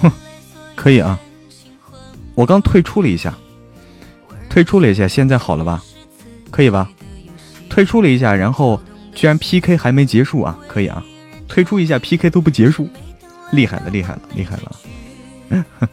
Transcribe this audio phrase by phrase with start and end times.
[0.00, 0.10] 哼，
[0.74, 1.18] 可以啊。
[2.34, 3.34] 我刚退出了一下，
[4.50, 5.82] 退出了一下，现在好了吧？
[6.50, 6.90] 可以吧？
[7.70, 8.80] 退出了一下，然后
[9.14, 10.58] 居然 PK 还没结束啊！
[10.68, 11.02] 可以啊，
[11.48, 12.88] 退出一下 PK 都不结束，
[13.52, 14.76] 厉害了，厉害了，厉害了！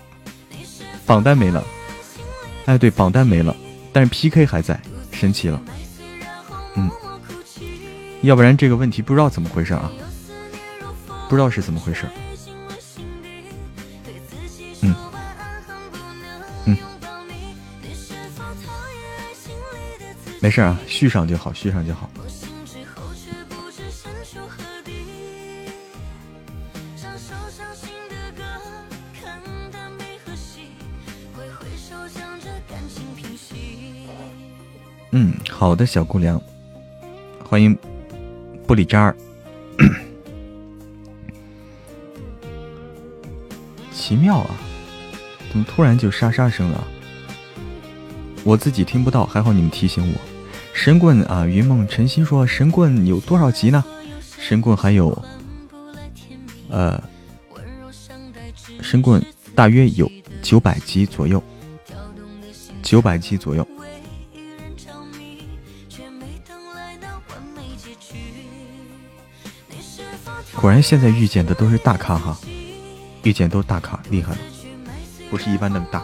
[1.05, 1.63] 榜单没了，
[2.65, 3.55] 哎，对，榜单没了，
[3.91, 4.79] 但是 PK 还在，
[5.11, 5.61] 神奇了。
[6.75, 6.89] 嗯，
[8.21, 9.91] 要不然这个问题不知道怎么回事啊，
[11.33, 12.05] 不知道是怎么回事。
[20.39, 22.07] 没事啊，续上就好，续上就好。
[35.09, 36.39] 嗯，好的，小姑娘，
[37.43, 37.75] 欢迎
[38.67, 39.15] 玻璃渣儿。
[44.13, 44.55] 奇妙啊，
[45.49, 46.83] 怎么突然就沙沙声了？
[48.43, 50.21] 我自己听不到，还好你们提醒我。
[50.71, 51.47] 神棍啊！
[51.47, 53.83] 云梦晨曦说：“神棍有多少集呢？
[54.37, 55.19] 神棍还有，
[56.69, 57.01] 呃，
[58.83, 59.19] 神棍
[59.55, 60.07] 大约有
[60.43, 61.41] 九百集左右，
[62.83, 63.67] 九百集左右。
[70.55, 72.37] 果然现在遇见的都是大咖哈，
[73.23, 74.37] 遇见都是大咖，厉害了，
[75.29, 76.03] 不是一般那么大。”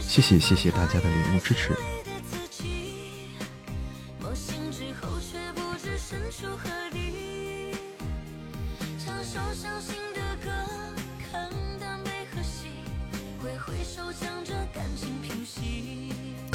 [0.00, 1.72] 谢谢谢谢大家的礼物支持。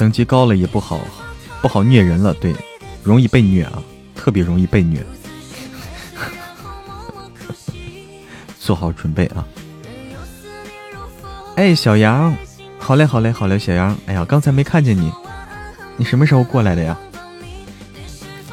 [0.06, 1.00] 等级高了也不好，
[1.60, 2.54] 不好虐人了，对，
[3.02, 3.82] 容易被虐啊，
[4.14, 5.04] 特别容易被虐。
[8.60, 9.44] 做好准备啊！
[11.56, 12.32] 哎，小杨。
[12.78, 13.98] 好嘞，好嘞，好嘞，小杨。
[14.06, 15.10] 哎呀，刚才没看见你，
[15.96, 16.96] 你什么时候过来的呀？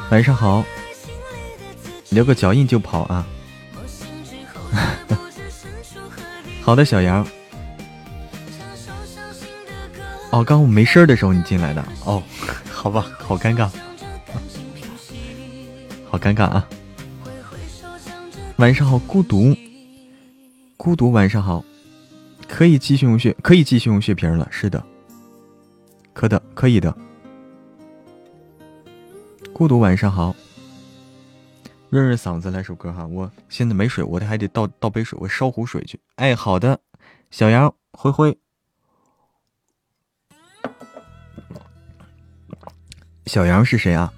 [0.09, 0.65] 晚上好，
[2.09, 3.23] 留个脚印就跑啊！
[6.65, 7.23] 好的，小杨。
[10.33, 11.85] 哦，刚我没声的时候你进来的。
[12.05, 12.23] 哦，
[12.71, 13.69] 好吧，好尴尬，
[16.09, 16.67] 好尴尬啊！
[18.57, 19.55] 晚上好，孤独，
[20.75, 21.63] 孤独，晚上好。
[22.47, 24.47] 可以继续用血，可以继续用血瓶了。
[24.49, 24.83] 是的，
[26.13, 26.97] 可的，可以的。
[29.53, 30.35] 孤独晚上好，
[31.91, 33.05] 润润嗓子来首歌哈。
[33.05, 35.99] 我现在没水，我得还得倒倒杯水，我烧壶水去。
[36.15, 36.79] 哎，好的，
[37.29, 38.35] 小杨，灰灰，
[43.25, 44.11] 小杨是谁啊？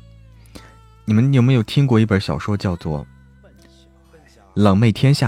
[1.05, 3.01] 你们有没有听过一本小说叫做
[4.55, 5.27] 《冷妹天下》？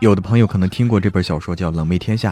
[0.00, 2.30] 有的朋友可能听过这本小说，叫《冷媚天下》，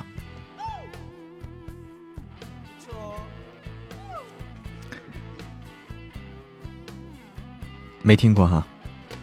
[8.02, 8.66] 没听过哈，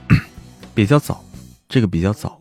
[0.76, 1.26] 比较早，
[1.68, 2.40] 这个比较早。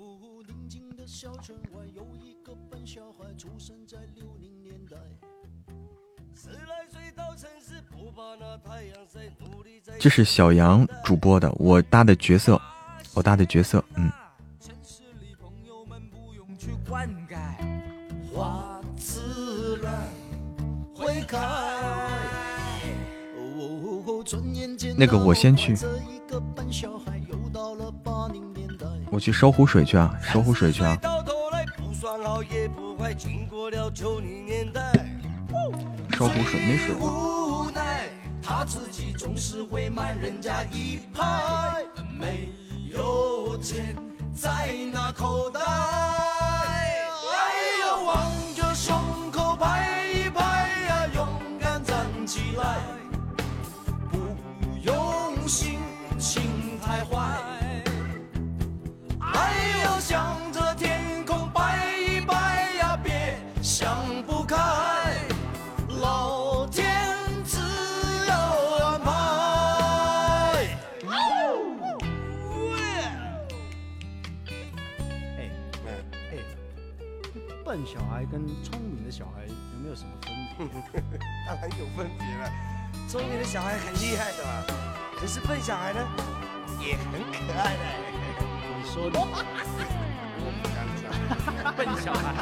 [10.04, 12.60] 这是小杨主播的，我搭的角色，
[13.15, 14.12] 我搭的角色，嗯。
[24.94, 25.75] 那个，我先去，
[29.10, 30.98] 我去烧壶水去啊，烧壶水去啊。
[36.12, 36.94] 烧壶水没水
[38.47, 41.82] 他自己总是会慢人家一拍
[42.19, 42.50] 没
[42.93, 43.97] 有钱
[44.34, 46.34] 在那口袋。
[78.24, 80.34] 孩跟聪明的小孩有没有什么分
[80.91, 81.03] 别？
[81.47, 82.50] 当然有分别了，
[83.09, 84.65] 聪明的小孩很厉害的嘛。
[85.18, 86.00] 可是笨小孩呢，
[86.80, 87.80] 也很可爱的。
[88.78, 89.21] 你说的，
[91.76, 92.34] 笨小孩。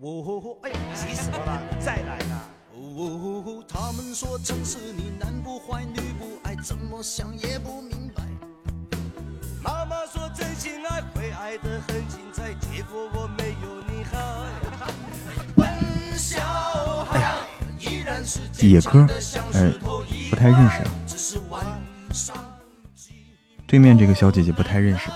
[0.00, 1.62] 哦，哎，急死我了！
[1.78, 2.48] 再来啦！
[2.74, 8.24] 哦，他们说城市里男不坏女不爱，怎么想也不明白。
[10.42, 14.44] 妈妈说真心爱会爱得很精彩，结果我没有你好。
[15.54, 15.68] 笨
[16.18, 16.40] 小
[17.04, 17.34] 孩
[17.78, 19.06] 依然是野哥，
[19.54, 19.72] 哎，
[20.30, 20.82] 不太认识。
[23.66, 25.08] 对面这个小姐姐不太认识。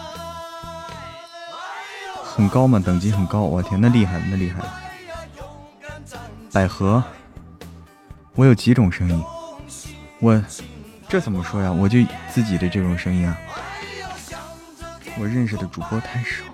[2.23, 2.79] 很高吗？
[2.79, 4.63] 等级很高，我天，那厉害，那厉害。
[6.53, 7.03] 百合，
[8.35, 9.25] 我有几种声音，
[10.21, 10.43] 我
[11.09, 11.73] 这怎么说呀？
[11.73, 11.99] 我就
[12.33, 13.37] 自己的这种声音啊。
[15.19, 16.45] 我认识的主播太少。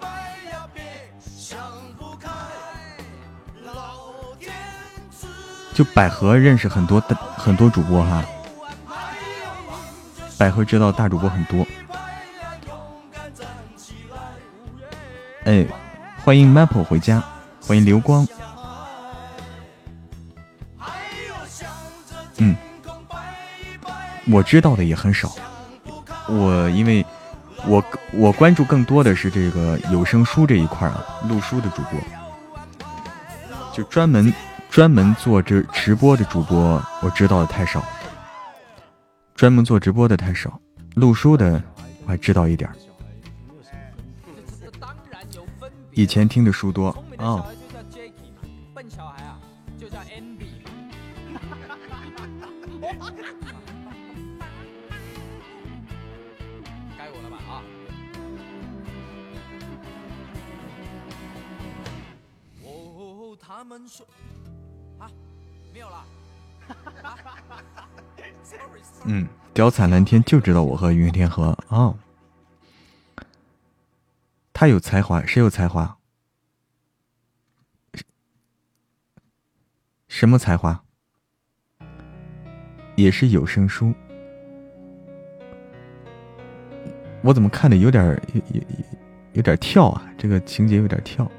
[5.74, 8.22] 就百合认识很多的很多主播哈，
[10.36, 11.66] 百合知道大主播很多。
[15.44, 15.66] 哎，
[16.22, 17.24] 欢迎 Maple 回家，
[17.66, 18.28] 欢迎流光。
[22.36, 22.54] 嗯，
[24.30, 25.32] 我知道的也很少。
[26.28, 27.04] 我因为
[27.66, 32.00] 我我关注更多的是这个有声书这一块啊，录书的主播，
[33.72, 34.32] 就专门
[34.68, 37.84] 专门做这直播的主播，我知道的太少。
[39.34, 40.60] 专门做直播的太少，
[40.94, 41.62] 录书的
[42.04, 42.68] 我还知道一点。
[45.92, 47.44] 以前听的书多啊。
[63.62, 64.04] 他们说
[64.98, 65.08] 啊，
[65.72, 66.04] 没有了。
[69.04, 69.24] 嗯，
[69.54, 71.94] 貂彩蓝天就知道我和云天河啊。
[74.52, 75.96] 他有才华，谁有才华？
[80.08, 80.82] 什么才华？
[82.96, 83.94] 也是有声书。
[87.22, 88.62] 我怎么看的有点有有
[89.34, 90.12] 有点跳啊？
[90.18, 91.30] 这个情节有点跳。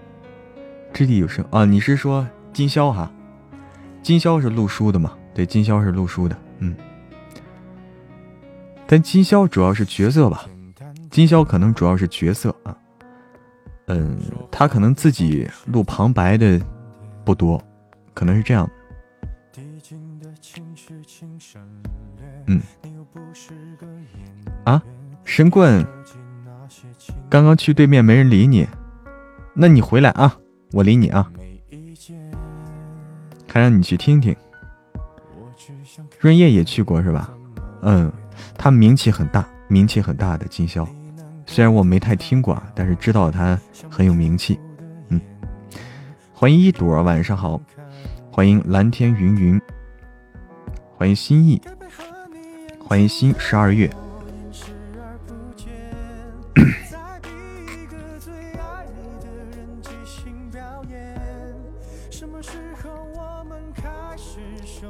[0.93, 1.65] 掷地有声啊！
[1.65, 3.11] 你是说金宵哈？
[4.01, 5.13] 金宵是录书的嘛？
[5.33, 6.37] 对，金宵是录书的。
[6.59, 6.75] 嗯，
[8.85, 10.45] 但金宵主要是角色吧？
[11.09, 12.77] 金宵可能主要是角色啊。
[13.87, 14.17] 嗯，
[14.51, 16.61] 他可能自己录旁白的
[17.25, 17.61] 不多，
[18.13, 18.69] 可能是这样。
[22.45, 22.61] 嗯。
[24.65, 24.81] 啊，
[25.23, 25.85] 神棍，
[27.29, 28.67] 刚刚去对面没人理你，
[29.53, 30.37] 那你回来啊，
[30.73, 31.31] 我理你啊。
[33.47, 34.35] 还让你去听听。
[36.19, 37.31] 润叶也去过是吧？
[37.83, 38.11] 嗯，
[38.57, 40.87] 他名气很大，名气很大的金宵。
[41.45, 44.59] 虽然我没太听过啊，但是知道他很有名气。
[45.09, 45.21] 嗯，
[46.33, 47.61] 欢迎一朵，晚上好。
[48.31, 49.61] 欢迎蓝天云云，
[50.97, 51.61] 欢迎心意，
[52.83, 53.87] 欢迎新十二月。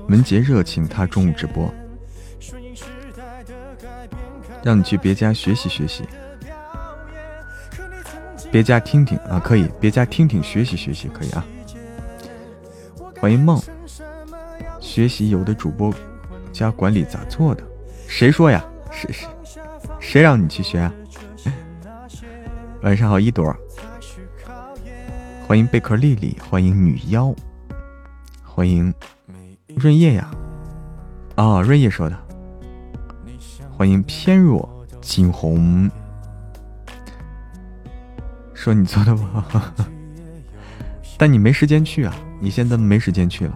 [0.08, 1.74] 文杰热情，他中午直播，
[4.64, 6.04] 让你去别家学习学习。
[8.52, 11.44] 别家听听啊，可以；别家听听，学习学习，可以啊。
[13.20, 13.60] 欢迎梦，
[14.80, 15.92] 学习有的主播
[16.52, 17.63] 加管理咋做的？
[18.08, 18.63] 谁说呀？
[18.92, 19.28] 谁谁
[20.00, 20.94] 谁让你去学啊？
[22.84, 23.56] 晚上好，一朵。
[25.53, 27.31] 欢迎贝壳丽丽，欢迎女妖，
[28.43, 28.91] 欢迎
[29.75, 30.31] 润叶呀。
[31.36, 32.17] 啊，润叶说的。
[33.69, 34.67] 欢迎偏若
[35.00, 35.88] 惊鸿。
[38.55, 39.62] 说你做的不好，
[41.19, 42.15] 但你没时间去啊！
[42.41, 43.55] 你现在没时间去了。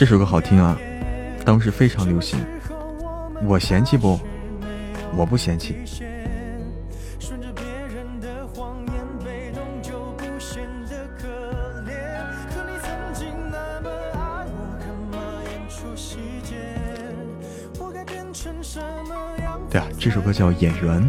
[0.00, 0.78] 这首歌好听啊，
[1.44, 2.38] 当时非常流行。
[3.46, 4.18] 我嫌弃不？
[5.14, 5.74] 我不嫌弃。
[19.68, 21.02] 对啊，这首歌叫《演员》。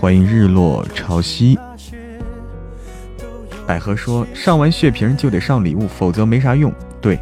[0.00, 1.55] 欢迎日落潮汐。
[3.66, 7.18] 百合说：“上完血瓶就得上礼物，否则没啥用。”对，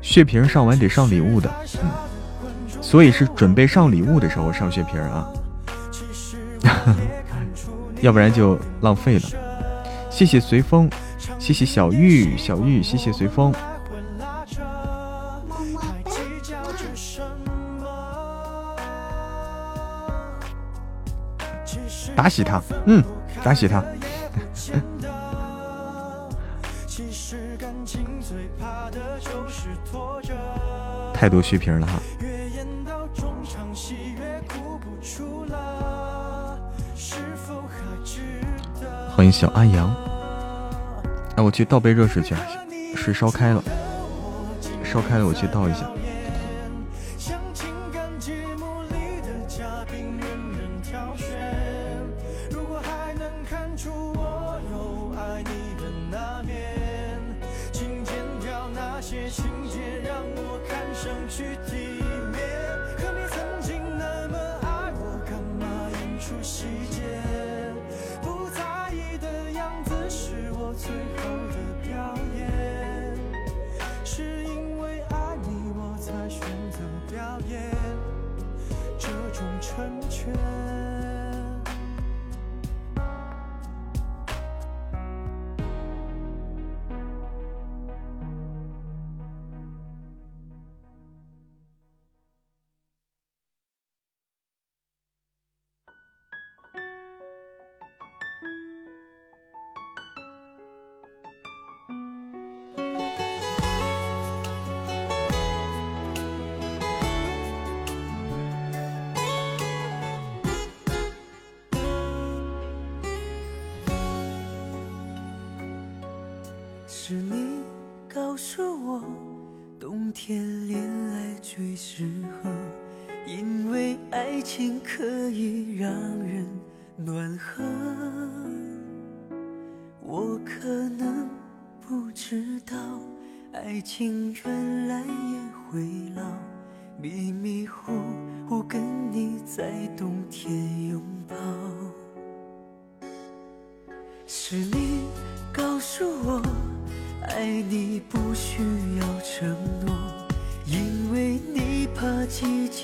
[0.00, 1.90] 血瓶上完得上礼物的，嗯，
[2.80, 5.28] 所以是准备上礼物的时候上血瓶啊，
[8.00, 9.22] 要不然就浪费了。
[10.08, 10.88] 谢谢随风，
[11.38, 13.52] 谢谢小玉，小玉，谢谢随风。
[22.14, 23.02] 打死他，嗯，
[23.42, 23.82] 打死他。
[31.24, 31.98] 太多血瓶了哈。
[39.16, 39.88] 欢迎小阿阳，
[41.36, 42.34] 哎，我去倒杯热水去，
[42.94, 43.64] 水烧开了，
[44.84, 45.90] 烧开了，我去倒一下。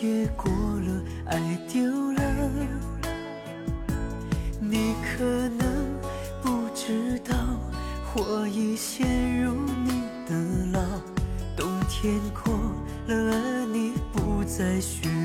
[0.03, 1.39] 夜过了爱
[1.69, 2.23] 丢了。
[4.59, 5.25] 你可
[5.59, 5.87] 能
[6.43, 7.35] 不知道
[8.15, 9.53] 我已陷入
[9.85, 10.35] 你的
[10.73, 10.81] 牢。
[11.57, 12.55] 冬天过
[13.07, 15.20] 了而你不再需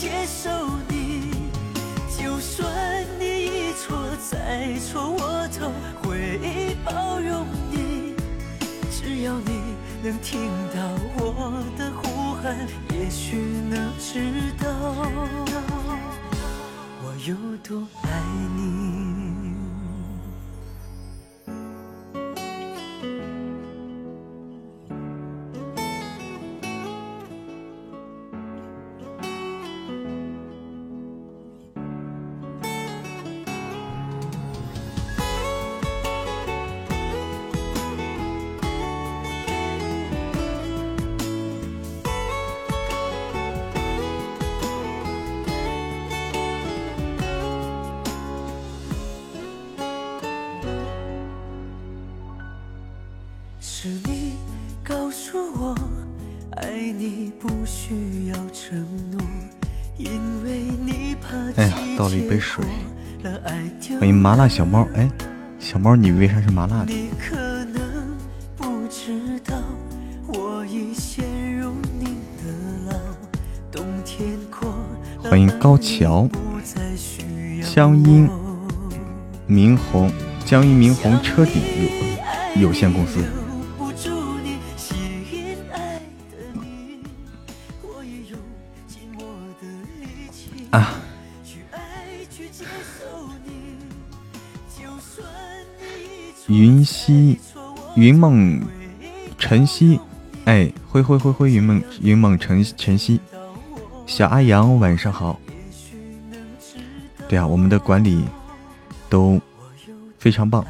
[0.00, 0.48] 接受
[0.88, 1.32] 你
[2.16, 2.72] 就算
[3.18, 3.98] 你一错
[4.30, 8.14] 再错我都会包容你
[8.92, 12.56] 只要你能听到我的呼喊
[12.94, 13.38] 也许
[13.68, 14.70] 能知道
[17.02, 18.08] 我有多爱
[18.56, 18.87] 你。
[64.18, 65.08] 麻辣小猫，哎，
[65.60, 66.92] 小猫，你为啥是麻辣的？
[75.22, 76.28] 欢迎高桥，
[77.72, 78.28] 江阴
[79.46, 80.10] 明红，
[80.44, 81.62] 江阴明红车顶
[82.56, 83.20] 有有限公司。
[97.08, 97.38] 云溪，
[97.96, 98.60] 云梦
[99.38, 99.98] 晨曦，
[100.44, 103.18] 哎，灰灰灰灰，云梦云梦晨晨曦，
[104.06, 105.40] 小阿阳晚上好。
[107.26, 108.24] 对啊，我们的管理
[109.08, 109.40] 都
[110.18, 110.62] 非常棒。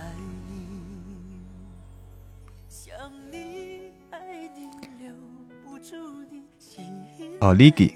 [7.40, 7.92] 哦，Ligi。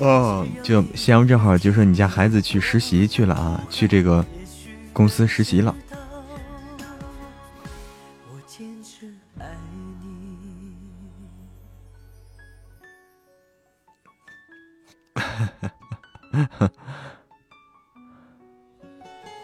[0.00, 4.24] 哦，就夕阳正好就说你家孩子去实习去了啊，去这个
[4.92, 5.74] 公司实习了。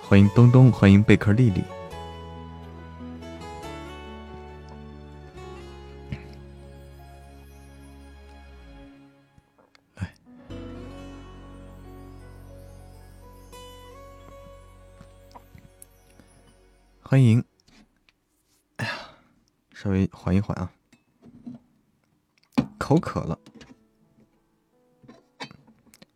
[0.02, 1.62] 欢迎东东，欢迎贝壳丽丽。
[17.10, 17.44] 欢迎，
[18.76, 18.92] 哎呀，
[19.72, 20.70] 稍微缓一缓啊，
[22.78, 23.36] 口渴了。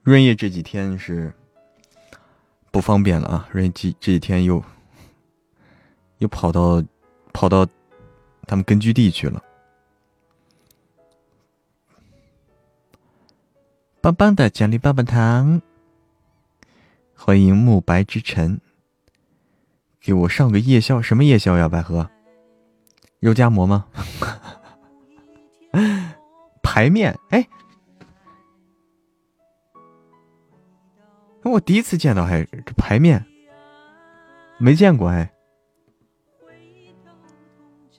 [0.05, 1.35] 润叶这几天是
[2.71, 4.63] 不方便了啊，润叶这这几天又
[6.19, 6.81] 又跑到
[7.33, 7.67] 跑到
[8.47, 9.43] 他们根据地去了。
[14.01, 15.61] 棒棒的奖励棒棒糖，
[17.17, 18.61] 欢迎慕白之晨。
[20.05, 21.67] 给我上个夜宵，什么夜宵呀？
[21.67, 22.07] 百合，
[23.21, 23.87] 肉夹馍吗？
[26.63, 27.19] 排面？
[27.31, 27.49] 哎，
[31.43, 33.25] 我第一次见到，还这排面，
[34.59, 35.33] 没见过哎，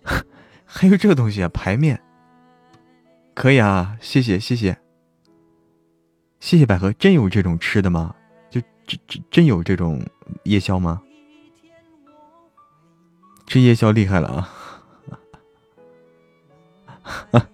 [0.64, 1.50] 还有这个东西啊？
[1.50, 2.00] 排面，
[3.34, 4.78] 可以啊，谢谢谢谢，
[6.40, 8.14] 谢谢百合，真有这种吃的吗？
[8.52, 10.00] 就真真真有这种
[10.44, 11.02] 夜宵吗？
[13.56, 14.28] 这夜宵厉害了
[17.32, 17.48] 啊！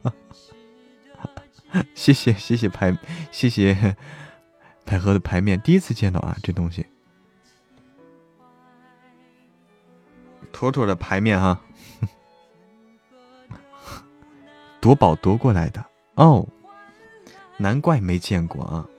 [1.93, 2.97] 谢谢谢谢排
[3.31, 3.95] 谢谢
[4.83, 6.87] 百合的排面，第一次见到啊，这东西，
[10.51, 11.61] 妥妥的排面哈，
[14.81, 15.85] 夺宝夺过来的
[16.15, 16.47] 哦，
[17.57, 18.89] 难怪没见过啊。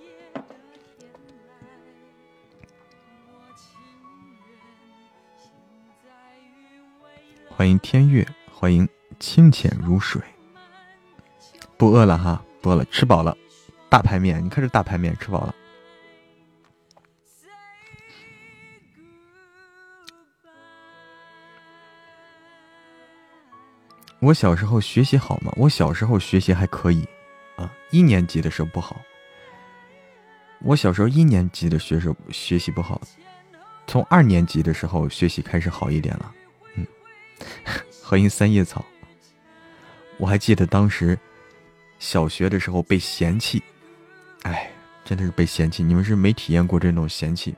[7.55, 8.89] 欢迎天月，欢迎
[9.21, 10.21] 清浅如水。
[11.77, 13.37] 不饿了哈，不饿了，吃饱了。
[13.91, 15.55] 大排面，你看这大排面，吃饱了。
[24.19, 25.53] 我小时候学习好吗？
[25.57, 27.07] 我小时候学习还可以
[27.57, 29.01] 啊，一年级的时候不好。
[30.61, 33.01] 我小时候一年级的学时候学习不好，
[33.87, 36.35] 从二年级的时候学习开始好一点了。
[38.03, 38.85] 欢迎三叶草。
[40.19, 41.19] 我还记得当时
[41.99, 43.63] 小学的时候被嫌弃，
[44.43, 44.71] 哎，
[45.05, 45.83] 真的是被嫌弃。
[45.83, 47.55] 你们是没体验过这种嫌弃。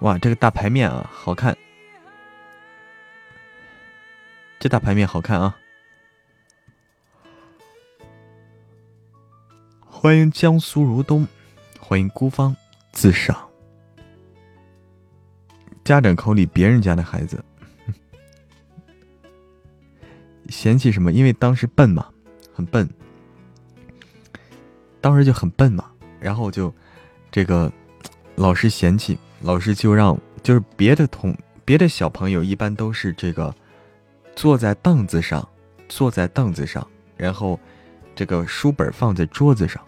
[0.00, 1.54] 哇，这个大排面啊，好看。
[4.58, 5.56] 这大排面好看啊。
[10.02, 11.28] 欢迎江苏如东，
[11.78, 12.56] 欢迎孤芳
[12.90, 13.46] 自赏。
[15.84, 17.44] 家长口里别人家的孩子，
[20.48, 21.12] 嫌弃什么？
[21.12, 22.08] 因为当时笨嘛，
[22.50, 22.88] 很笨，
[25.02, 26.74] 当时就很笨嘛，然后就
[27.30, 27.70] 这个
[28.36, 33.54] 老师嫌弃，老师就让就是别的同别的小朋友一般都是这个
[34.34, 35.46] 坐在凳子上，
[35.90, 37.60] 坐在凳子上，然后
[38.14, 39.78] 这个书本放在桌子上。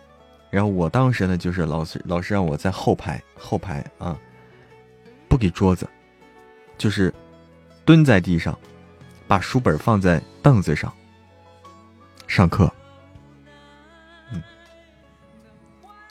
[0.52, 4.14] 然后我当时呢，就是老师老师让我在后排后排啊，
[5.26, 5.88] 不给桌子，
[6.76, 7.12] 就是
[7.86, 8.56] 蹲在地上，
[9.26, 10.92] 把书本放在凳子上
[12.28, 12.70] 上课。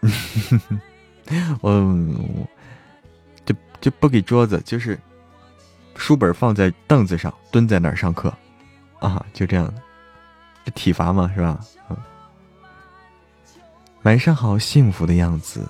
[0.02, 0.82] 嗯，
[1.62, 2.48] 我
[3.46, 5.00] 就就不给桌子，就是
[5.96, 8.36] 书本放在凳子上，蹲在那儿上课
[8.98, 9.72] 啊，就这样，
[10.66, 11.60] 这体罚嘛，是吧？
[11.92, 11.98] 嗯。
[14.04, 15.64] 晚上好，幸福的样子。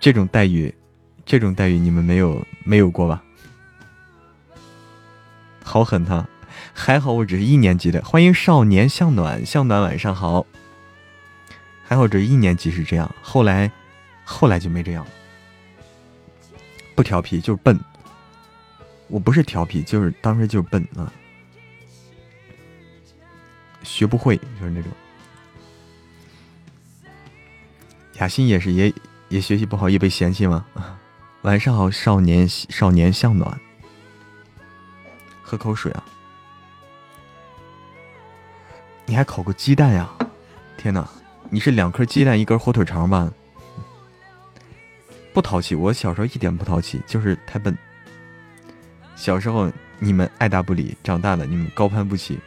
[0.00, 0.74] 这种待遇，
[1.24, 3.22] 这种待遇你们没有没有过吧？
[5.62, 6.26] 好狠他，
[6.74, 8.02] 还好我只是一年级的。
[8.02, 10.44] 欢迎少年向暖，向暖晚上好。
[11.84, 13.70] 还好这一年级是这样，后来
[14.24, 15.10] 后来就没这样了。
[16.96, 17.78] 不调皮就是笨，
[19.06, 21.12] 我不是调皮，就是当时就是笨啊，
[23.84, 24.90] 学不会就是那种。
[28.18, 28.92] 雅欣也是，也
[29.28, 30.64] 也学习不好，也被嫌弃吗？
[31.42, 33.60] 晚上好，少年少年向暖，
[35.42, 36.04] 喝口水啊！
[39.06, 40.08] 你还烤过鸡蛋呀？
[40.76, 41.08] 天哪，
[41.50, 43.32] 你是两颗鸡蛋一根火腿肠吧？
[45.32, 47.76] 不淘气，我小时候一点不淘气，就是太笨。
[49.16, 52.38] 小时候你们爱答不理，长大了你们高攀不起。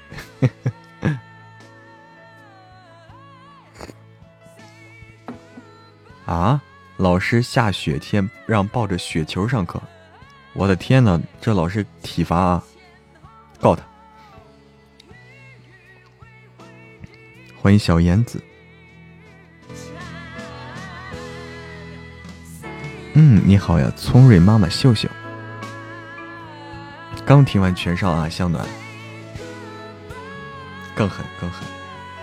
[6.25, 6.61] 啊！
[6.97, 9.81] 老师下雪天让抱着雪球上课，
[10.53, 12.63] 我的天呐，这老师体罚啊！
[13.59, 13.83] 告他。
[17.61, 18.41] 欢迎小燕子。
[23.13, 25.09] 嗯，你好呀，聪瑞妈妈秀秀。
[27.25, 28.65] 刚听完全上啊，向暖。
[30.95, 31.67] 更狠，更狠。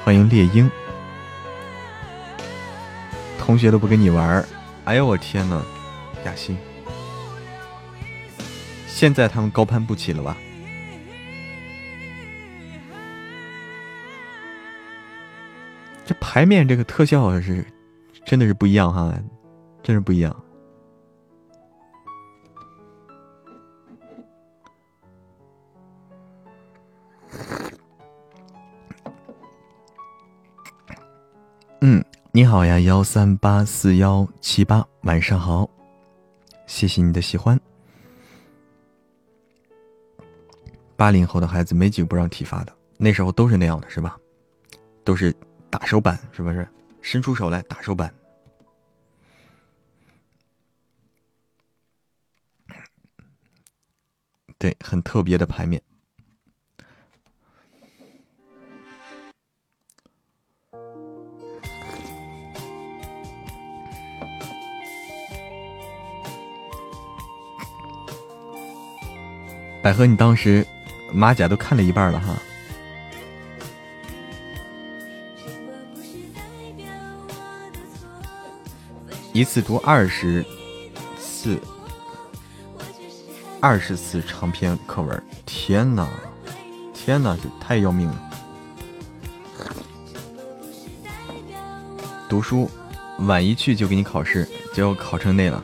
[0.02, 0.70] 欢迎猎鹰。
[3.44, 4.46] 同学都不跟你玩儿，
[4.84, 5.60] 哎呦我天呐，
[6.24, 6.56] 雅欣，
[8.86, 10.36] 现在他们高攀不起了吧？
[16.06, 17.66] 这牌面这个特效是
[18.24, 19.12] 真的是不一样哈，
[19.82, 20.41] 真是不一样。
[32.34, 35.68] 你好呀，幺三八四幺七八，晚上好，
[36.66, 37.60] 谢谢你的喜欢。
[40.96, 44.18] 八零后的孩子没几个不让体罚的，那时候都是那样的，是吧？
[45.04, 45.30] 都是
[45.68, 46.66] 打手板，是不是？
[47.02, 48.10] 伸出手来打手板。
[54.56, 55.82] 对，很特别的牌面。
[69.82, 70.64] 百合，你当时
[71.12, 72.36] 马甲都看了一半了哈。
[79.32, 80.44] 一次读二十
[81.18, 81.58] 次，
[83.60, 86.08] 二十次长篇课文，天哪，
[86.94, 88.30] 天哪，这太要命了！
[92.28, 92.70] 读书
[93.20, 95.60] 晚一去就给你考试，结果考成那了。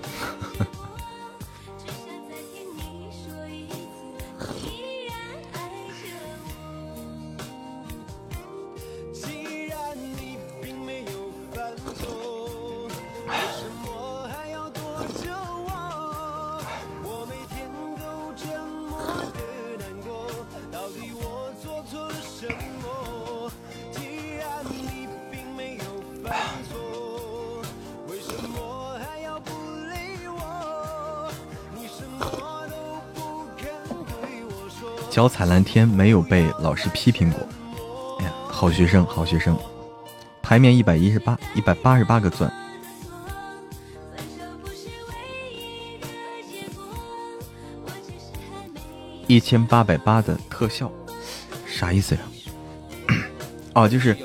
[35.69, 37.41] 天，没有被老师批评过。
[38.21, 39.55] 哎呀，好学生，好学生。
[40.41, 42.51] 牌面一百一十八，一百八十八个钻，
[49.27, 50.91] 一千八百八的特效，
[51.67, 52.23] 啥意思呀？
[53.75, 54.17] 哦，就是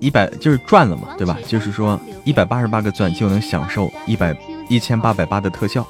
[0.00, 1.38] 一百，就是赚了嘛，对吧？
[1.48, 4.36] 就是说一百八十八个钻就能享受一百
[4.68, 5.86] 一千八百八的特效。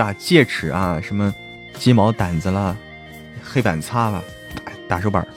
[0.00, 1.32] 啊，戒尺啊，什么
[1.78, 2.76] 鸡毛掸子啦，
[3.42, 4.22] 黑板擦啦，
[4.88, 5.26] 打手板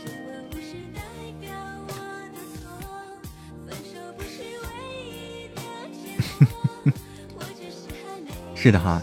[8.55, 9.01] 是的哈。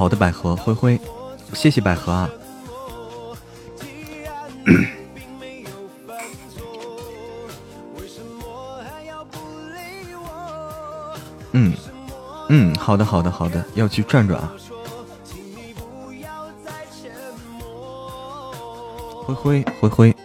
[0.00, 0.98] 好的，百合灰灰，
[1.52, 2.30] 谢谢百合啊。
[11.52, 11.74] 嗯
[12.48, 14.50] 嗯，好的好的好的，要去转转啊。
[19.26, 20.19] 灰灰灰灰。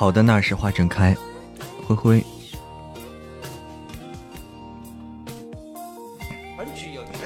[0.00, 1.14] 好的，那是花正开，
[1.86, 2.24] 灰灰，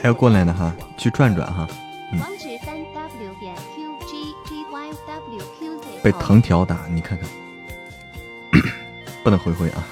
[0.03, 1.69] 还要过来呢哈，去转转哈，
[2.13, 2.21] 嗯。
[6.03, 7.29] 被藤条打，你看看，
[9.23, 9.87] 不能灰灰啊。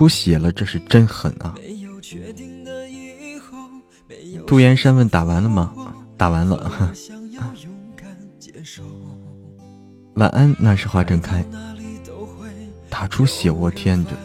[0.00, 1.54] 出血了，这是真狠啊！
[4.46, 5.74] 杜岩山问打完了吗？
[6.16, 6.90] 打完了。
[10.14, 11.44] 晚安，那时花正开。
[12.88, 14.16] 打出血，我天，这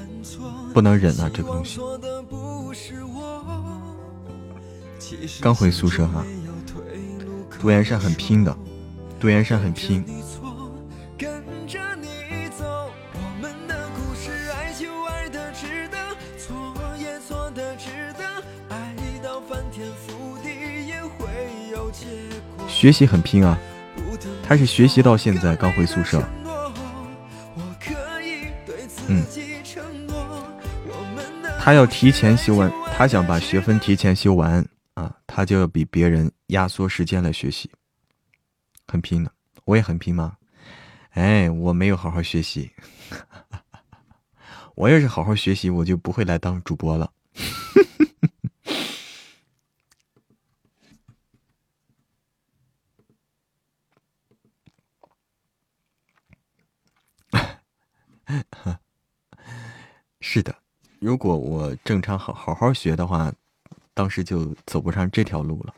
[0.73, 1.29] 不能忍啊！
[1.33, 1.81] 这个东西。
[5.41, 6.25] 刚回宿舍哈。
[7.59, 8.57] 杜岩山很拼的，
[9.19, 10.05] 杜岩山很拼。
[22.86, 23.58] 学习很拼啊，
[24.43, 26.24] 他是学习到现在刚回宿舍。
[29.08, 29.26] 嗯，
[31.60, 37.71] 他要提前修完，他想把学分提前修完啊，他就要比别人压缩时间来学习，
[38.86, 39.32] 很拼的。
[39.63, 40.38] 我也很拼吗？
[41.13, 42.69] 哎，我没有好好学习。
[44.78, 47.12] 我要是好好学习，我就不会来当主播了。
[60.19, 60.54] 是的，
[61.05, 63.31] 如果我正常好好好学的话，
[63.93, 65.75] 当时就走不上这条路了。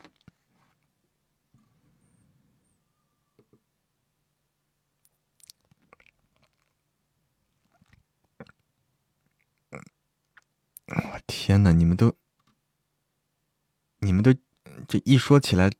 [10.86, 11.72] 我天哪！
[11.72, 12.16] 你们都，
[13.98, 14.32] 你们都，
[14.88, 15.70] 这一说起来，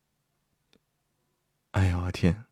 [1.70, 2.44] 哎呀，我天！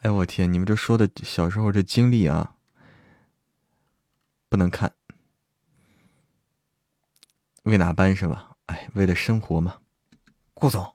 [0.00, 0.52] 哎，我天！
[0.52, 2.58] 你们这说的小时候这经历啊，
[4.54, 4.94] 不能看。
[7.64, 8.52] 为哪般是吧？
[8.66, 9.78] 哎，为了生活嘛。
[10.52, 10.94] 顾总，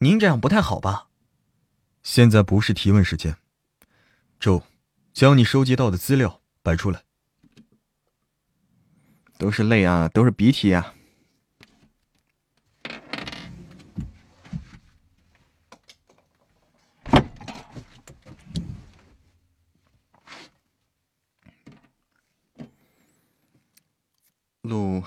[0.00, 1.08] 您这样不太好吧？
[2.02, 3.38] 现在不是提问时间。
[4.38, 4.62] 周，
[5.14, 7.04] 将你收集到的资料摆出来。
[9.38, 10.94] 都是泪啊，都是鼻涕啊。
[24.70, 25.02] 录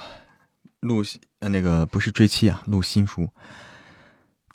[0.81, 1.01] 录
[1.39, 3.29] 呃那个不是追妻啊，录新书。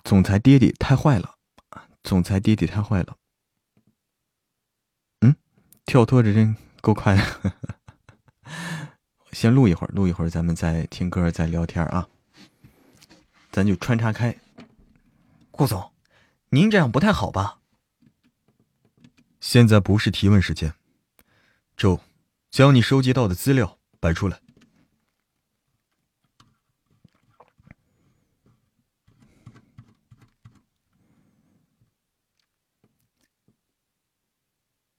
[0.04, 1.36] 总裁爹爹太坏了，
[2.02, 3.16] 总裁爹爹太坏了。
[5.20, 5.34] 嗯，
[5.86, 7.52] 跳脱的真够快的。
[9.32, 12.06] 先录一会儿，录一会儿，咱们再听歌，再聊天啊。
[13.50, 14.36] 咱就穿插开。
[15.50, 15.90] 顾总，
[16.50, 17.60] 您这样不太好吧？
[19.40, 20.74] 现在不是提问时间。
[21.78, 22.00] 周，
[22.50, 24.40] 将你收集到的资料摆出来。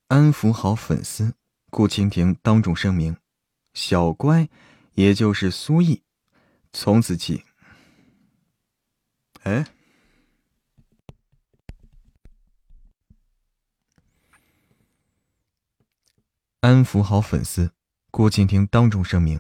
[0.10, 1.36] 安抚好粉丝，
[1.70, 3.16] 顾蜻蜓当众声明：
[3.76, 4.50] 小乖，
[4.96, 6.02] 也就是苏毅，
[6.74, 7.46] 从此起，
[9.44, 9.68] 哎，
[16.62, 17.72] 安抚好粉丝，
[18.10, 19.40] 顾蜻蜓当众声明：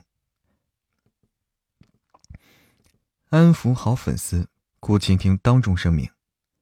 [3.32, 4.48] 安抚好粉丝，
[4.80, 6.12] 顾蜻蜓当众声明：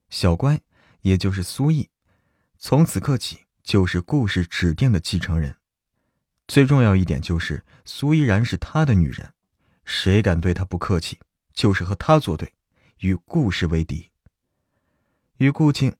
[0.08, 0.62] 小乖，
[1.02, 1.90] 也就是苏毅，
[2.58, 3.47] 从此刻起。
[3.68, 5.58] 就是顾氏指定的继承人，
[6.48, 9.34] 最重要一点就是苏依然是他的女人，
[9.84, 11.20] 谁敢对他不客气，
[11.54, 12.54] 就是和他作对，
[13.00, 14.10] 与顾氏为敌。
[15.40, 15.94] 与顾庆，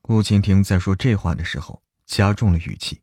[0.00, 3.02] 顾蜻蜓在说这话的时候加重了语气，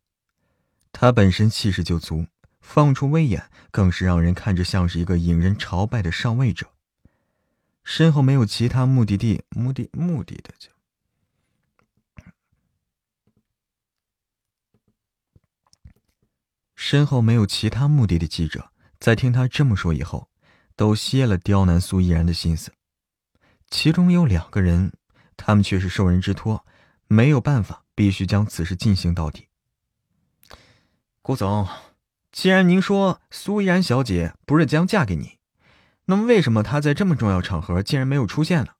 [0.92, 2.26] 他本身气势就足，
[2.62, 6.72] 放出威严，更是让人看着像是一个引人朝拜的上位者。
[7.92, 10.70] 身后没有其他目的地，目的目的的就。
[16.76, 20.30] 身后没有其他目的的记者，在听他这么说以后，
[20.76, 22.72] 都歇了刁难苏依然的心思。
[23.68, 24.92] 其中有两个人，
[25.36, 26.64] 他们却是受人之托，
[27.08, 29.48] 没有办法，必须将此事进行到底。
[31.22, 31.66] 顾总，
[32.30, 35.39] 既然您说苏依然小姐不是将嫁给你。
[36.10, 38.72] 那么，为什么他在这么重要场合竟然没有出现呢？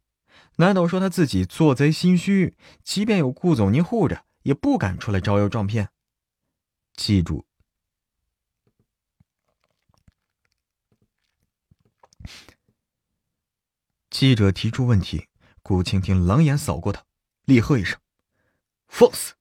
[0.56, 2.56] 难道说他自己做贼心虚？
[2.82, 5.90] 即便有顾总您护着，也不敢出来招摇撞骗。
[6.96, 7.46] 记住，
[14.10, 15.28] 记者提出问题，
[15.62, 17.04] 顾青青冷眼扫过他，
[17.44, 17.96] 厉喝一声
[18.88, 19.34] ：“放肆！”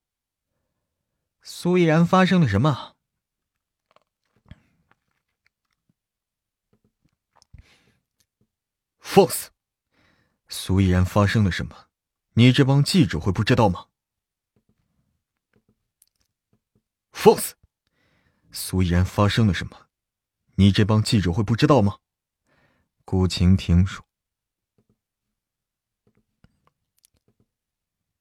[1.42, 2.98] 苏依然发生了什么
[9.12, 9.50] 放肆！
[10.50, 11.88] 苏依然发生了什么？
[12.34, 13.88] 你这帮记者会不知道吗？
[17.12, 17.56] 放肆！
[18.52, 19.88] 苏依然发生了什么？
[20.58, 21.98] 你这帮记者会不知道吗？
[23.04, 24.06] 顾晴婷说。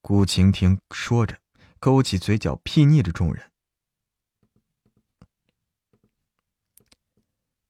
[0.01, 1.39] 顾晴婷说着，
[1.79, 3.53] 勾起嘴角，睥睨着众人。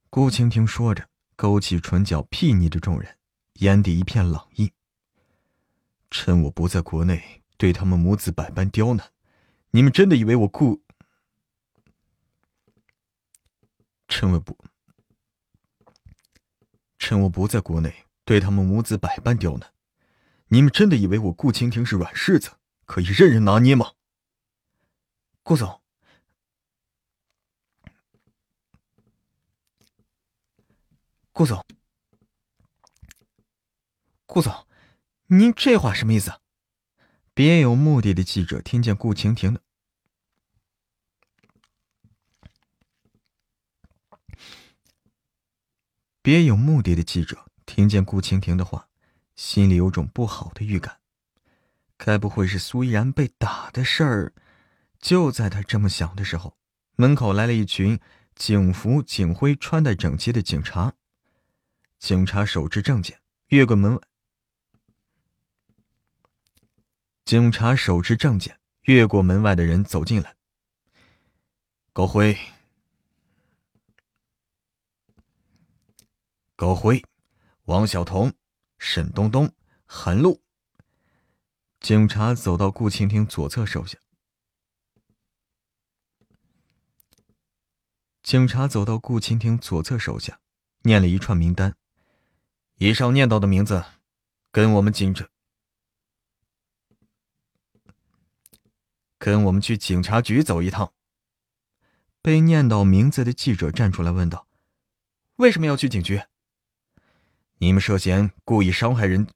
[0.09, 3.16] 顾晴婷说着，勾起唇角，睥睨着众人，
[3.61, 4.72] 眼底一片冷意。
[6.11, 9.12] 趁我不在国内，对他们母子百般刁难，
[9.70, 10.83] 你们真的以为我顾？
[14.09, 14.59] 趁我不，
[16.98, 19.72] 趁我不在国内，对他们母子百般刁难，
[20.48, 22.51] 你们真的以为我顾蜻蜓是软柿子，
[22.85, 23.92] 可以任人拿捏吗？
[25.44, 25.81] 顾总，
[31.38, 31.64] 顾总，
[34.27, 34.66] 顾总，
[35.29, 36.33] 您这话什么意思？
[37.33, 39.62] 别有目的的记者听见顾晴婷的。
[46.20, 48.88] 别有目的的记者听见顾晴婷的话，
[49.37, 50.98] 心里有种不好的预感。
[51.96, 54.33] 该不会是苏依然被打的事儿？
[54.98, 56.59] 就在他这么想的时候，
[56.96, 58.01] 门口来了一群
[58.35, 60.94] 警服、警徽穿戴整齐的警察。
[61.98, 64.00] 警察手持证件，越过门外。
[67.24, 70.37] 警察手持证件，越过门外的人走进来。
[71.92, 72.38] 高辉。
[76.56, 77.04] 高辉、
[77.64, 78.32] 王晓彤、
[78.78, 79.52] 沈东东、
[79.84, 80.40] 韩露。
[81.80, 83.98] 警察走到顾蜻蜓左侧手下。
[88.22, 90.40] 警察走到顾蜻蜓左侧手下，
[90.82, 91.76] 念了一串名单。
[92.78, 93.84] 以上念到的名字，
[94.52, 95.28] 跟我们警察，
[99.18, 100.92] 跟我们去警察局走一趟。
[102.22, 104.46] 被念到名字的记者站出来问道
[105.36, 106.22] ：“为什么要去警局？”
[107.58, 109.26] 你们涉嫌故意伤害人，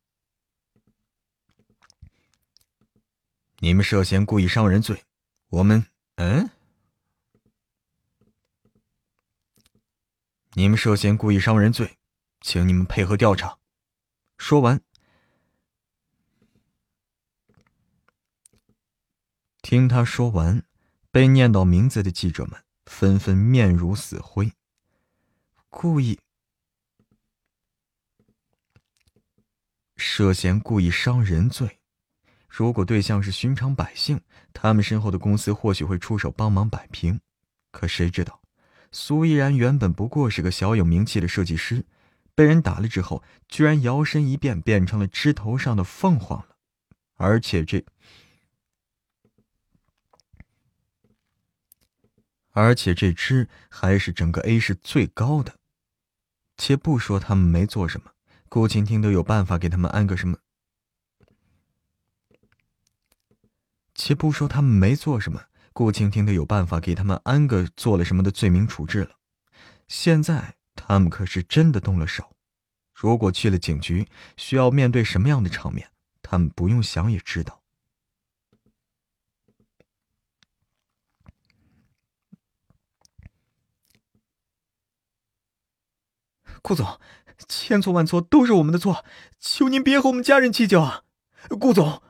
[3.59, 5.05] 你们涉嫌故意伤人罪，
[5.49, 5.85] 我们
[6.17, 6.49] 嗯，
[10.53, 11.97] 你们涉嫌故意伤人罪，
[12.43, 13.59] 请你们配合调查。
[14.37, 14.81] 说完，
[19.63, 20.65] 听他说完，
[21.11, 24.53] 被念到名字的记者们纷纷面如死灰，
[25.69, 26.19] 故意。
[29.97, 31.79] 涉嫌故意伤人罪，
[32.49, 34.21] 如果对象是寻常百姓，
[34.53, 37.21] 他们身后的公司或许会出手帮忙摆平。
[37.71, 38.43] 可谁知道，
[38.91, 41.87] 苏依然原本不过是个小有名气的设计师，
[42.35, 46.57] 被人打了之后，居然摇身一变变成了枝头上的凤凰了，
[47.15, 47.85] 而且这，
[52.51, 55.59] 而且这枝还是整个 A 市最高的。
[56.57, 58.13] 且不说他们没做什么。
[58.49, 60.39] 顾晴婷都有办法给他们安个什么？
[63.95, 69.17] 且不说他们没做什么，顾晴婷都有办法给他们安个做了什么的罪名处置了。
[69.89, 72.37] 现在他们可是真的动了手。
[72.93, 75.91] 如果去了警局，需要面对什么样的场面，
[76.23, 77.63] 他们不用想也知道。
[86.61, 87.01] 顾总。
[87.49, 89.05] 千错万错都是我们的错，
[89.41, 91.03] 求您别和我们家人计较啊，
[91.59, 92.01] 顾总。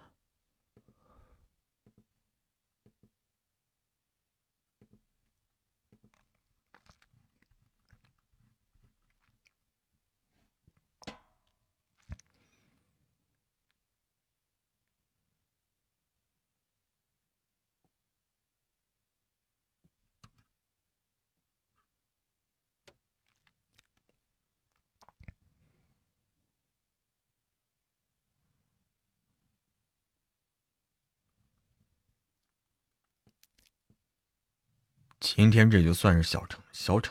[35.35, 37.11] 今天这就算是小惩小惩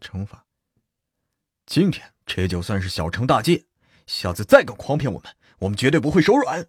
[0.00, 0.44] 惩罚。
[1.64, 3.64] 今天这就算是小惩大戒，
[4.06, 6.68] 下次再敢诓骗我们，我们绝对不会手软。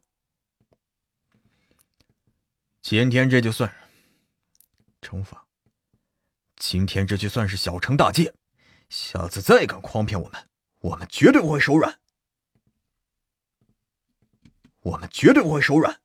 [2.81, 3.75] 今天这就算
[5.01, 5.45] 惩罚。
[6.55, 8.33] 今天这就算是小惩大戒，
[8.87, 10.49] 下次再敢诓骗我们，
[10.79, 11.99] 我们绝对不会手软。
[14.79, 15.99] 我们绝对不会手软。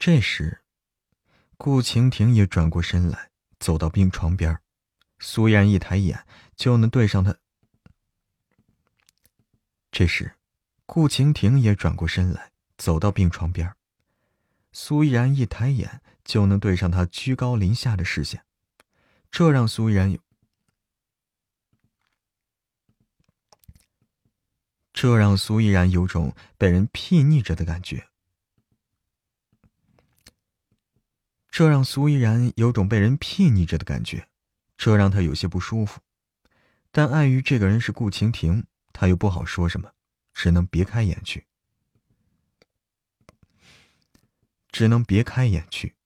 [0.00, 0.62] 这时，
[1.58, 4.58] 顾晴婷也转过身来，走到病床边
[5.18, 6.26] 苏依然一抬眼
[6.56, 7.36] 就能对上他。
[9.92, 10.36] 这时，
[10.86, 13.76] 顾晴婷也转过身来，走到病床边
[14.72, 18.42] 苏依然一抬眼就能对上他居高临下的视线，
[19.30, 20.18] 这让苏依然有，
[24.94, 28.06] 这让苏依然有种被人睥睨着的感觉。
[31.50, 34.28] 这让苏依然有种被人睥睨着的感觉，
[34.76, 36.00] 这让他有些不舒服。
[36.90, 39.92] 但碍于这个人是顾晴婷，他又不好说什么，
[40.32, 41.46] 只能别开眼去。
[44.70, 45.96] 只能别开眼去。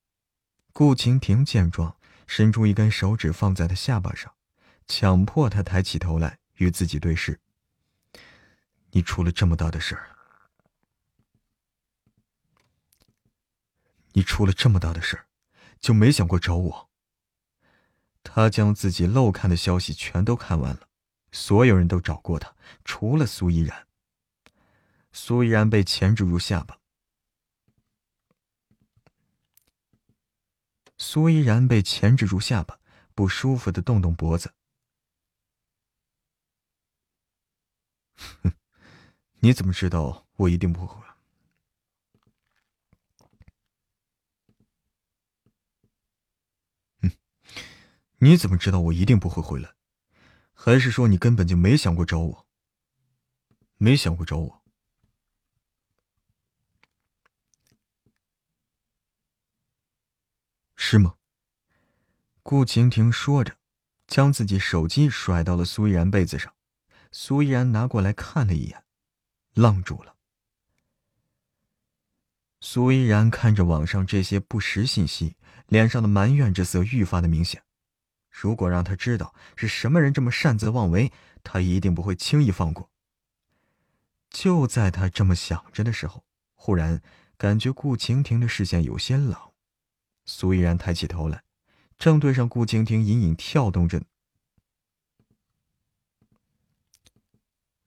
[0.72, 4.34] 顾晴婷见状，伸出一根手指放在他下巴上，
[4.86, 7.38] 强迫他抬起头来与自己对视。
[8.92, 10.16] 你出了这么大的事儿，
[14.12, 15.26] 你出了这么大的事儿。
[15.80, 16.90] 就没想过找我。
[18.22, 20.88] 他将自己漏看的消息全都看完了，
[21.30, 22.54] 所有人都找过他，
[22.84, 23.86] 除了苏依然。
[25.12, 26.78] 苏依然被钳制住下巴。
[30.96, 32.80] 苏依然被钳制住下巴，
[33.14, 34.54] 不舒服的动动脖子。
[38.16, 38.52] 哼，
[39.40, 41.03] 你怎么知道我一定不会？
[48.24, 49.74] 你怎么知道我一定不会回来？
[50.54, 52.46] 还是说你根本就没想过找我？
[53.76, 54.62] 没想过找我，
[60.74, 61.16] 是吗？
[62.42, 63.58] 顾晴婷说着，
[64.06, 66.54] 将自己手机甩到了苏依然被子上。
[67.12, 68.84] 苏依然拿过来看了一眼，
[69.52, 70.16] 愣住了。
[72.62, 77.62] 苏依然看着网上这些不实信息，脸上的埋怨之色愈发的明显。
[78.36, 81.12] 如果让他知道是什么人这么擅自妄为，
[81.44, 82.90] 他一定不会轻易放过。
[84.28, 86.24] 就在他这么想着的时候，
[86.54, 87.00] 忽然
[87.36, 89.38] 感觉顾晴婷的视线有些冷。
[90.26, 91.44] 苏依然抬起头来，
[91.96, 94.02] 正对上顾晴婷隐隐跳动着。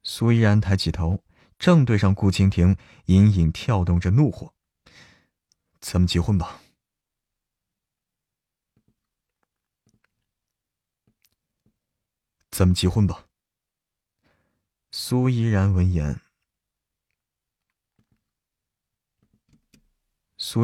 [0.02, 1.22] 苏依然抬起头，
[1.60, 2.78] 正对上顾晴婷
[3.08, 4.54] 隐隐跳动着怒火。
[5.82, 6.62] 咱们结婚吧。
[12.58, 13.28] 咱们结婚吧。
[14.90, 16.20] 苏依然闻言，
[20.40, 20.62] 苏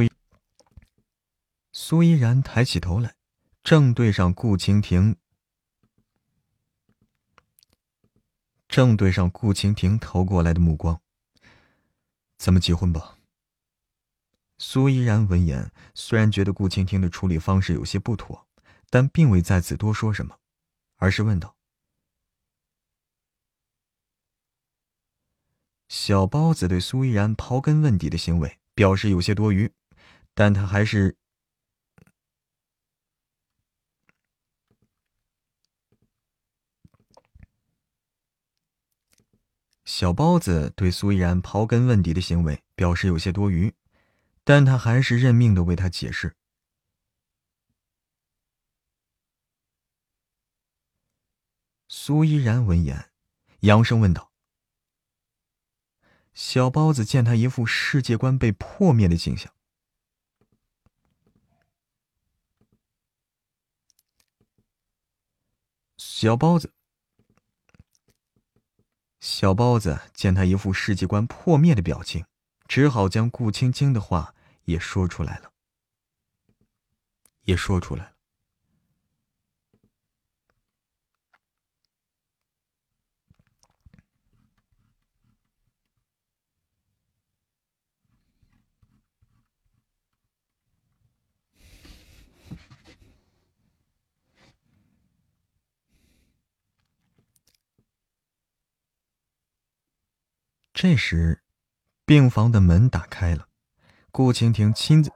[1.72, 3.16] 苏依然抬起头来，
[3.62, 5.18] 正对上顾晴婷，
[8.68, 11.00] 正对上顾晴婷投过来的目光。
[12.40, 13.20] 咱们结婚吧。
[14.58, 18.48] 苏依然闻言，虽然觉得顾晴婷的处理方式有些不妥，
[18.90, 20.40] 但并未在此多说什么，
[20.96, 21.56] 而是问道。
[25.96, 29.72] 小包子对苏依然刨根问底的行为表示有些多余，
[30.34, 31.16] 但他还是……
[39.86, 43.72] 小包子对苏依然刨根问底的行为表示有些多余，
[44.44, 46.36] 但他还是认命的为他解释。
[51.88, 53.12] 苏依然闻言，
[53.60, 54.33] 扬声问道。
[56.34, 59.54] 小包子见他一副世界观被破灭的景象，
[65.98, 66.74] 小包子，
[69.20, 72.26] 小包子见他一副世界观破灭的表情，
[72.68, 74.34] 只好将顾青青的话
[74.66, 75.54] 也说出来了，
[77.44, 78.13] 也说出来了。
[100.84, 101.42] 这时，
[102.06, 103.48] 病房的门打开了，
[104.12, 105.14] 顾晴婷亲自。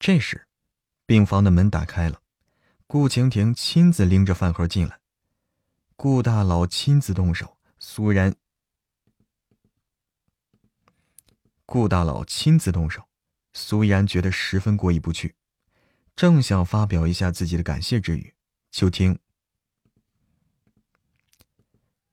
[0.00, 0.48] 这时，
[1.06, 2.20] 病房的门打开了，
[2.88, 4.98] 顾晴婷亲自拎着饭盒进来。
[5.94, 8.34] 顾大佬亲自动手，苏然。
[11.64, 13.08] 顾大佬亲自动手，
[13.52, 15.36] 苏然觉得十分过意不去，
[16.14, 18.34] 正想发表一下自己的感谢之语，
[18.70, 19.18] 就听，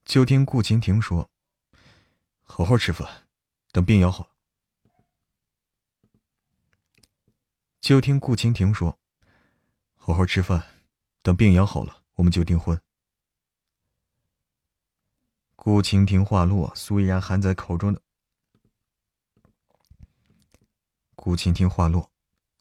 [0.05, 1.29] 就听顾晴婷说
[2.41, 3.27] ：“好好吃饭，
[3.71, 4.35] 等病养好。”
[7.81, 8.99] 就听顾晴婷说
[9.95, 10.65] ：“好好吃饭，
[11.21, 12.81] 等病养好了，我们就订婚。”
[15.55, 18.01] 顾晴婷话落，苏依然含在口中的。
[21.15, 22.09] 顾晴婷话落，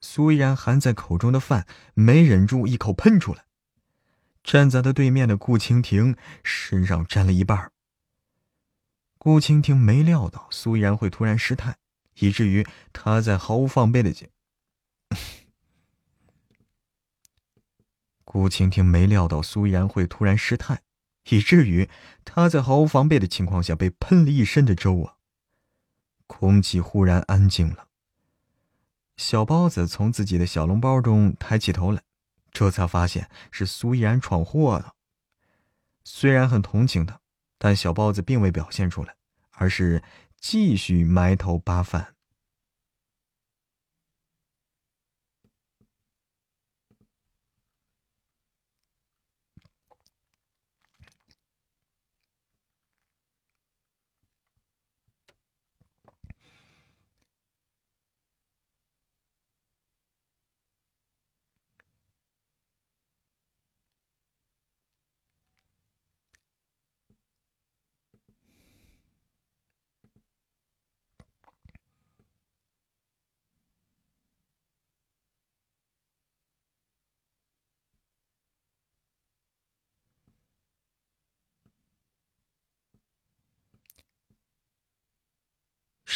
[0.00, 3.44] 苏依然含在口中的饭没忍住一口喷出来。
[4.44, 7.72] 站在他对面的顾晴婷身上沾了一半。
[9.18, 11.76] 顾晴婷没料到苏依然会突然失态，
[12.20, 14.14] 以至于他在毫无防备的。
[18.24, 20.82] 顾晴婷没料到苏依然会突然失态，
[21.30, 21.90] 以至于
[22.24, 25.16] 他在毫无防备的情况下被喷了一身的粥啊！
[26.26, 27.87] 空气忽然安静了。
[29.18, 32.00] 小包子从自己的小笼包中抬起头来，
[32.52, 34.94] 这才发现是苏依然闯祸了。
[36.04, 37.20] 虽然很同情他，
[37.58, 39.16] 但小包子并未表现出来，
[39.50, 40.02] 而是
[40.40, 42.14] 继续埋头扒饭。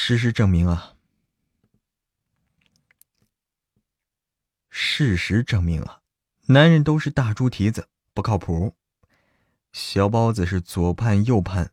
[0.04, 0.96] 事实证明啊，
[4.68, 6.00] 事实证明啊，
[6.46, 8.74] 男人都是大猪蹄子，不靠谱。
[9.72, 11.70] 小包子是左盼右盼，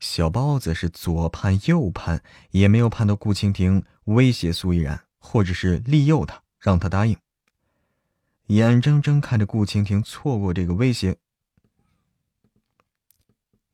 [0.00, 7.18] 小包子是左盼右盼，也没有盼到顾蜻蜓威胁苏依然，或者是利诱他，让他答应。
[8.46, 11.18] 眼睁睁看着顾蜻蜓错过这个威胁。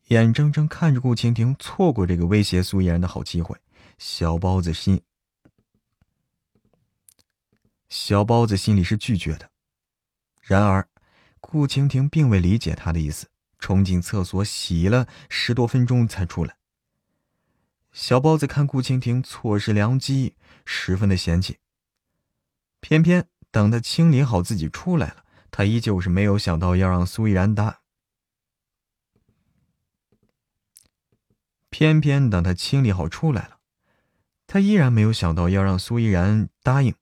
[0.08, 3.56] 眼睁睁看着顾清蜓错过这个威胁苏依然的好机会，
[3.98, 5.02] 小包子心，
[7.90, 9.50] 小包子心里是拒绝的。
[10.40, 10.88] 然而，
[11.40, 13.28] 顾清蜓并未理解他的意思，
[13.58, 16.56] 冲进厕所洗了十多分钟才出来。
[17.92, 21.58] 小包子看顾清蜓错失良机，十分的嫌弃。
[22.80, 27.80] 偏偏等他清理好自己出来了，他依旧是没有想到要让苏依然答。
[31.70, 33.58] 偏偏等他清理好出来了，
[34.46, 36.94] 他依然没有想到要让苏依然答应，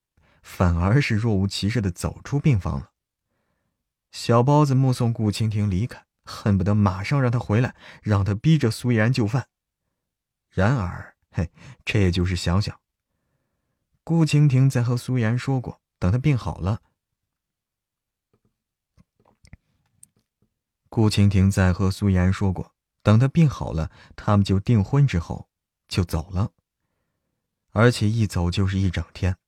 [0.43, 2.91] 反而是若无其事的走出病房了。
[4.11, 9.49] 小包子目送顾蜻蜓离开，恨不得马上让他回来，让他逼着苏依然就范。
[10.49, 11.51] 然而，嘿，
[11.85, 12.81] 这也就是想想。
[14.03, 16.81] 顾蜻蜓在和苏依然说过，等他病好了。
[20.89, 22.76] 顾蜻蜓在和苏依然说过。
[23.07, 25.49] 等他病好了，他们就订婚，之后
[25.87, 26.51] 就走了，
[27.71, 29.39] 而且一走就是一整天。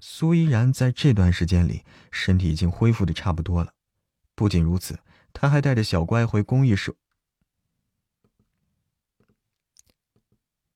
[0.00, 3.72] 苏依然在这段时间里，身体已经恢复的差不多了。
[4.34, 5.00] 不仅如此，
[5.32, 6.94] 他还带着小乖回公寓收。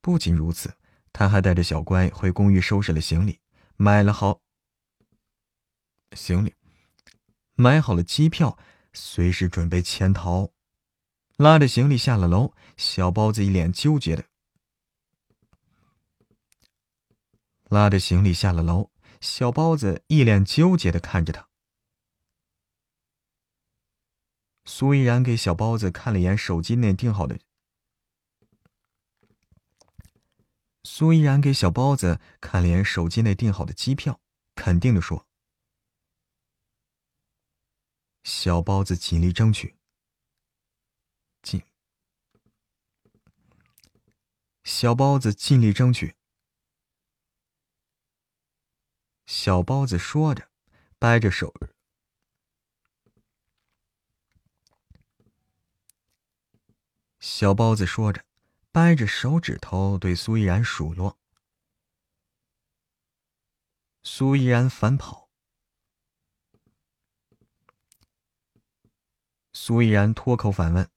[0.01, 0.75] 不仅如此，
[1.13, 3.39] 他还带着小乖回公寓收拾了行李，
[3.77, 4.41] 买了好
[6.17, 6.55] 行李，
[7.55, 8.57] 买好了机票，
[8.95, 10.53] 随时准备潜逃。
[11.43, 14.27] 拉着行李下了楼，小包子一脸纠结的
[17.65, 21.49] 拉着行李下了楼，小包子一脸纠结的看着他。
[24.65, 27.37] 苏依然给小包子看了一眼手机内订好的。
[30.85, 34.21] 苏依然给小包子看了眼手机内订好的机票，
[34.55, 35.27] 肯定的说
[38.23, 39.75] ：“小包子尽力争取。”
[44.65, 46.17] 小包子尽力争取。
[49.27, 50.51] 小包子说着，
[50.99, 51.53] 掰着手。
[57.19, 58.25] 小包子说着，
[58.71, 61.19] 掰着手指头对苏依然数落。
[64.03, 65.31] 苏依然反跑。
[69.53, 70.91] 苏依然脱口反问。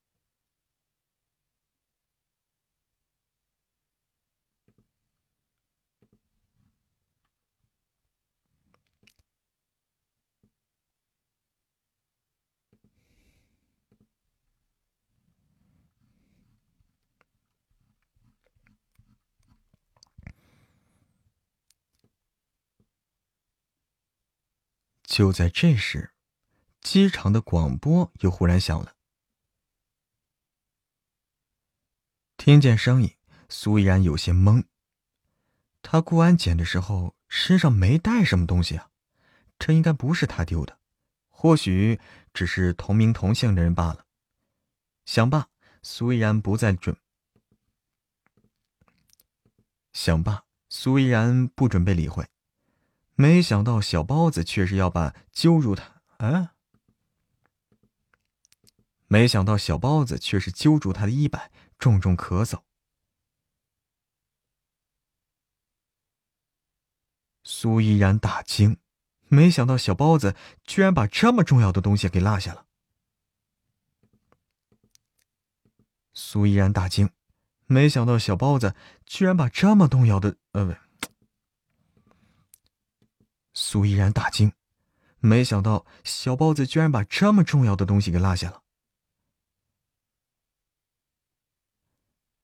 [25.16, 26.12] 就在这时，
[26.82, 28.98] 机场的广播又忽然响了。
[32.36, 33.16] 听见声音，
[33.48, 34.66] 苏依然有些懵。
[35.82, 38.90] 他过安检的时候身上没带什么东西啊，
[39.58, 40.78] 这应该不是他丢的，
[41.30, 41.98] 或许
[42.34, 44.06] 只是同名同姓的人罢了。
[45.06, 45.48] 想罢，
[45.82, 46.98] 苏依然不再准。
[49.94, 52.28] 想罢，苏依然不准备理会。
[53.16, 56.54] 没想到小包子却是要把揪住他，啊！
[59.08, 61.50] 没想到小包子却是揪住他的衣摆，
[61.80, 62.64] 重重咳嗽。
[67.46, 68.80] 苏依然大惊，
[69.30, 70.36] 没想到小包子
[70.66, 72.66] 居然把这么重要的东西给落下了。
[76.14, 77.12] 苏依然大惊，
[77.68, 80.36] 没想到小包子居然把这么重要的……
[80.52, 80.85] 呃。
[83.56, 84.54] 苏依然大惊，
[85.20, 88.62] 没想到小包子居然把这么重要的东西给落下了。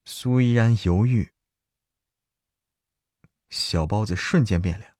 [0.05, 1.33] 苏依然犹豫，
[3.49, 4.95] 小包子瞬间变脸。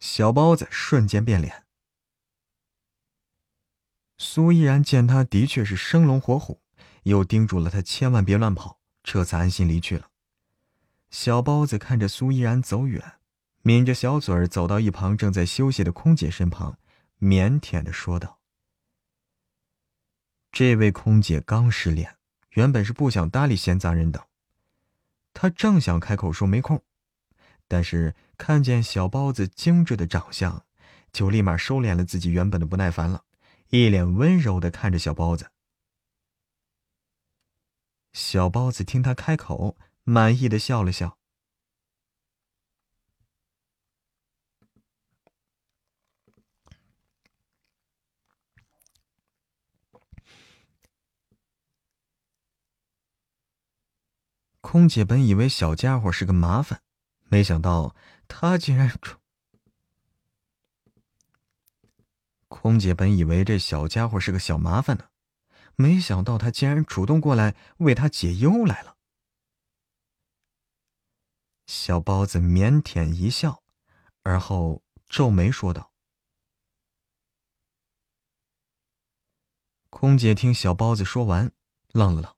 [0.00, 1.66] 小包子瞬间变脸。
[4.18, 6.60] 苏依然见他的确是生龙活虎，
[7.04, 10.09] 又叮嘱了他千万别乱跑，这才安心离去了。
[11.10, 13.18] 小包子看着苏依然走远，
[13.62, 16.78] 抿着小嘴儿走到一旁正在休息的空姐身旁，
[17.18, 18.38] 腼腆的说道
[20.52, 22.16] ：“这位空姐刚失恋，
[22.50, 24.24] 原本是不想搭理闲杂人等。
[25.34, 26.80] 她正想开口说没空，
[27.66, 30.64] 但是看见小包子精致的长相，
[31.12, 33.24] 就立马收敛了自己原本的不耐烦了，
[33.70, 35.50] 一脸温柔的看着小包子。
[38.12, 41.18] 小包子听他开口。”满意的笑了笑。
[54.60, 56.82] 空姐本以为小家伙是个麻烦，
[57.24, 57.96] 没想到
[58.28, 58.92] 他竟然……
[62.46, 65.06] 空姐本以为这小家伙是个小麻烦呢，
[65.74, 68.96] 没想到他竟然主动过来为他解忧来了。
[71.72, 73.62] 小包子腼腆一笑，
[74.24, 75.92] 而后皱眉说道
[79.88, 81.52] ：“空姐听小包子说完，
[81.92, 82.34] 愣了愣，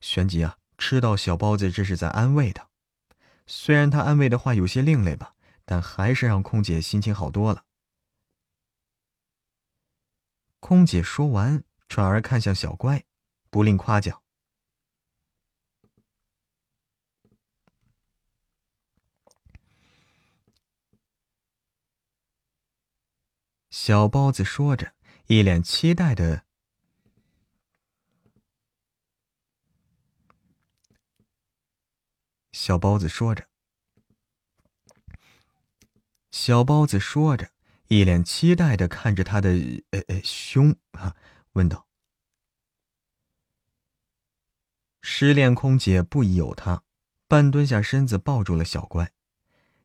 [0.00, 2.68] 旋即啊，知道小包子这是在安慰他。
[3.46, 7.66] 虽然他安慰的话有些另类吧，但还是让空姐心情好多了。”
[10.58, 13.04] 空姐说完，转而看向小乖，
[13.50, 14.23] 不吝夸奖。
[23.86, 24.94] 小包子说着，
[25.26, 26.46] 一脸期待的。
[32.50, 33.46] 小包子说着，
[36.30, 37.50] 小包子说着，
[37.88, 39.50] 一脸期待的看着他的
[39.90, 41.14] 呃呃胸啊，
[41.52, 41.86] 问道
[45.02, 46.84] ：“失恋空姐不疑有他，
[47.28, 49.12] 半蹲下身子抱住了小乖，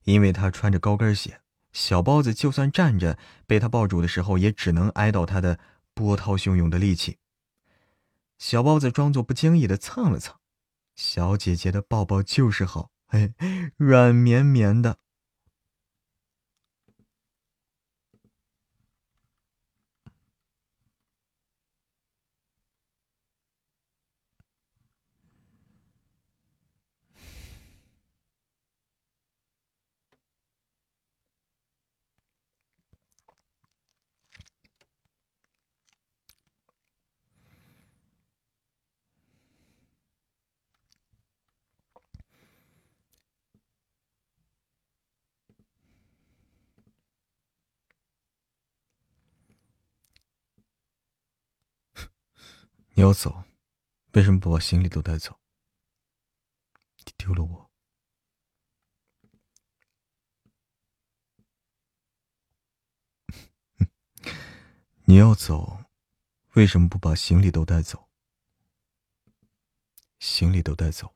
[0.03, 1.41] 因为他穿着高跟鞋。”
[1.71, 5.59] 小包子就算站着，被他抱住的时候，也只能挨到他的
[5.93, 7.17] 波涛汹涌的力气。
[8.37, 10.35] 小包子装作不经意的蹭了蹭，
[10.95, 13.33] 小姐姐的抱抱就是好，哎，
[13.77, 14.97] 软绵绵的。
[52.93, 53.43] 你要走
[54.13, 55.39] 为什么不把行李都带走？
[56.97, 57.71] 你丢了我。
[65.05, 65.85] 你要走
[66.55, 68.09] 为什么不把行李都带走？
[70.19, 71.15] 行李都带走。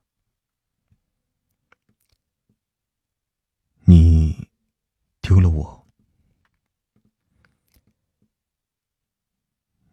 [3.85, 4.49] 你
[5.19, 5.87] 丢了我。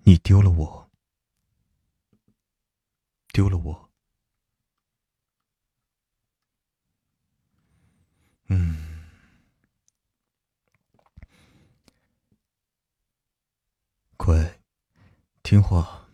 [0.04, 0.89] 你丢了我。
[3.32, 3.90] 丢了我。
[8.48, 9.06] 嗯，
[14.16, 14.60] 乖，
[15.42, 16.08] 听话，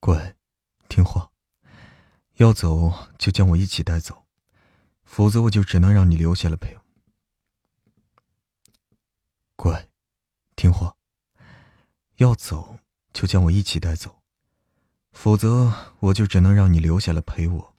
[0.00, 0.36] 乖，
[0.88, 1.30] 听话，
[2.34, 4.26] 要走就将我一起带走。
[5.04, 6.84] 否则我就只能让你留下来陪我。
[9.54, 9.88] 乖，
[10.54, 10.96] 听话。
[12.16, 12.78] 要走
[13.16, 14.14] 就将我一起带走，
[15.10, 17.74] 否则我就只能让你留下来陪我。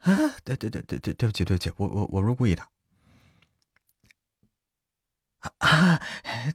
[0.00, 0.12] 啊，
[0.44, 2.62] 对对对对对，对不起对不起，我我我不是故意的。
[5.58, 6.00] 啊，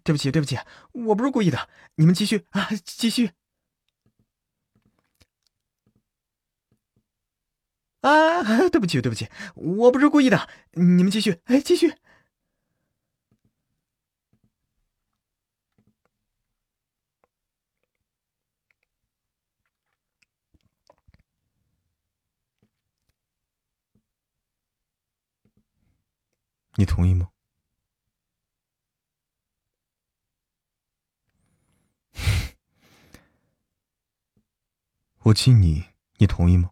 [0.03, 0.57] 对不起对不起，
[0.91, 3.31] 我不是故意的，你们继续啊，继续。
[8.01, 11.93] 啊，对不起对不起，我不是故意的，你们继续，哎，继续。
[26.75, 27.29] 你同意吗？
[35.24, 35.86] 我亲你，
[36.17, 36.72] 你同意吗？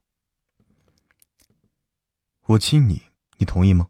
[2.45, 3.03] 我亲你，
[3.37, 3.89] 你同意吗？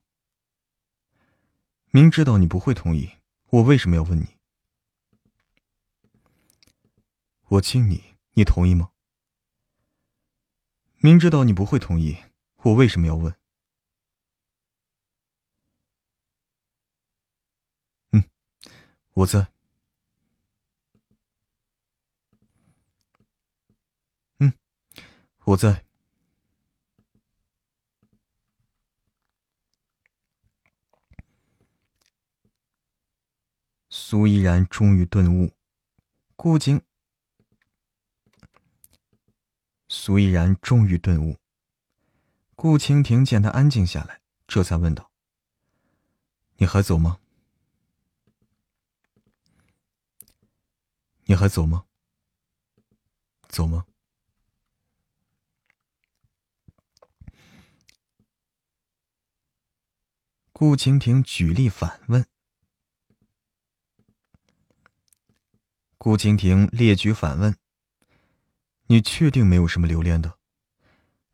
[1.92, 3.10] 明知道你不会同意，
[3.52, 4.38] 我为什么要问你？
[7.48, 8.92] 我亲你，你同意吗？
[10.98, 12.18] 明知道你不会同意，
[12.58, 13.34] 我为什么要问？
[18.12, 18.26] 嗯
[19.14, 19.48] 我在。
[24.40, 24.54] 嗯，
[25.50, 25.84] 我在。
[33.90, 35.56] 苏依然终于顿悟，
[36.36, 36.84] 顾景。
[39.88, 41.40] 苏依然终于顿悟，
[42.54, 45.10] 顾蜻蜓见他安静下来，这才问道
[46.58, 47.20] ：“你还走吗？”
[51.26, 51.86] 你还走吗？
[53.48, 53.88] 走吗？
[60.60, 62.26] 顾蜻蜓举例反问。
[65.98, 67.56] 顾蜻蜓列举反问
[68.88, 70.38] ：“你确定没有什么留恋的？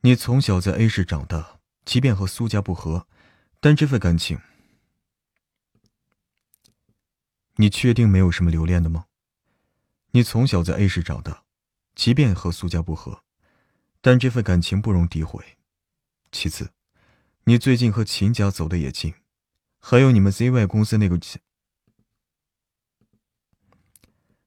[0.02, 3.08] 你从小在 A 市长大，即便和苏家不和，
[3.60, 4.40] 但这份感情，
[7.56, 9.08] 你确定没有什么留恋的吗？”
[10.14, 11.46] 你从小在 A 市长大，
[11.96, 13.24] 即便和苏家不和，
[14.02, 15.58] 但这份感情不容诋毁。
[16.32, 16.75] 其次，
[17.48, 19.14] 你最近和秦家走的也近，
[19.80, 21.20] 还有你们 ZY 公司那个，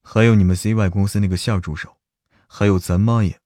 [0.02, 1.96] 还有你们 ZY 公司那个夏助手，
[2.48, 3.40] 还有咱妈也，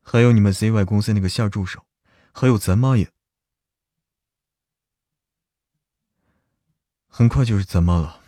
[0.00, 1.84] 还有你们 ZY 公司那个夏助手，
[2.32, 3.12] 还有咱妈也。
[7.06, 8.22] 很快就是咱妈了。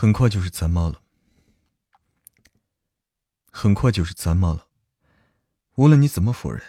[0.00, 1.02] 很快就是咱妈了。
[3.52, 4.66] 很快就是咱妈了，
[5.74, 6.62] 无论你怎么否认。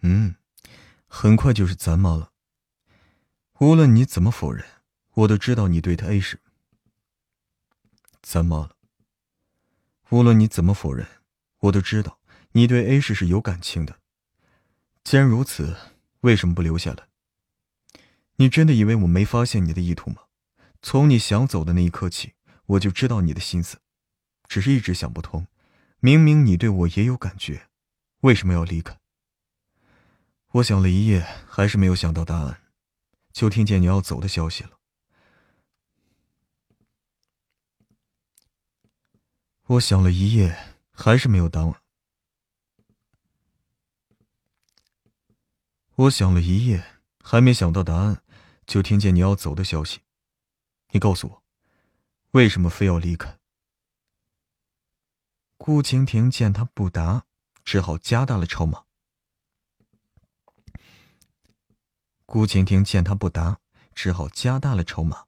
[0.00, 0.36] 嗯，
[1.06, 2.32] 很快就是咱妈了，
[3.58, 4.64] 无论你怎么否认，
[5.10, 6.40] 我都知道你对他 A 是
[8.22, 8.74] 咱妈了。
[10.08, 11.06] 无论你怎么否认，
[11.58, 12.18] 我都知道
[12.52, 14.00] 你对 A 市是有感情的。
[15.04, 15.76] 既然如此，
[16.20, 17.09] 为什么不留下来？
[18.40, 20.22] 你真的以为我没发现你的意图吗？
[20.80, 22.32] 从你想走的那一刻起。
[22.70, 23.80] 我就知道你的心思，
[24.46, 25.48] 只是一直想不通，
[25.98, 27.68] 明明你对我也有感觉，
[28.20, 28.96] 为什么要离开？
[30.52, 32.62] 我想了一夜，还是没有想到答案，
[33.32, 34.78] 就听见你要走的消息了。
[39.66, 40.56] 我想了一夜，
[40.92, 41.74] 还是没有答案。
[45.96, 48.22] 我想了一夜，还没想到答案，
[48.70, 50.02] 就听见你要走的消息。
[50.90, 51.42] 你告诉我，
[52.30, 53.40] 为什么非要离开？
[55.56, 57.26] 顾晴婷见他不答，
[57.64, 58.84] 只好加大了筹码。
[62.24, 63.58] 顾晴婷见他不答，
[63.92, 65.26] 只好加大了筹码。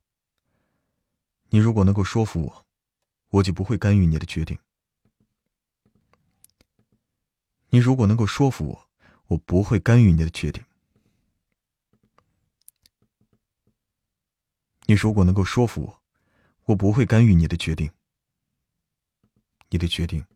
[1.49, 2.67] 你如果能够说服我，
[3.31, 4.57] 我就不会干预你的决定。
[7.71, 8.89] 你如果能够说服我，
[9.27, 10.65] 我不会干预你的决定。
[14.93, 16.03] 你如果能够说服我，
[16.65, 17.91] 我不会干预你的决定。
[19.71, 20.27] 你的决定。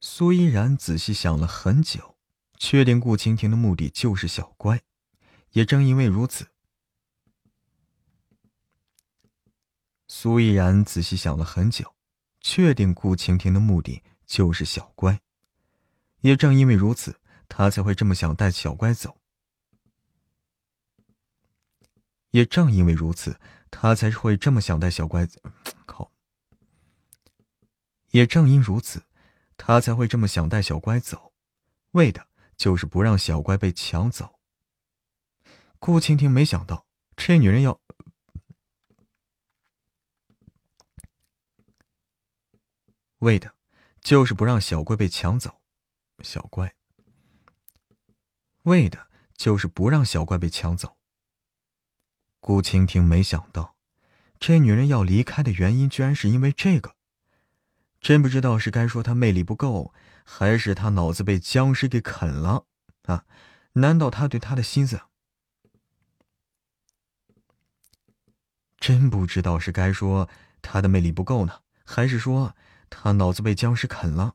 [0.00, 2.16] 苏依然仔细想了很久，
[2.58, 4.82] 确定顾蜻蜓的目的就是小乖。
[5.52, 6.48] 也正因为如此，
[10.12, 11.94] 苏依然仔细想了很久，
[12.40, 15.20] 确定顾蜻蜓的目的就是小乖。
[16.22, 19.16] 也正因为如此，他才会这么想带小乖走。
[22.32, 23.38] 也正因为如此，
[23.70, 25.40] 他才会这么想带小乖走。
[25.86, 26.10] 靠！
[28.10, 29.04] 也正因如此。
[29.56, 31.32] 他才会这么想带小乖走，
[31.92, 34.40] 为的就是不让小乖被抢走。
[35.78, 36.84] 顾蜻蜓没想到
[37.14, 37.79] 这女人要，
[43.20, 43.54] 为的
[44.02, 45.60] 就是不让小怪被抢走。
[46.22, 46.74] 小怪，
[48.64, 50.98] 为的就是不让小怪被抢走。
[52.40, 53.76] 顾蜻蜓没想到，
[54.38, 56.96] 这女人要离开的原因居然是因为这个。
[58.00, 59.94] 真不知道是该说她魅力不够，
[60.24, 62.66] 还是她脑子被僵尸给啃了
[63.02, 63.24] 啊？
[63.74, 65.00] 难道他对她的心思……
[68.78, 70.28] 真不知道是该说
[70.62, 72.56] 他的魅力不够呢，还是说
[72.90, 74.34] 他脑子被僵尸啃了？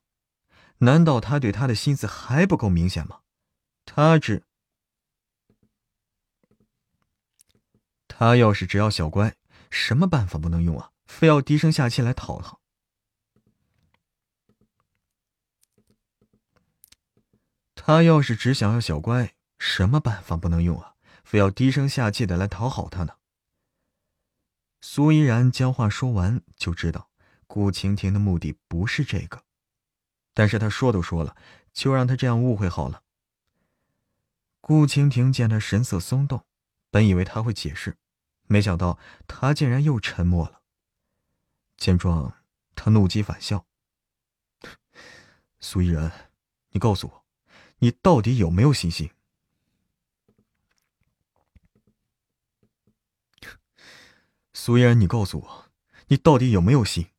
[0.80, 3.22] 难道他对他的心思还不够明显吗？
[3.86, 4.44] 他只……
[8.08, 9.36] 他要是只要小乖，
[9.70, 10.92] 什么办法不能用啊？
[11.06, 12.62] 非要低声下气来讨好？
[17.76, 20.96] 他要是只想要小乖，什么办法不能用啊？
[21.24, 23.18] 非要低声下气的来讨好他呢？
[24.82, 27.10] 苏依然将话说完，就知道
[27.56, 29.46] 顾晴婷的目的不是这个，
[30.34, 31.38] 但是他说都说了，
[31.72, 33.04] 就让他这样误会好了。
[34.60, 36.46] 顾晴婷见他神色松动，
[36.92, 37.96] 本以为他会解释，
[38.48, 40.64] 没想到他竟然又沉默了。
[41.78, 42.44] 见状，
[42.76, 43.66] 他怒极反笑
[45.62, 46.12] ：“苏依然，
[46.72, 47.26] 你告诉我。”
[47.80, 49.10] 你到底有没有信心？
[54.52, 55.72] 苏依然，你告诉我，
[56.08, 57.08] 你到底有没有心？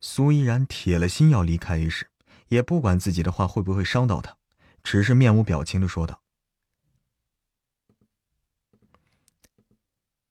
[0.00, 2.10] 苏依然铁了心要离开 A 市，
[2.48, 4.36] 也不管自己的话会不会伤到他，
[4.82, 6.22] 只是面无表情的说道：“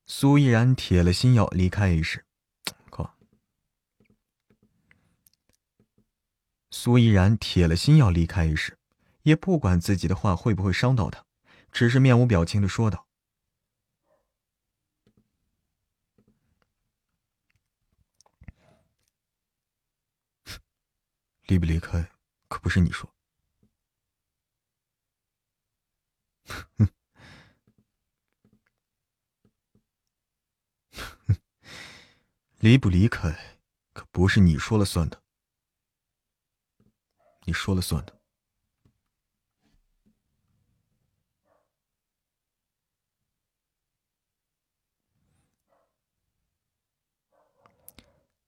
[0.05, 2.25] 苏依然铁了心要离开 A 市。”
[6.71, 8.77] 苏依然铁了心要离开 A 市。
[9.23, 11.25] 也不管自己的话会不会伤到他，
[11.71, 13.05] 只是面无表情的说道
[21.49, 22.11] ：“离不离开，
[22.47, 23.11] 可不是你说。
[26.77, 26.87] 哼
[32.59, 33.57] 离不离开，
[33.93, 35.23] 可不是你说了算的。
[37.45, 38.21] 你说了算的。”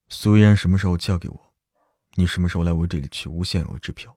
[0.08, 1.51] 苏嫣什么时候嫁给我？
[2.22, 4.16] 你什么时候来我这里取无限额支票？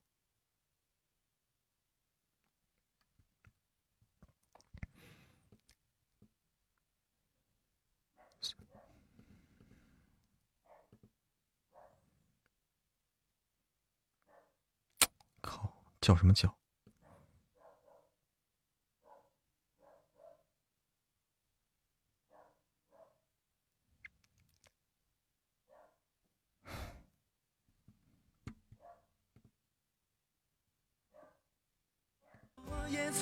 [15.41, 15.73] 靠！
[16.03, 16.55] 叫什么叫？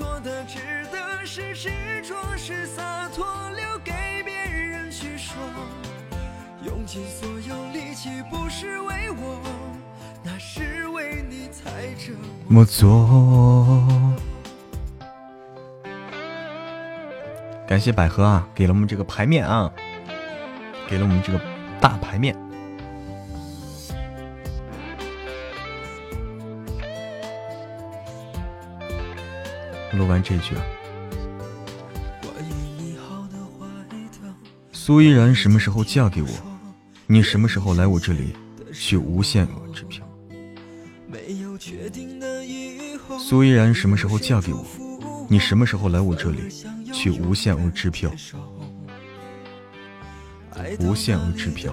[0.03, 0.59] 做的值
[0.91, 1.71] 得是执
[2.03, 3.93] 着是洒脱留给
[4.25, 5.37] 别人去说
[6.65, 9.41] 用尽所有力气不是为我
[10.25, 12.13] 那是为你才这
[12.49, 13.09] 么做。
[17.65, 19.73] 感谢百合啊给了我们这个牌面啊
[20.89, 21.41] 给了我们这个
[21.81, 22.42] 大牌面。
[29.93, 30.63] 录完这句啊。
[34.73, 36.29] 苏依然什么时候嫁给我？
[37.07, 38.35] 你什么时候来我这里
[38.73, 40.05] 取无限额支票？
[43.19, 44.65] 苏依然什么时候嫁给我？
[45.29, 46.49] 你什么时候来我这里
[46.93, 48.11] 取无限额支票？
[50.81, 51.73] 无限额支票。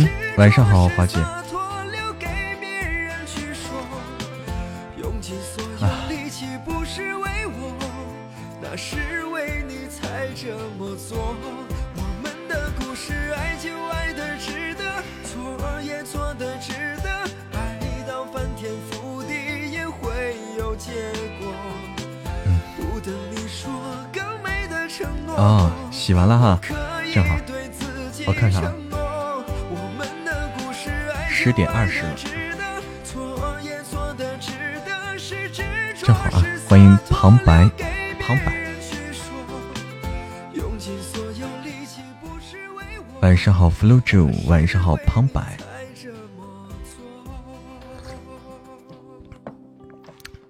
[0.00, 1.18] 嗯，晚上好，华姐。
[25.36, 26.60] 啊，洗完了哈，
[27.14, 27.36] 正好，
[28.26, 28.74] 我看看啊，
[31.40, 32.16] 十点二十了，
[35.94, 37.70] 正好啊，欢迎旁白，
[38.18, 38.52] 旁白，
[43.20, 45.56] 晚上好，Flo Joe，晚上好，旁白，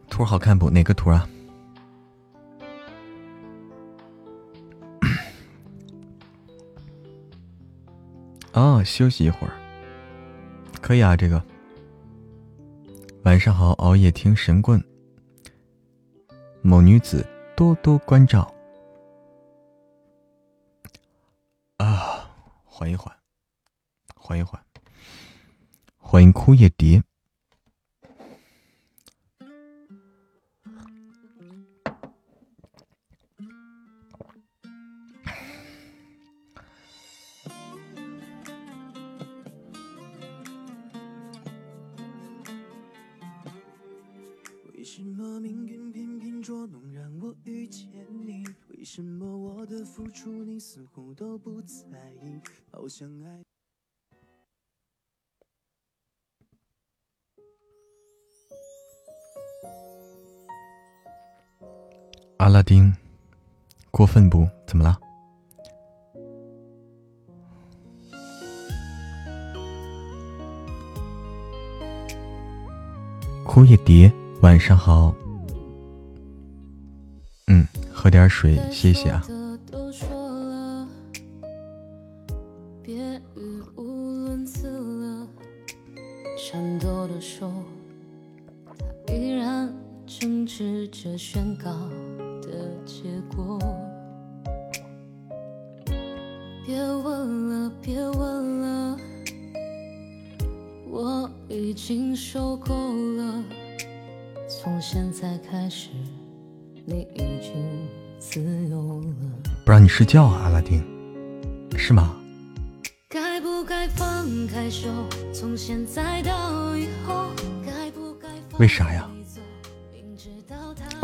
[0.09, 0.71] 图好看不？
[0.71, 1.29] 哪个图啊？
[8.55, 9.53] 哦，休息一会儿，
[10.89, 11.15] 可以啊。
[11.15, 11.45] 这个
[13.23, 14.83] 晚上好，熬夜听神棍，
[16.63, 18.51] 某女子多多关照
[21.77, 22.31] 啊，
[22.65, 23.15] 缓一缓，
[24.17, 24.59] 缓一缓，
[25.99, 27.03] 欢迎枯叶蝶。
[48.89, 53.45] 为什么我的付出你似乎都不在意好像爱。
[62.39, 62.91] 阿拉丁
[63.91, 64.49] 过分不？
[64.67, 64.99] 怎么了？
[73.45, 74.11] 枯叶蝶
[74.41, 75.15] 晚上好。
[77.49, 79.23] 嗯，喝点水，谢谢啊。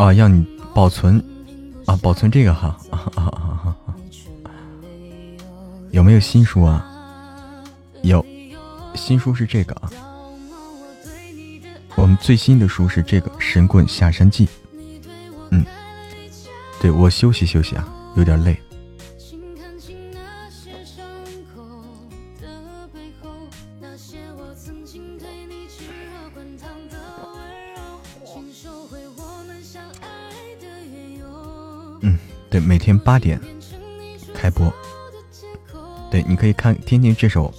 [0.05, 1.19] 啊，让你保存
[1.87, 3.97] 啊，保存这个哈啊啊啊啊！
[5.93, 6.87] 有没有新书啊？
[8.03, 8.23] 有，
[8.95, 9.91] 新书是这个啊。
[11.95, 14.47] 我们最新的书是这个《神棍下山记》。
[15.51, 15.65] 嗯，
[16.83, 17.89] 对我休息休息啊。
[18.17, 18.61] 有点累。
[32.55, 33.41] 对，每天八点
[34.33, 34.73] 开播。
[36.09, 37.53] 对，你可以看听听这首，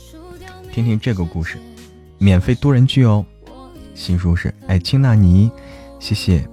[0.71, 1.57] 听听这个故事，
[2.17, 3.25] 免费多人剧哦。
[3.93, 5.51] 新书是哎，青纳尼，
[5.99, 6.47] 谢谢。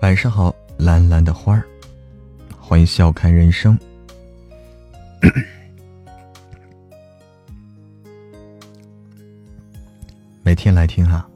[0.00, 1.62] 晚上好，蓝蓝的花儿，
[2.58, 3.78] 欢迎笑看人生。
[10.42, 11.28] 每天来听哈，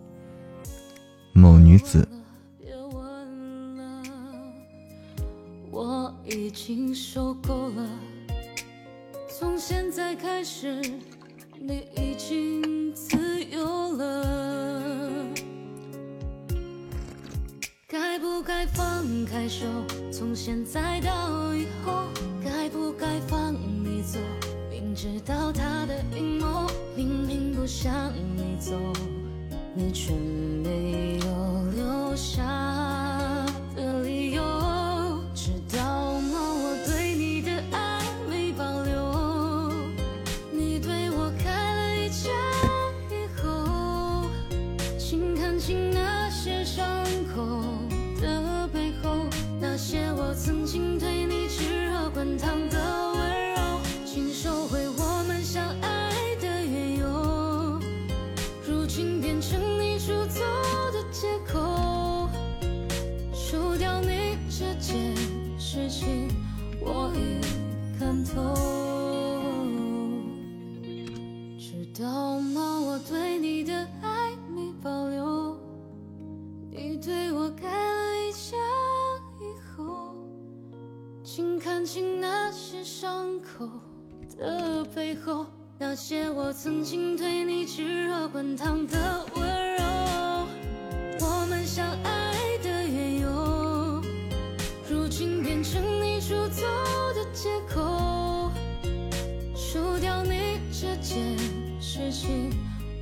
[1.34, 2.08] 某女子。
[6.64, 7.88] 经受够了，
[9.28, 10.80] 从现在开始，
[11.58, 15.26] 你已经自由了。
[17.88, 19.66] 该不该放开手？
[20.12, 22.04] 从现在到以后，
[22.44, 24.20] 该不该放你走？
[24.70, 28.78] 明知道他的阴谋，明明不想你走，
[29.74, 31.18] 你却没
[81.82, 83.68] 看清那些伤口
[84.38, 85.46] 的背后，
[85.80, 89.82] 那些我曾经对你炙热滚烫的温柔，
[91.18, 94.00] 我们相爱的缘由，
[94.88, 96.62] 如今变成你出走
[97.16, 98.52] 的借口。
[99.56, 101.36] 输掉你这件
[101.80, 102.48] 事情，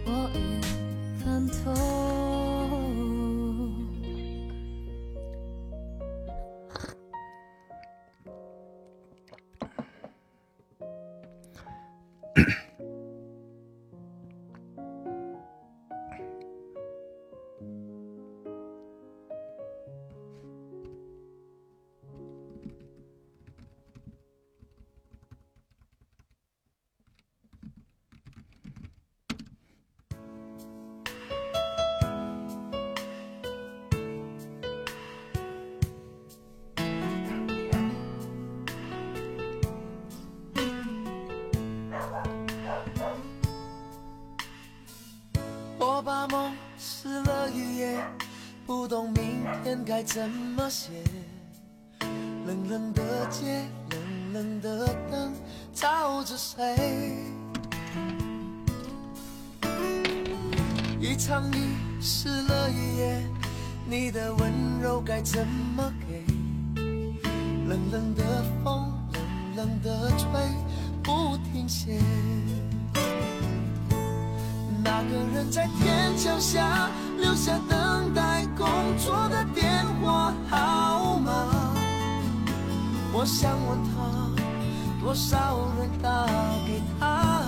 [0.06, 2.89] 我已看透。
[50.12, 50.49] 怎么
[83.20, 84.00] 我想问他，
[84.98, 86.26] 多少人打
[86.66, 87.42] 给他？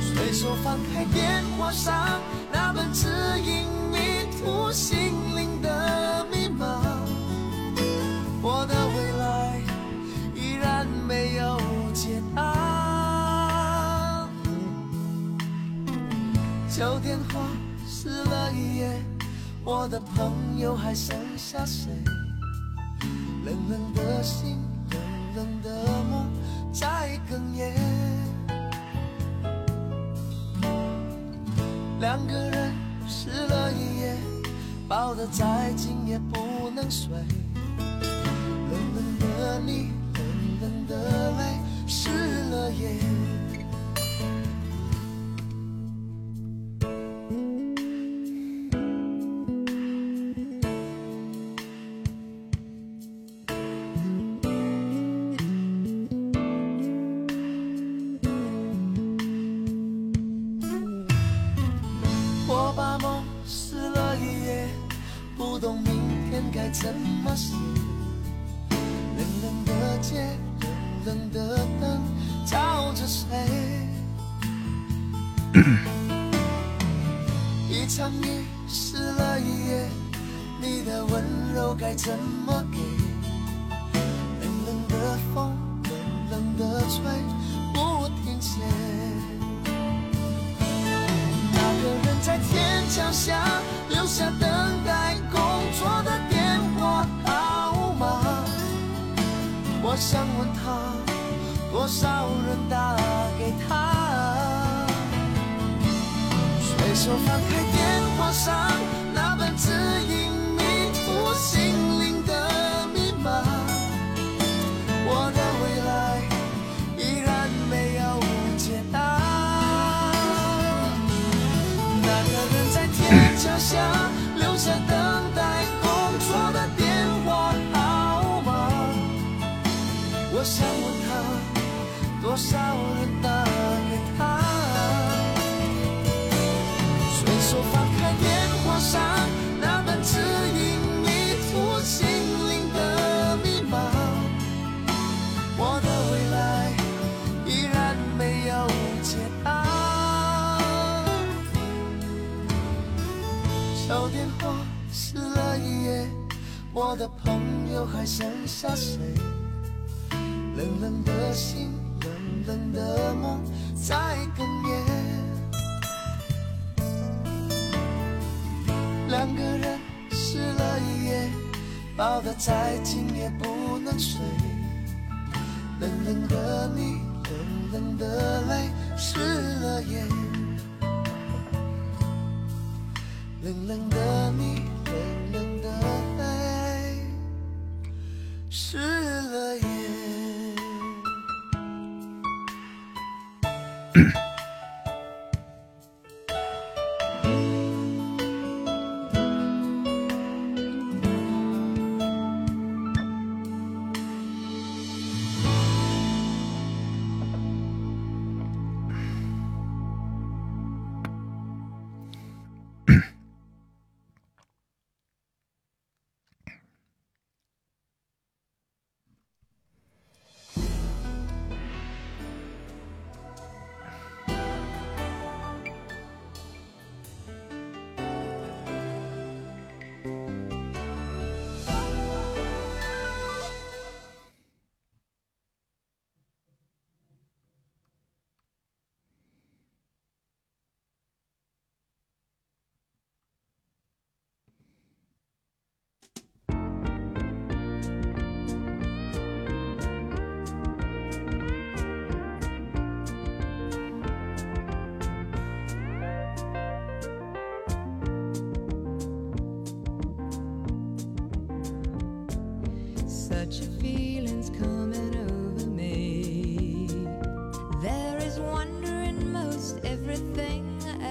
[0.00, 3.06] 随手翻开电话上那本指
[3.44, 6.80] 引迷途心灵的密码，
[8.40, 9.60] 我的未来
[10.34, 11.60] 依然没有
[11.92, 14.26] 解答。
[16.74, 17.40] 旧电话
[17.86, 19.02] 湿了一夜，
[19.64, 21.90] 我的朋友还剩下谁？
[23.48, 24.58] 冷冷的心，
[24.90, 25.00] 冷
[25.34, 26.30] 冷的梦
[26.70, 27.72] 在哽咽。
[31.98, 32.74] 两个人
[33.06, 34.14] 湿了一夜，
[34.86, 37.08] 抱得再紧也不能睡。
[37.78, 39.92] 冷冷的你，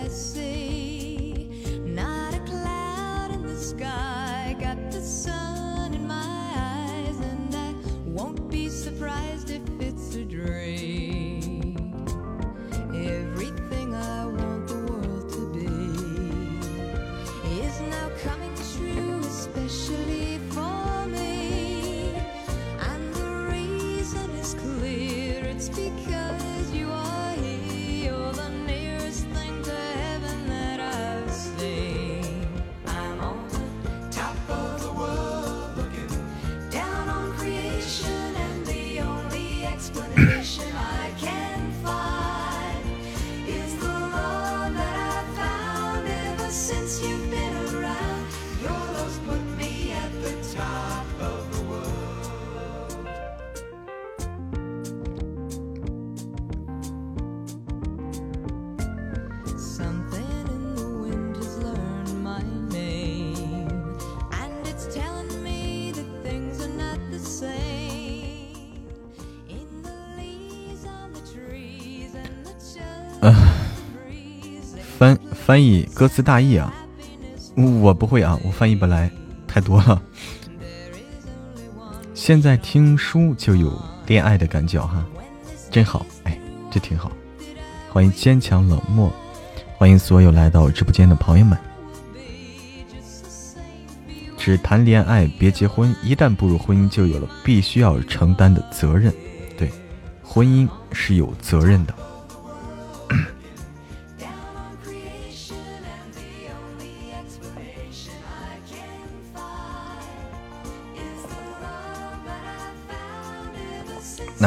[0.08, 0.47] I see.
[75.98, 76.72] 歌词大意啊，
[77.56, 79.10] 我不会啊，我翻译不来，
[79.48, 80.00] 太多了。
[82.14, 83.74] 现在听书就有
[84.06, 85.04] 恋爱的感觉哈，
[85.72, 87.12] 真好，哎，这挺好。
[87.92, 89.12] 欢迎坚强冷漠，
[89.76, 91.58] 欢迎所有来到直播间的朋友们。
[94.38, 99.12] 只谈恋爱，别结婚，一旦步入婚姻，就有了必须要承担的责任。
[99.58, 99.72] 对，
[100.22, 101.94] 婚姻是有责任的。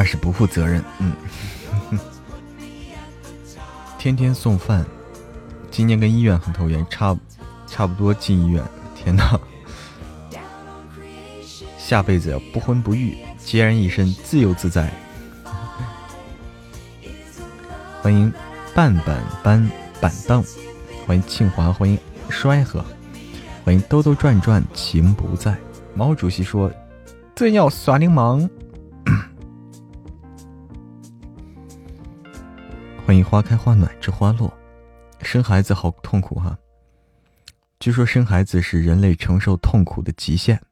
[0.01, 0.83] 那是不负责任。
[0.99, 1.13] 嗯，
[3.99, 4.83] 天天送饭，
[5.71, 7.15] 今年跟医院很投缘，差
[7.67, 8.65] 差不多进医院。
[8.95, 9.39] 天哪！
[11.77, 13.15] 下辈子不婚不育，
[13.45, 14.91] 孑然一身，自由自在。
[18.01, 18.33] 欢迎
[18.75, 19.71] 半板板
[20.01, 20.43] 板凳，
[21.07, 21.99] 欢迎庆华，欢迎
[22.31, 22.83] 衰和，
[23.67, 25.55] 欢迎兜兜转转情不在。
[25.95, 26.73] 毛主席说
[27.37, 28.49] ：“正要耍流氓。”
[33.11, 34.57] 欢迎花开花暖之花落。
[35.23, 36.57] 生孩子好痛苦哈，
[37.81, 40.63] 据说生孩子是人类承受痛苦的极限，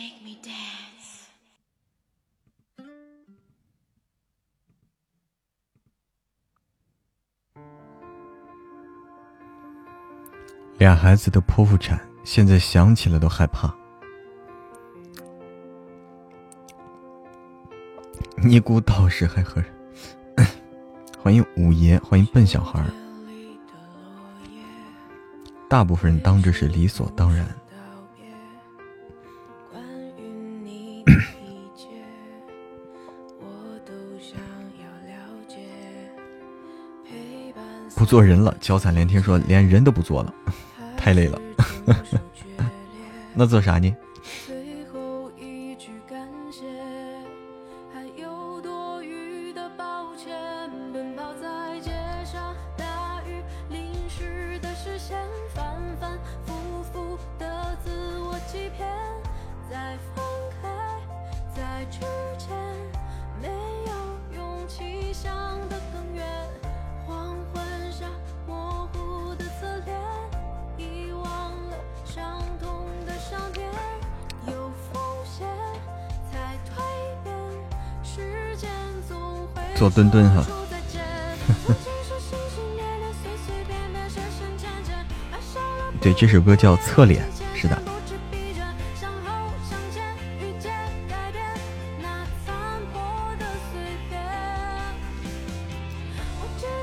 [0.00, 1.26] ？Make me dance.
[10.78, 13.76] 俩孩子的剖腹产，现在想起来都害怕。
[18.42, 19.70] 尼姑道士还和人，
[21.22, 22.82] 欢迎五爷，欢迎笨小孩。
[25.68, 27.46] 大部分人当这是理所当然。
[38.10, 40.34] 做人了，脚踩连天说连人都不做了，
[40.96, 41.40] 太累了。
[43.32, 43.94] 那做啥呢？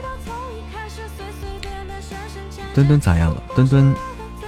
[0.02, 2.74] 道从一开始，随随便便，深深浅浅。
[2.74, 3.44] 墩墩咋样了？
[3.56, 3.94] 墩墩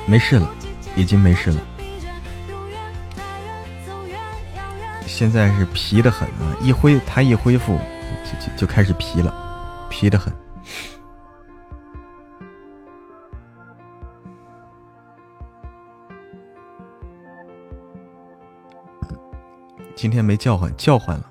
[0.08, 0.50] 没事了，
[0.96, 1.62] 已经没事了。
[5.06, 7.78] 现在是皮的很啊，一恢他一恢复
[8.24, 9.34] 就就就开始皮了，
[9.90, 10.34] 皮的很。
[19.96, 21.26] 今天没叫唤，叫唤了，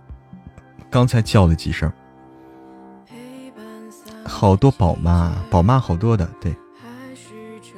[0.90, 1.90] 刚才叫了几声。
[4.26, 6.54] 好多宝妈，宝妈好多的，对。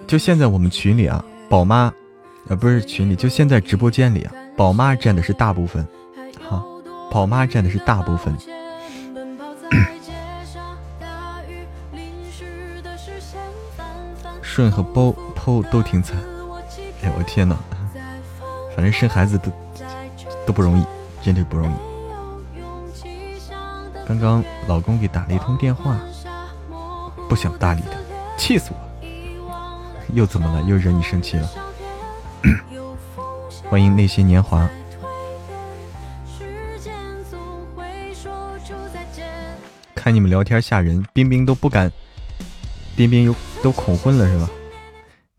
[0.08, 1.92] 就现在我们群里啊，宝妈，
[2.48, 5.86] 呃，不是群里，就现在直播间里啊，宝妈占的是大部分，
[6.48, 6.60] 哈，
[7.08, 8.36] 宝妈占的是大部分。
[14.60, 16.18] 顺和包剖都挺惨，
[17.02, 17.56] 哎我天呐，
[18.76, 19.50] 反正生孩子都
[20.46, 20.84] 都不容易，
[21.22, 21.74] 真的不容易。
[24.06, 25.98] 刚刚老公给打了一通电话，
[27.26, 27.96] 不想搭理他，
[28.36, 29.96] 气死我了！
[30.12, 30.62] 又怎么了？
[30.64, 31.48] 又惹你生气了？
[33.70, 34.68] 欢迎那些年华。
[39.94, 41.90] 看你们聊天吓人，冰冰都不敢，
[42.94, 44.48] 冰冰又都恐婚了是吧？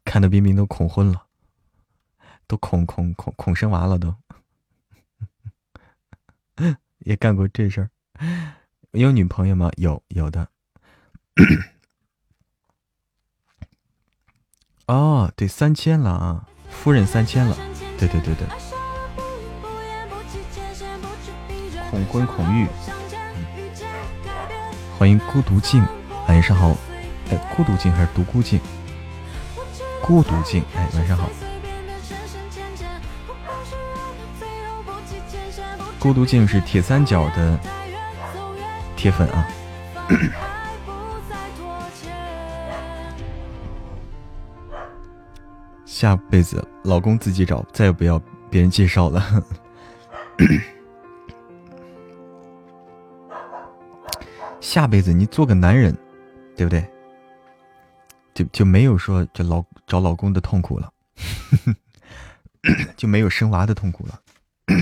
[0.05, 1.25] 看到冰冰都恐婚了，
[2.47, 4.15] 都恐恐恐恐生娃了都，
[6.99, 7.89] 也干过这事儿。
[8.91, 9.71] 有女朋友吗？
[9.77, 10.49] 有有的。
[14.87, 17.55] 哦，对，三千了啊，夫人三千了，
[17.97, 18.47] 对对对对。
[21.89, 22.67] 恐婚恐育，
[24.97, 25.83] 欢迎孤独镜，
[26.27, 26.77] 晚上好。
[27.31, 28.59] 哎，孤独镜还是独孤镜？
[30.01, 31.29] 孤独镜，哎，晚上好。
[35.97, 37.59] 孤独镜是铁三角的
[38.95, 39.47] 铁粉啊。
[45.85, 49.23] 下辈子老公自己找，再也不要别人介绍了。
[54.59, 55.95] 下辈子你做个男人，
[56.55, 56.83] 对不对？
[58.33, 60.93] 就就没有说这老找老公的痛苦了，
[62.95, 64.21] 就没有生娃的痛苦了。
[64.67, 64.77] 今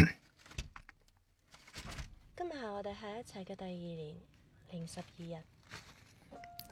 [2.47, 4.15] 日系我哋喺一齐嘅第二年
[4.71, 5.37] 零十二日，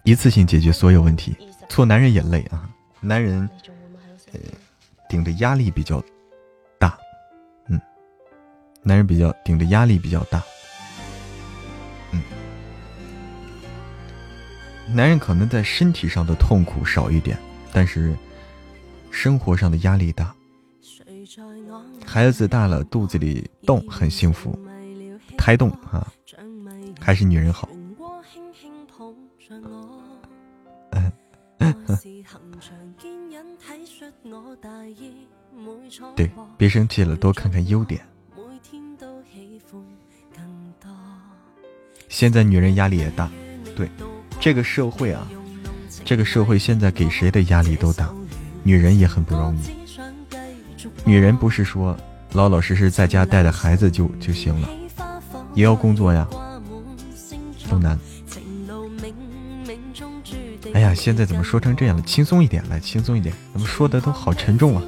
[0.03, 1.35] 一次性解决所有问题，
[1.67, 2.69] 做男人也累啊，
[3.01, 4.53] 男人你仲会唔会喺度食煙？
[5.09, 6.03] 顶的压力比较
[6.77, 6.95] 大，
[7.69, 7.81] 嗯，
[8.83, 10.43] 男人比较顶的压力比较大，
[14.93, 17.37] 男人可能在身体上的痛苦少一点，
[17.71, 18.15] 但是
[19.11, 20.33] 生活上的压力大。
[22.05, 24.57] 孩子大了，肚子里动很幸福，
[25.37, 26.07] 胎动啊，
[26.99, 27.67] 还是女人好。
[36.15, 38.01] 对，别生气了，多看看优点。
[42.07, 43.29] 现在女人压力也大，
[43.75, 43.89] 对，
[44.39, 45.27] 这个社会啊，
[46.05, 48.09] 这个社会现在给谁的压力都大，
[48.63, 49.59] 女人也很不容易。
[51.03, 51.97] 女人不是说
[52.33, 54.69] 老老实实在家带着孩子就就行了，
[55.53, 56.27] 也要工作呀，
[57.69, 57.99] 都难。
[60.73, 62.01] 哎呀，现在怎么说成这样了？
[62.03, 63.33] 轻松一点，来，轻松一点。
[63.53, 64.83] 怎么说的都好沉重啊！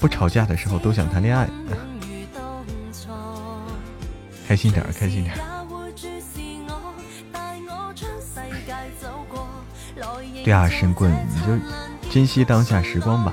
[0.00, 1.48] 不吵架的时候都想谈恋爱，
[4.46, 5.40] 开心点儿，开心点儿。
[10.44, 13.32] 对啊，神棍，你就珍惜当下时光吧。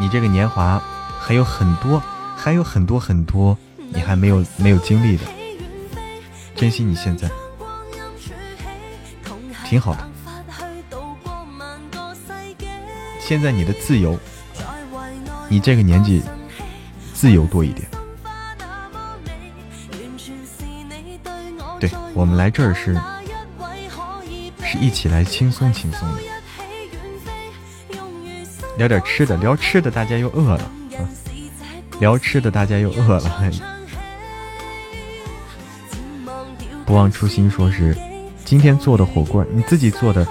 [0.00, 0.82] 你这个年华
[1.20, 2.02] 还有很多，
[2.36, 5.24] 还有很多很多，你还没有没有经历的。
[6.56, 7.30] 珍惜你现在，
[9.64, 10.10] 挺好的。
[13.20, 14.18] 现在你的自由，
[15.48, 16.22] 你这个年纪
[17.14, 17.88] 自由多一点。
[21.84, 22.98] 对我们来这儿是
[24.64, 26.18] 是一起来轻松轻松的，
[28.78, 31.04] 聊点吃的，聊吃的大家又饿了，啊、
[32.00, 33.52] 聊吃的大家又饿了。
[36.86, 37.94] 不忘初心，说是
[38.46, 40.26] 今天做的火锅，你自己做的，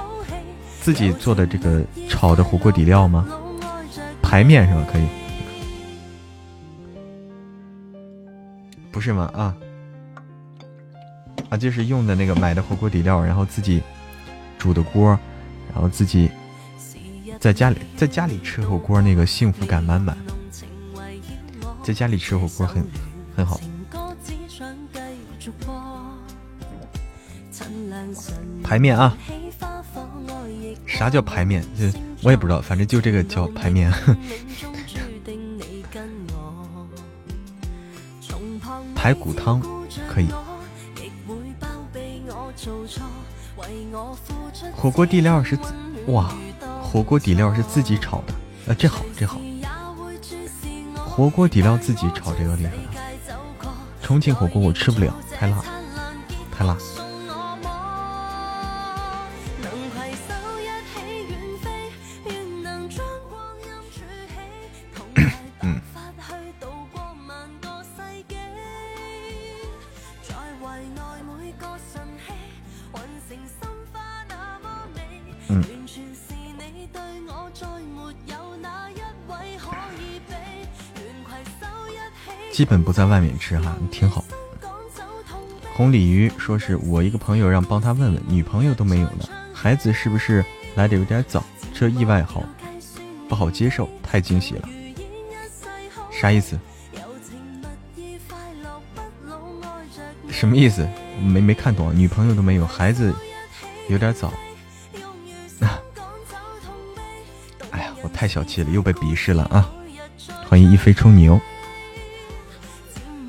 [0.81, 3.27] 自己做的这个炒的火锅底料吗？
[4.23, 4.83] 排面是吧？
[4.91, 5.07] 可以，
[8.91, 9.29] 不是吗？
[9.35, 9.53] 啊
[11.53, 13.79] 啊，就是用的那个买的火锅底料，然后自己
[14.57, 15.09] 煮的锅，
[15.71, 16.31] 然后自己
[17.39, 20.17] 在家里在家里吃火锅，那个幸福感满满，
[21.83, 22.83] 在家里吃火锅很
[23.35, 23.59] 很好。
[28.63, 29.15] 排面啊？
[30.87, 31.63] 啥叫排面？
[31.77, 31.93] 这
[32.23, 33.93] 我也不知道，反正就这个叫排面。
[38.95, 39.61] 排骨汤
[40.09, 40.27] 可以。
[44.83, 45.57] 火锅底料是
[46.07, 46.29] 哇，
[46.81, 48.33] 火锅底料是自己炒的，
[48.67, 49.39] 呃，这好这好。
[50.93, 53.71] 火锅底料自己炒这个厉害了。
[54.01, 55.63] 重庆火锅我吃不了，太辣，
[56.51, 56.75] 太辣。
[82.53, 84.23] 基本不在外面吃哈，挺好。
[85.73, 91.43] 红鲤鱼说是我一个朋友让帮他问问，女朋友都没有呢，孩子是不是来的有点早？
[91.73, 92.43] 这意外好
[93.27, 93.89] 不好接受？
[94.03, 94.69] 太惊喜了，
[96.11, 96.59] 啥意思？
[100.29, 100.87] 什么意思？
[101.19, 103.11] 没没看懂，女朋友都没有，孩子
[103.89, 104.31] 有点早。
[107.71, 109.67] 哎呀，我太小气了，又被鄙视了啊！
[110.47, 111.41] 欢迎一飞冲牛。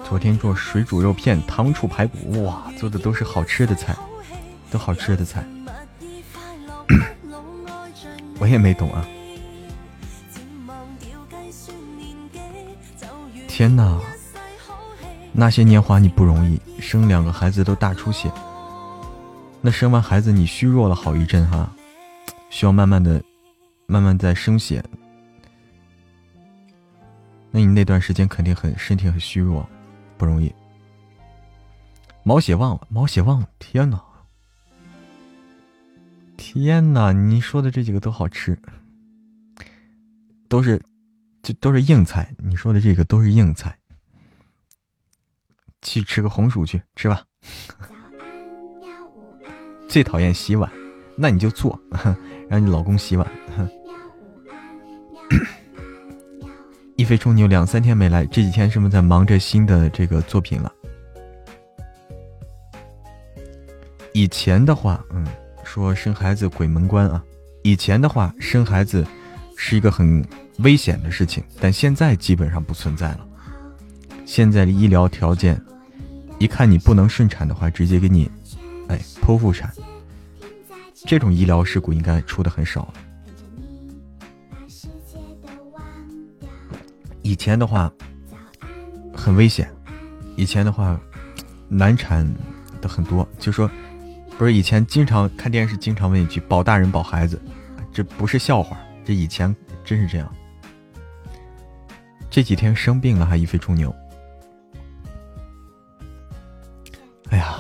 [0.07, 3.97] 昨天做水煮肉片、糖醋排骨，哇，做的都是好吃的菜，
[4.71, 5.45] 都好吃的菜。
[8.39, 9.05] 我也没懂啊。
[13.49, 13.99] 天哪，
[15.33, 18.31] 那些年华你不容易，生两个孩子都大出血。
[19.61, 21.73] 那生完孩子你虚弱了好一阵哈，
[22.51, 23.23] 需要慢慢的、
[23.87, 24.85] 慢慢在生血。
[27.51, 29.67] 那你那段时间肯定很身体很虚弱。
[30.16, 30.53] 不容易，
[32.23, 33.47] 毛血旺了，毛血旺！
[33.59, 34.03] 天哪，
[36.36, 37.12] 天哪！
[37.12, 38.59] 你说的这几个都好吃，
[40.49, 40.81] 都是，
[41.43, 42.35] 这都是硬菜。
[42.39, 43.77] 你说的这个都是硬菜。
[45.82, 47.23] 去吃个红薯去，吃吧。
[49.86, 50.73] 最讨厌洗碗，
[51.16, 51.78] 那你就做，
[52.49, 53.31] 让你老公洗碗。
[56.97, 60.73] 一飞冲牛两三天没来，这几天是不是在忙着新的这个作品了？
[64.12, 65.27] 以前的话，嗯，
[65.65, 67.23] 说生孩子鬼门关啊。
[67.65, 69.05] 以前的话，生孩子
[69.57, 70.25] 是一个很
[70.59, 73.27] 危险的事情，但现在基本上不存在了。
[74.25, 75.61] 现在的医疗条件，
[76.39, 78.31] 一看你不能顺产的话，直接给你，
[78.89, 79.69] 哎，剖腹产。
[81.07, 82.95] 这种医疗事故应该出的很少了。
[87.25, 87.91] 以前的话
[89.15, 89.69] 很危险，
[90.37, 91.01] 以前的话
[91.69, 92.31] 难产
[92.83, 93.69] 的很多，就说
[94.37, 97.41] 不是以前经常看电视，经常问一句“保大人保孩子”，
[97.91, 98.77] 这不是笑话，
[99.07, 100.31] 这以前真是这样。
[102.29, 103.95] 这几天生病了还一飞冲牛，
[107.31, 107.57] 哎呀，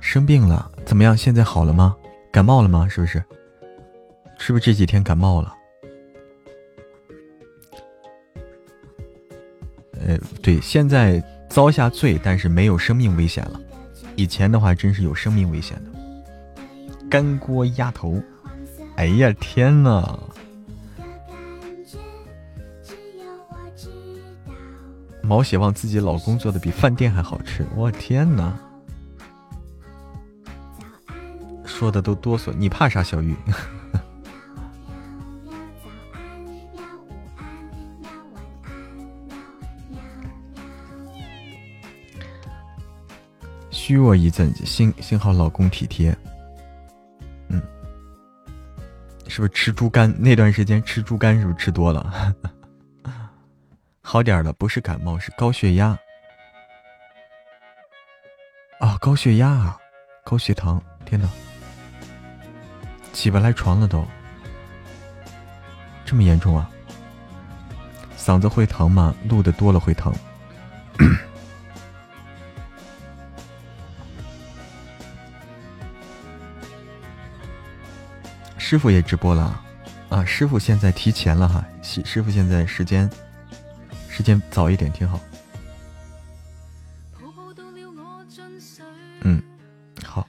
[0.00, 1.16] 生病了怎么样？
[1.16, 1.96] 现在好了吗？
[2.30, 2.86] 感冒了吗？
[2.88, 3.24] 是不是？
[4.38, 5.52] 是不是这几天感冒了？
[10.06, 13.60] 呃，对，现在遭下罪，但是没有生命危险了。
[14.16, 15.90] 以前的话，真是有生命危险的。
[17.08, 18.22] 干锅鸭头，
[18.96, 20.18] 哎呀天呐！
[25.22, 28.54] 毛血旺自己老公做的比饭店还好吃，我天呐！
[31.64, 33.36] 说的都哆嗦，你怕啥，小玉？
[43.88, 46.14] 虚弱一阵子，幸幸好老公体贴。
[47.48, 47.58] 嗯，
[49.28, 50.14] 是不是吃猪肝？
[50.20, 52.34] 那段时间吃猪肝是不是吃多了？
[54.04, 55.98] 好点了，不是感冒，是高血压。
[58.78, 59.78] 啊，高血压啊，
[60.22, 60.82] 高血糖！
[61.06, 61.26] 天哪，
[63.14, 64.06] 起不来床了都，
[66.04, 66.70] 这么严重啊？
[68.18, 69.14] 嗓子会疼吗？
[69.30, 70.12] 录的多了会疼。
[78.70, 79.58] 师傅也直播了
[80.10, 80.22] 啊！
[80.26, 83.10] 师傅现在提前了哈，师师傅现在时间
[84.10, 85.18] 时间早一点挺好。
[89.22, 89.42] 嗯，
[90.04, 90.28] 好。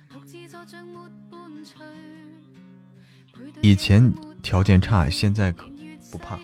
[3.60, 4.10] 以前
[4.42, 5.70] 条件差，现在可
[6.10, 6.40] 不怕。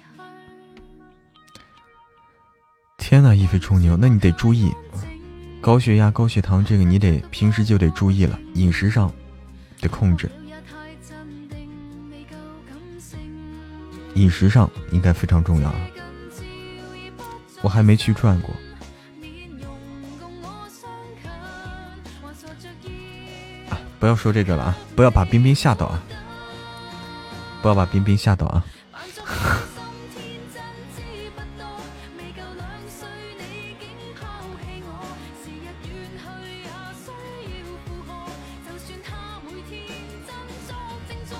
[2.97, 4.69] 天呐，一飞冲牛，那你得注意，
[5.61, 9.09] 高血压、高血糖这个你得平时就得注意了，饮食上
[9.79, 10.29] 得控制。
[14.15, 15.75] 饮食上应该非常重要啊！
[17.61, 18.55] 我还没去转过。
[23.69, 24.77] 啊，不要说这个了啊！
[24.95, 26.01] 不要把冰冰吓到啊！
[27.61, 28.65] 不要把冰冰吓到啊！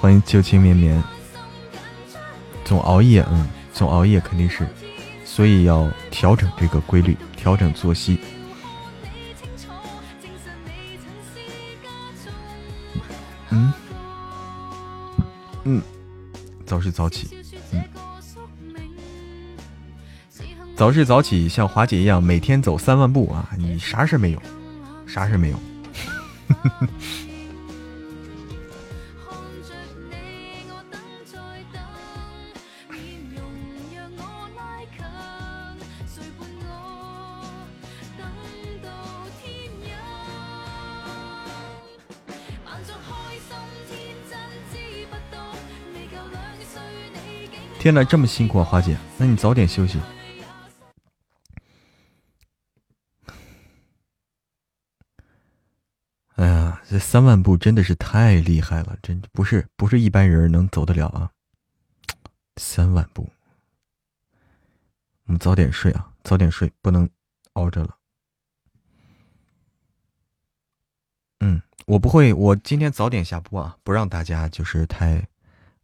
[0.02, 1.14] 欢迎旧情绵绵。
[2.65, 4.67] 总熬夜，嗯，总熬夜肯定是，
[5.23, 8.19] 所以要调整这个规律，调整作息。
[13.51, 13.71] 嗯，
[15.63, 15.81] 嗯，
[16.65, 17.29] 早睡早起，
[17.71, 17.83] 嗯，
[20.75, 24.41] 早睡早起，像华姐一样每天走三万步啊，你啥事没有，
[25.05, 25.59] 啥事没有。
[26.47, 26.87] 呵 呵
[47.86, 50.02] 天呐，这么辛苦啊，花姐，那你早点休息。
[56.34, 61.30] 哎呀，这三万步真的是太厉害了，真不是不是一般人能走得了啊！
[62.57, 63.30] 三万步，
[65.26, 67.07] 我们早点睡啊，早点睡，不能
[67.53, 67.95] 熬着了。
[71.41, 75.28] 嗯，我不会，我今天早点下播啊，不让大家就是太，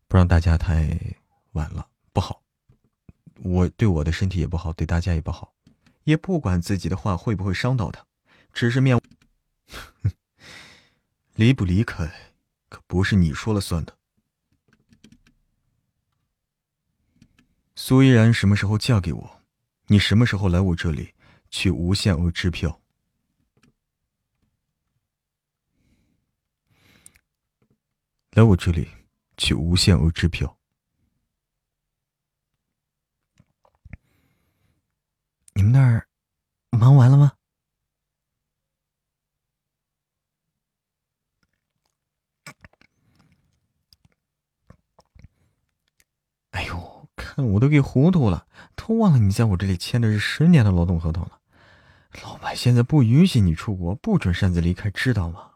[0.07, 0.97] 不让大家太
[1.51, 1.89] 晚了。
[2.13, 2.43] 不好。
[3.43, 5.53] 我对我的身体也不好对大家也不好。
[6.03, 8.05] 也不管自己的话会不会伤到他
[8.53, 8.99] 只是面
[11.35, 12.11] 离不离开
[12.69, 13.97] 可不是你说了算的。
[17.75, 19.41] 苏依然什么时候嫁给我
[19.87, 21.13] 你什么时候来我这里
[21.49, 22.79] 取无限额支票。
[28.31, 28.87] 来我这里
[29.35, 30.57] 取无限额支票
[35.53, 36.07] 你们那儿
[36.71, 37.33] 忙完了吗？
[46.51, 51.39] 哎呦，看我都给糊涂了，都忘了你在我这里签的是十年的劳动合同了。
[52.23, 55.51] 老板现在不允许你出国，不准擅自离开，知道吗？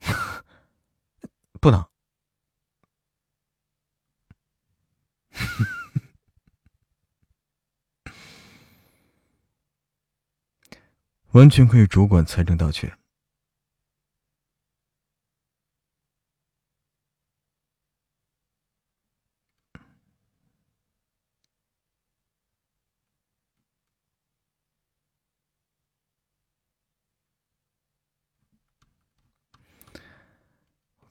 [1.60, 1.89] 不能。
[11.32, 12.92] 完全可以主管财政大权。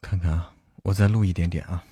[0.01, 0.53] 看看啊，
[0.83, 1.85] 我再录一点点啊。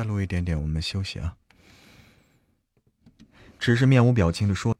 [0.00, 1.36] 再录一点点，我们休息啊。
[3.58, 4.74] 只是面无表情的说：“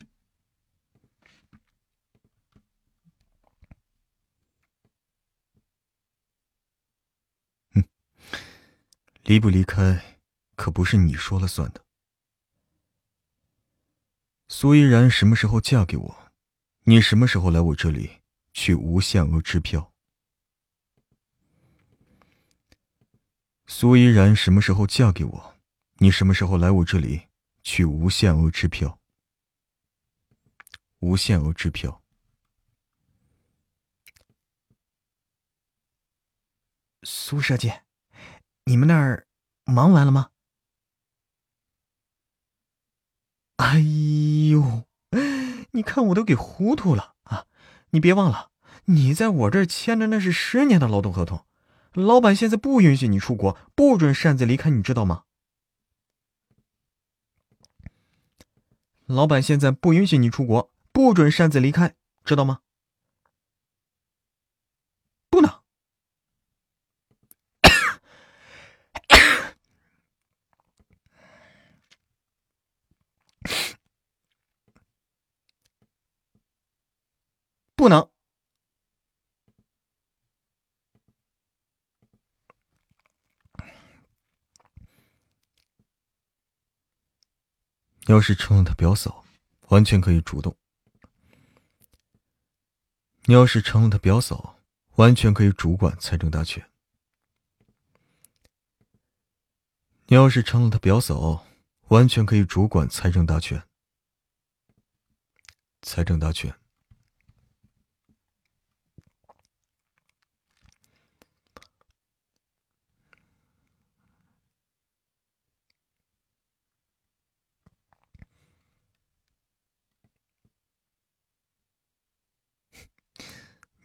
[9.24, 10.16] 离不离开，
[10.56, 11.84] 可不是你说了算的。
[14.48, 16.32] 苏依然什么时候嫁给我，
[16.84, 18.22] 你什么时候来我这里
[18.54, 19.89] 取无限额支票。
[23.72, 25.54] 苏依然什么时候嫁给我，
[25.98, 27.28] 你什么时候来我这里
[27.62, 28.98] 取无限额支票。
[30.98, 32.02] 无限额支票。
[37.04, 37.72] 苏设计，
[38.64, 39.28] 你们那儿
[39.64, 40.30] 忙完了吗？
[43.58, 43.78] 哎
[44.50, 44.84] 呦，
[45.70, 47.46] 你看我都给糊涂了啊！
[47.90, 48.50] 你别忘了，
[48.86, 51.46] 你在我这儿签的那是十年的劳动合同，
[51.92, 55.24] 老板现在不允许你出国，不准擅自离开，你知道吗？
[59.06, 62.60] 老板现在不允许你出国，不准擅自离开，知道吗？
[65.28, 65.50] 不能。
[77.74, 78.08] 不能。
[88.10, 89.24] 要是成了他表嫂，
[89.68, 90.56] 完全可以主动。
[93.26, 94.58] 你要是成了他表嫂，
[94.96, 96.68] 完全可以主管财政大权。
[100.06, 101.46] 你要是成了他表嫂，
[101.86, 103.62] 完全可以主管财政大权。
[105.82, 106.59] 财政大权。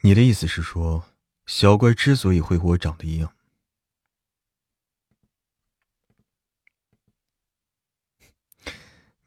[0.06, 1.04] 你的意思是说，
[1.48, 3.34] 小怪之所以会和我长得一样，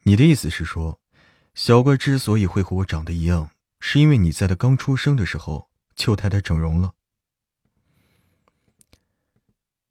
[0.03, 1.01] 你的意思是说，
[1.53, 3.51] 小怪之所以会和我长得一样，
[3.81, 6.93] 是因为你在他刚出生的时候就带他整容了。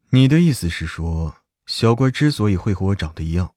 [0.08, 3.54] 你的意思是说，小怪之所以会和我长得一样，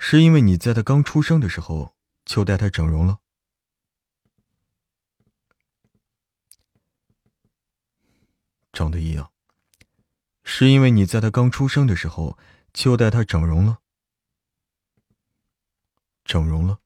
[0.00, 1.94] 是因为你在他刚出生的时候
[2.24, 3.20] 就带他整容了。
[8.72, 9.30] 长得一样，
[10.42, 12.38] 是因为你在他刚出生的时候
[12.72, 13.78] 就带他整容了。
[16.24, 16.78] 整容了，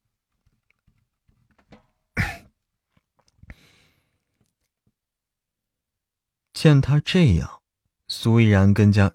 [6.55, 7.63] 见他这样，
[8.09, 9.13] 苏依然更加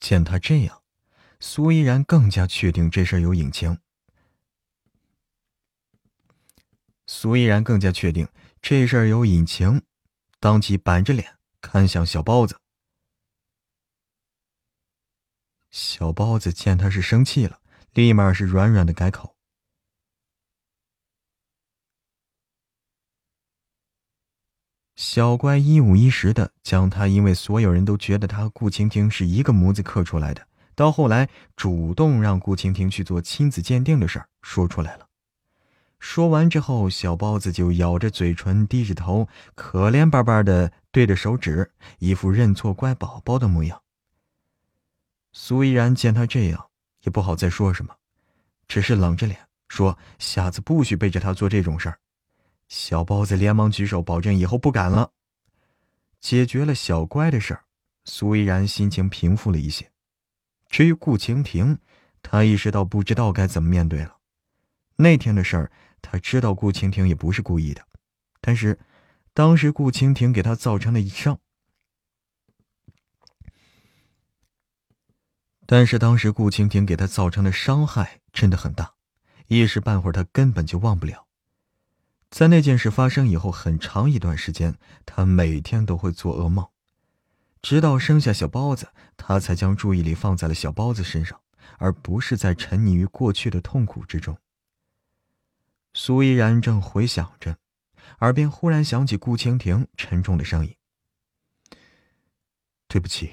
[0.00, 0.82] 见他这样，
[1.38, 3.78] 苏依然更加确定这事儿有隐情。
[7.06, 8.26] 苏依然更加确定
[8.62, 9.82] 这事儿有隐情，
[10.38, 12.60] 当即板着脸看向小包子。
[15.72, 17.58] 小包子见他是生气了，
[17.92, 19.34] 立马是软软的改口。
[24.94, 35.08] 小乖一五一十的将他因为所有人都觉得他和顾晴晴是一个模子刻出来的，到后来主动让顾晴晴去做亲子鉴定的事儿说出来了。
[36.02, 41.70] 说完之后，小包子就咬着嘴唇，低着头，可怜巴巴的对着手指，
[42.00, 43.80] 一副认错乖宝宝的模样。
[45.32, 46.66] 苏依然见他这样，
[47.04, 47.94] 也不好再说什么，
[48.66, 49.38] 只是冷着脸
[49.68, 51.96] 说：“下次不许背着他做这种事儿。”
[52.66, 55.12] 小包子连忙举手保证以后不敢了。
[56.20, 57.62] 解决了小乖的事儿，
[58.06, 59.88] 苏依然心情平复了一些。
[60.68, 61.78] 至于顾晴婷，
[62.20, 64.16] 他意识到不知道该怎么面对了。
[64.96, 65.70] 那天的事儿。
[66.02, 67.86] 他知道顾蜻蜓也不是故意的，
[68.42, 68.78] 但是
[69.32, 71.38] 当时顾蜻蜓给他造成的伤，
[75.64, 78.92] 但是当时顾蜻蜓给他造成的伤害真的很大，
[79.46, 81.26] 一时半会儿他根本就忘不了。
[82.28, 84.76] 在那件事发生以后，很长一段时间，
[85.06, 86.66] 他每天都会做噩梦，
[87.62, 91.40] 直到生下小包子，他才将注意力放在了小包子身上，
[91.78, 94.36] 而不是在沉溺于过去的痛苦之中。
[95.94, 97.58] 苏依然正回想着，
[98.20, 100.74] 耳边忽然响起顾蜻蜓沉重的声音
[102.88, 103.30] ：“对不起。”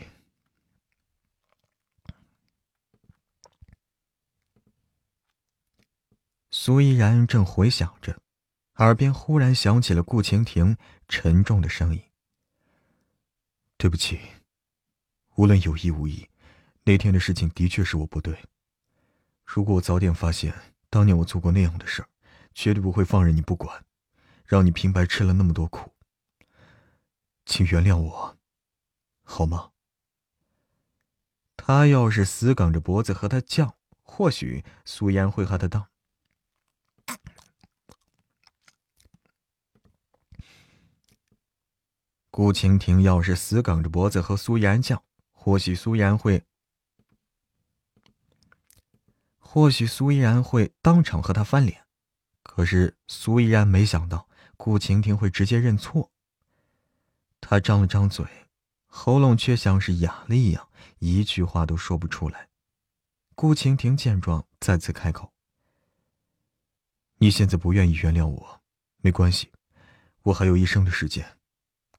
[6.52, 8.22] 苏依然正回想着，
[8.76, 10.76] 耳边忽然响起了顾蜻蜓
[11.08, 12.04] 沉重的声音
[13.78, 14.20] ：“对不起，
[15.36, 16.28] 无论有意无意，
[16.84, 18.38] 那天的事情的确是我不对。
[19.46, 20.54] 如果我早点发现
[20.90, 22.10] 当年我做过那样的事儿。”
[22.62, 23.86] 绝对不会放任你不管，
[24.44, 25.94] 让你平白吃了那么多苦。
[27.46, 28.38] 请原谅我，
[29.24, 29.72] 好吗？
[31.56, 35.88] 他要是死梗着脖子和他犟，或许苏嫣会和他当。
[42.30, 45.00] 顾蜻蜓要是死梗着脖子和苏嫣犟，
[45.32, 46.44] 或许苏嫣会，
[49.38, 51.86] 或许苏依然会当场和他翻脸。
[52.52, 54.28] 可是苏依然没想到
[54.58, 56.12] 顾晴婷会直接认错。
[57.40, 58.26] 他张了张嘴，
[58.88, 60.68] 喉咙却像是哑了一样，
[60.98, 62.50] 一句话都说不出来。
[63.36, 65.32] 顾晴婷见状，再次开口
[67.22, 68.62] ：“你现在不愿意原谅我，
[68.98, 69.52] 没关系，
[70.24, 71.38] 我还有一生的时间，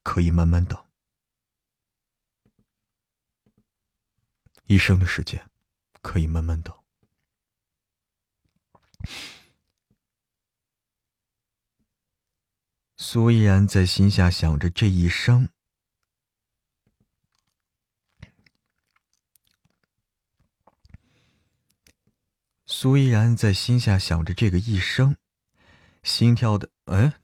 [0.03, 0.77] 可以慢慢等。
[4.65, 5.49] 一生的时间，
[6.01, 6.75] 可以慢慢等。”
[13.03, 15.49] 苏依然在心下想着这一生。
[22.67, 25.17] 苏依然在心下想着这个一生，
[26.03, 27.19] 心跳的哎。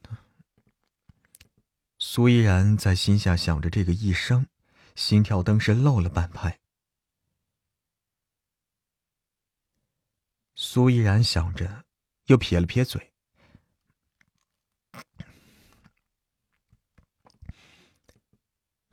[2.00, 4.48] 苏依然在心下想着这个一生，
[4.96, 6.60] 心跳登时漏了半拍。
[10.56, 11.86] 苏依然想着，
[12.26, 13.14] 又撇了撇嘴。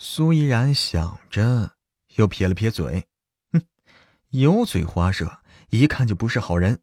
[0.06, 1.76] 苏依然想着，
[2.16, 3.08] 又撇了撇嘴，
[3.52, 3.62] 哼，
[4.28, 5.40] 油嘴滑舌，
[5.70, 6.82] 一看就不是好人。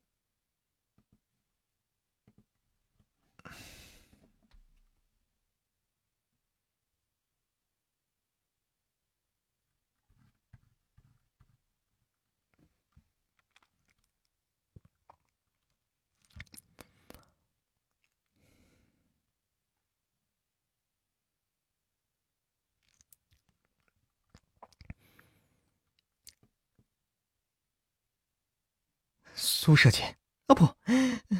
[29.71, 30.03] 苏设计
[30.47, 30.67] 啊，不，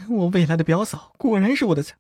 [0.08, 1.98] 我未来的表嫂果然是我的财。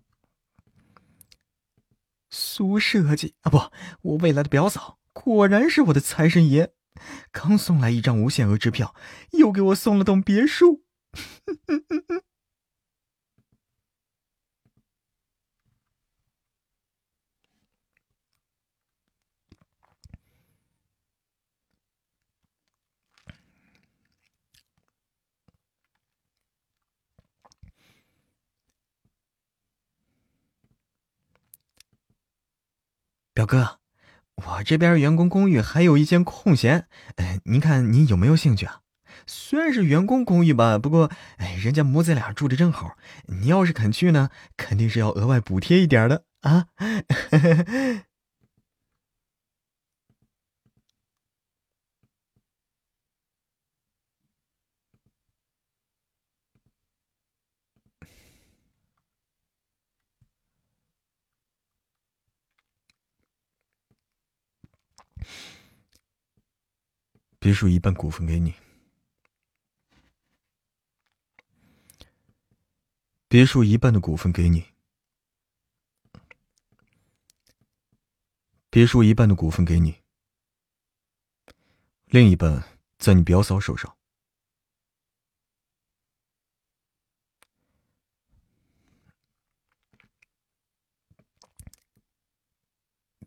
[2.29, 3.59] 苏设计啊，不，
[4.01, 6.71] 我未来的表嫂果然是我的财神爷，
[7.33, 8.95] 刚送来一张无限额支票，
[9.31, 10.85] 又给我送了栋别墅。
[33.41, 33.79] 表哥，
[34.35, 36.85] 我这边员工公寓还有一间空闲，
[37.15, 38.81] 哎，您看您有没有兴趣啊？
[39.25, 42.95] 虽然是员工公寓吧，不过哎，人家母子俩住的正好。
[43.25, 46.67] 你要是肯去呢，肯定是要额外补贴一点的啊。
[67.41, 68.53] 别墅一半股份给你。
[73.27, 74.63] 别墅一半的股份给你，
[78.69, 80.03] 别墅一半的股份给你，
[82.05, 82.63] 另一半
[82.99, 83.97] 在你表嫂手上。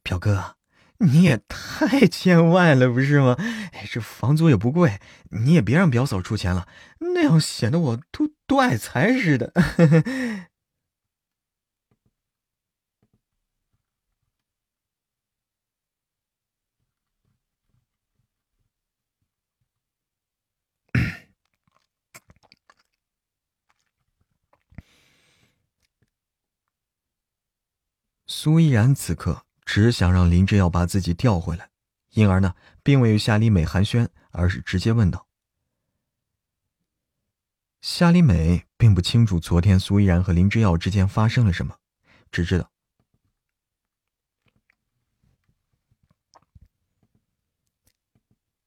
[0.04, 0.56] 表哥，
[0.98, 3.36] 你也太见外了，不是吗？
[3.72, 5.00] 哎，这房租也不贵，
[5.30, 6.66] 你也别让表嫂出钱了，
[6.98, 9.52] 那样显得我多多爱财似的。
[28.26, 31.70] 苏依然此刻只想让林之耀把自己调回来，
[32.10, 35.26] 因而呢，并未与夏丽美寒暄，而是直接问道
[37.80, 41.76] ：“夏丽美并不清楚昨天苏依然和林之耀之间发生了什么，
[42.30, 42.70] 只知道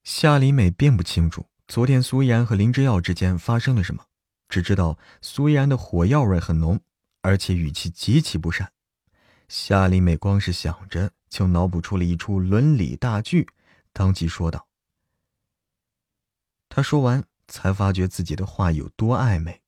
[0.03, 4.05] 夏丽美并不清楚昨天苏依然和林之耀之间发生了什么，
[4.49, 6.79] 只知道苏依然的火药味很浓，
[7.21, 8.71] 而且语气极其不善。”
[9.47, 13.47] 夏丽美光是想着，就脑补出了一出伦理大剧，
[13.93, 14.67] 当即说道。
[16.67, 19.61] 他说完，才发觉自己的话有多暧昧。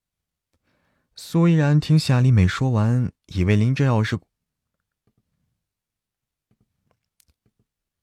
[1.15, 4.19] 苏依然听夏丽美说完，以为林之耀是……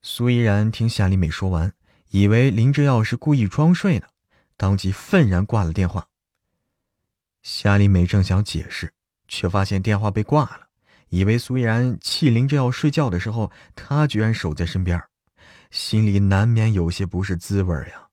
[0.02, 1.74] 苏依然听夏丽美说完，
[2.08, 4.08] 以为林之耀是故意装睡呢，
[4.56, 6.08] 当即愤然挂了电话。
[7.42, 8.94] 夏丽美正想解释，
[9.28, 10.65] 却发现电话被挂了。
[11.08, 15.02] 以为苏依然气林之耀睡觉的时候，他居然守在身边，
[15.70, 18.08] 心里难免有些不是滋味呀。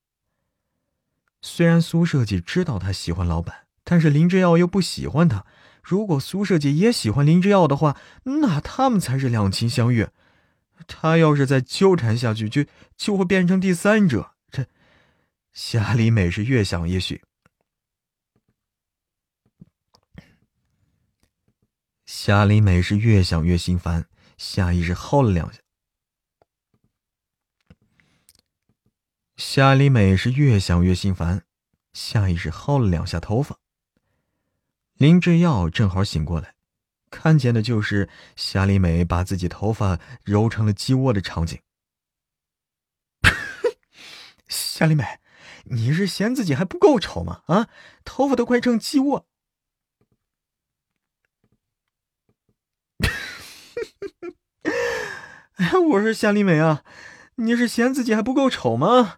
[1.41, 5.45] 虽然苏设计知道他喜欢老板，但是林之耀又不喜欢他。
[5.81, 10.11] 如果苏设计也喜欢林之耀的话，那他们才是两情相悦。
[10.87, 12.65] 他要是再纠缠下去，就
[12.95, 14.31] 就会变成第三者。
[14.49, 14.65] 这
[15.51, 17.21] 夏丽美是越想越许。
[22.15, 24.07] 夏丽美是越想越心烦，
[24.37, 25.59] 下意识薅了两下。
[29.35, 31.43] 夏丽美是越想越心烦，
[31.91, 33.57] 下意识薅了两下头发。
[34.93, 36.53] 林志耀正好醒过来，
[37.09, 41.59] 看见的就是夏丽美把自己头发揉成了鸡窝的场景。
[44.47, 45.19] 夏丽美，
[45.63, 47.41] 你是嫌自己还不够丑吗？
[47.47, 47.69] 啊，
[48.05, 49.27] 头发都快成鸡窝！
[53.75, 53.89] 哎，
[55.91, 56.83] 我说夏丽美啊，
[57.35, 59.15] 你是嫌自己还不够丑吗？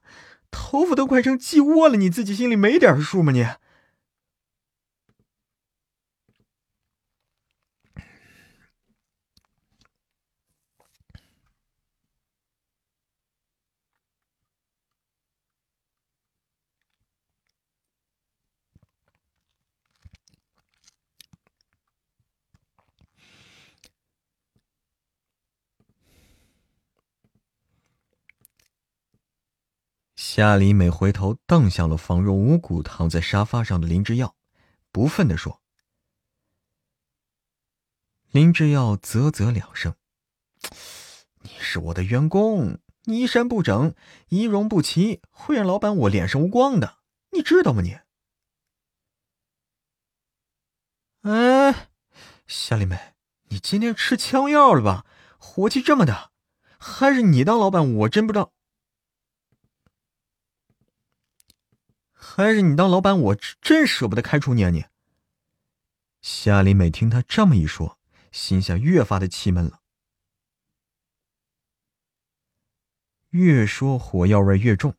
[0.51, 3.31] 头发都快成鸡窝了，你自己心里没点数吗？
[3.31, 3.45] 你。
[30.35, 34.35] 夏丽美回头瞪向了仿若无骨躺在沙发上的林之耀，
[34.91, 35.61] 不忿地说
[38.31, 39.95] ：“林之耀，啧啧两声，
[41.39, 43.95] 你是我的员工，你衣衫不整，
[44.27, 46.97] 仪容不齐，会让老板我脸上无光的，
[47.31, 47.81] 你知道吗？
[47.81, 47.97] 你。”
[51.23, 51.87] 哎，
[52.45, 53.13] 夏丽美，
[53.43, 55.05] 你今天吃枪药了吧？
[55.37, 56.31] 火气这么大，
[56.77, 58.51] 还是你当老板，我真不知道。
[62.27, 64.72] 还是你当老板，我真舍不得开除你啊！
[64.72, 64.85] 你。
[66.23, 67.99] 夏丽美听他这么一说，
[68.31, 69.81] 心下越发的气闷了。
[73.30, 74.95] 越说火药味越重，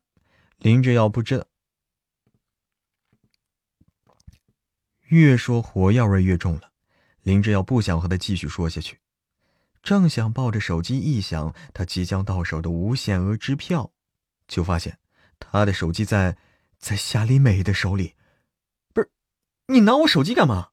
[0.57, 1.45] 林志耀不知道。
[5.09, 6.71] 越说火药味越重了，
[7.23, 8.99] 林志耀不想和他继续说下去，
[9.83, 13.91] 正想抱着手机一想他即将到手的无限额支票，
[14.47, 14.97] 就发现
[15.37, 16.37] 他的手机在。
[16.77, 18.15] 在夏丽美的手里，
[18.93, 19.11] 不是？
[19.67, 20.71] 你拿我手机干嘛？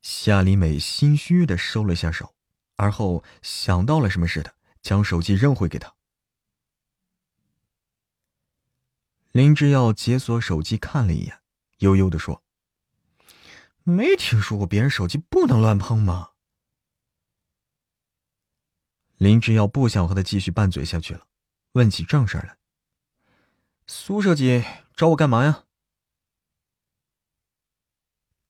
[0.00, 2.34] 夏丽美心虚的收了下手，
[2.76, 5.94] 而后想到了什么似的，将手机扔回给他。
[9.32, 11.42] 林之耀解锁手机看了一眼，
[11.78, 12.42] 悠悠的说。
[13.86, 16.30] 没听说过别人手机不能乱碰吗？
[19.18, 21.26] 林志耀不想和他继续拌嘴下去了，
[21.72, 22.56] 问起正事来
[23.86, 24.64] ：“苏设计
[24.96, 25.64] 找我干嘛呀？”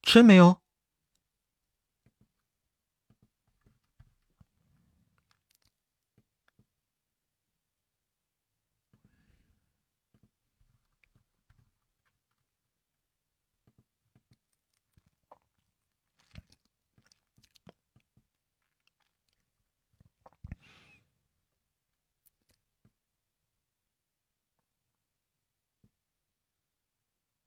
[0.03, 0.61] 真没有。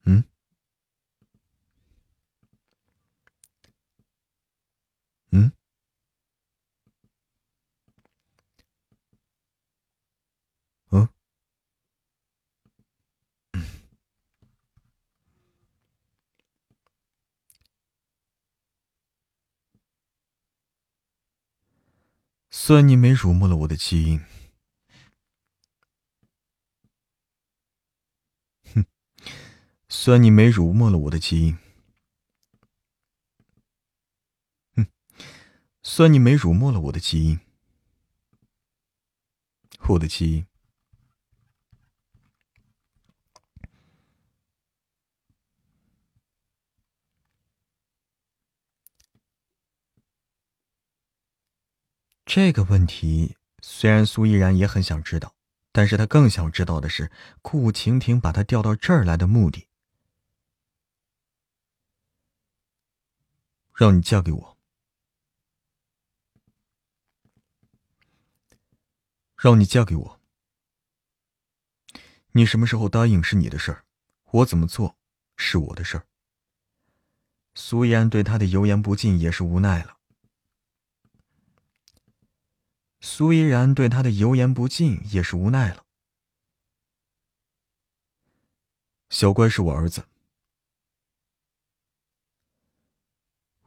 [0.05, 0.23] 嗯。
[5.31, 5.51] 嗯。
[10.91, 11.07] 嗯。
[22.67, 24.19] 算你没辱没了我的基因。
[28.75, 28.85] 哼，
[29.87, 31.57] 算你没辱没了我的基因。
[34.75, 34.85] 哼，
[35.81, 37.39] 算你没辱没了我的基因。
[39.87, 40.45] 我的基因。
[52.27, 55.33] 这个问题虽然苏依然也很想知道，
[55.71, 57.09] 但是他更想知道的是
[57.41, 59.69] 顾晴晴把他调到这儿来的目的。
[63.73, 64.57] 让你嫁给我，
[69.37, 70.19] 让你嫁给我。
[72.33, 73.85] 你什么时候答应是你的事儿，
[74.31, 74.97] 我怎么做
[75.37, 76.05] 是我的事儿。
[77.55, 79.96] 苏依然对他的油盐不进也是无奈了。
[82.99, 85.83] 苏依然对他的油盐不进也是无奈了。
[89.09, 90.03] 小乖是我儿子，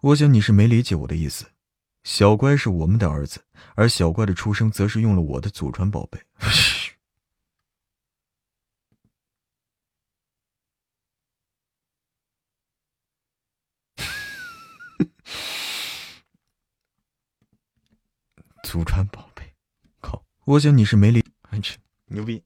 [0.01, 1.47] 我想你是没理解我的意思。
[2.03, 3.45] 小乖是我们的儿子，
[3.75, 6.21] 而小乖的出生则是用了我的祖传宝贝。
[18.71, 19.53] 祖传宝贝，
[20.01, 20.25] 靠！
[20.45, 21.25] 我想你是没理，
[21.61, 22.41] 去牛逼！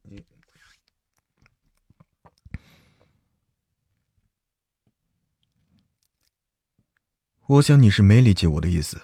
[7.47, 9.03] 我想你是没理解我的意思。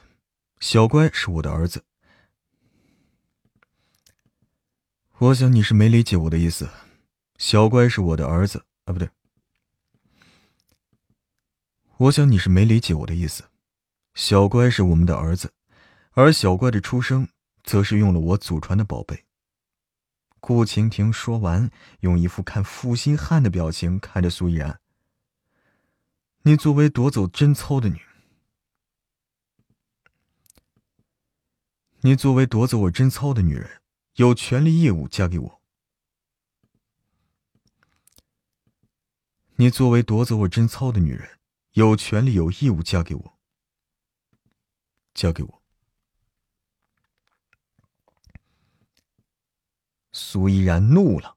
[0.61, 1.85] 小乖是我的儿子。
[5.19, 6.71] 我想你是没理解我的意思。
[7.37, 9.11] 小乖是我的儿子啊，不对。
[11.99, 13.51] 我想你是没理解我的意思。
[14.15, 15.53] 小乖是我们的儿子。
[16.21, 17.31] 而小怪的出生，
[17.65, 19.25] 则是用了我祖传的宝贝。
[20.39, 21.71] 顾晴婷说完，
[22.01, 24.83] 用一副看负心汉的表情看着苏依然
[26.45, 27.99] ：“你作为夺走贞操的女，
[32.03, 33.81] 你作为夺走我贞操的女人，
[34.17, 35.63] 有权利义务嫁给我。
[39.57, 41.39] 你作为夺走我贞操的女人，
[41.73, 43.39] 有权利有义务嫁给我。
[45.15, 45.60] 嫁给我。”
[50.13, 51.37] 苏依然怒了。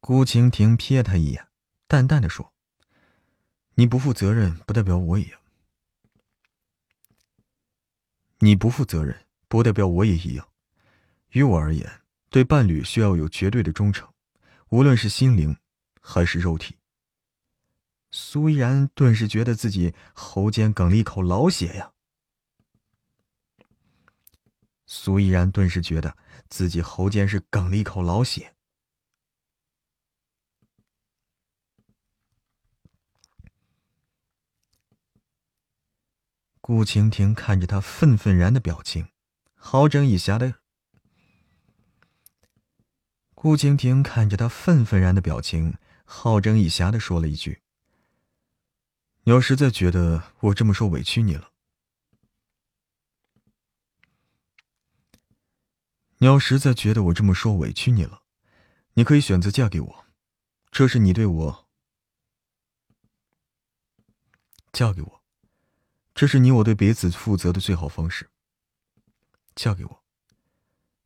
[0.00, 1.48] 顾晴婷瞥他一眼，
[1.86, 2.52] 淡淡的说
[3.74, 5.38] ：“你不负责任，不代表我也。
[8.38, 10.48] 你不负责任，不代表我也一样。
[11.28, 14.12] 于我而言，对伴侣需要有绝对的忠诚，
[14.70, 15.56] 无论是心灵
[16.00, 16.78] 还是肉体。”
[18.10, 21.91] 苏依然顿时觉得自己喉间哽了一口老血呀。
[24.86, 26.16] 苏依然顿时觉得
[26.48, 28.54] 自己喉间是哽了一口老血。
[36.60, 39.08] 顾晴婷看着他愤愤然的表情，
[39.54, 40.60] 好整以暇的。
[43.34, 47.62] 顾晴婷看着他愤愤然的表情，好整以暇的说了一句
[49.24, 51.50] ：“你要实在觉得我这么说委屈你了。”
[56.22, 58.22] 你要实在觉得我这么说委屈你了，
[58.92, 60.04] 你可以选择嫁给我，
[60.70, 61.68] 这是你对我
[64.72, 65.24] 嫁给我，
[66.14, 68.30] 这是你我对彼此负责的最好方式。
[69.56, 70.04] 嫁给我，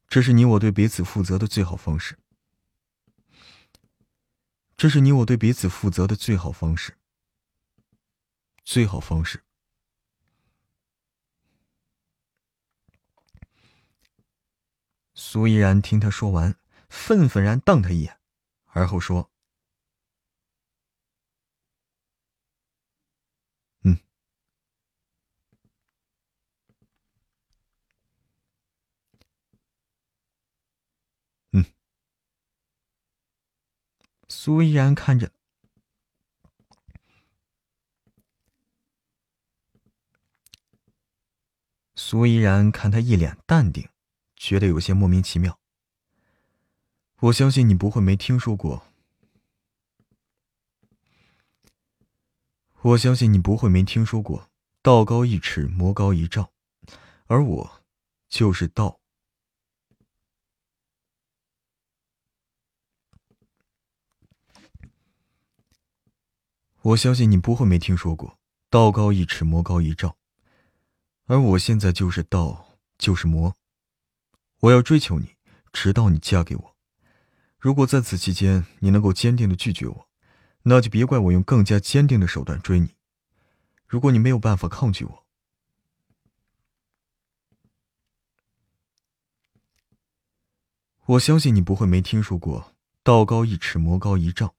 [0.06, 2.18] 这是你我对彼此负责的最好方式。
[4.76, 6.98] 这是你我对彼此负责的最好方式。
[8.66, 9.45] 最好方式。
[15.18, 16.54] 苏依然听他说完，
[16.90, 18.20] 愤愤然瞪他一眼，
[18.66, 19.30] 而后说
[23.82, 23.98] ：“嗯，
[31.52, 31.64] 嗯。”
[34.28, 35.32] 苏依然看着。
[41.94, 43.88] 苏依然看他一脸淡定，
[44.36, 45.58] 觉得有些莫名其妙。
[47.20, 48.84] 我相信你不会没听说过。
[52.82, 54.48] 我相信你不会没听说过
[54.80, 56.50] “道高一尺，魔高一丈”，
[57.26, 57.82] 而我
[58.28, 59.00] 就是道。
[66.82, 68.38] 我相信你不会没听说过
[68.70, 70.16] “道高一尺，魔高一丈”。
[71.26, 73.56] 而我现在就是道，就是魔。
[74.60, 75.36] 我要追求你，
[75.72, 76.76] 直到你嫁给我。
[77.58, 80.08] 如果在此期间你能够坚定的拒绝我，
[80.62, 82.94] 那就别怪我用更加坚定的手段追你。
[83.86, 85.26] 如果你没有办法抗拒我，
[91.06, 92.74] 我相信你不会没听说过
[93.04, 94.54] “道高一尺，魔高一丈”。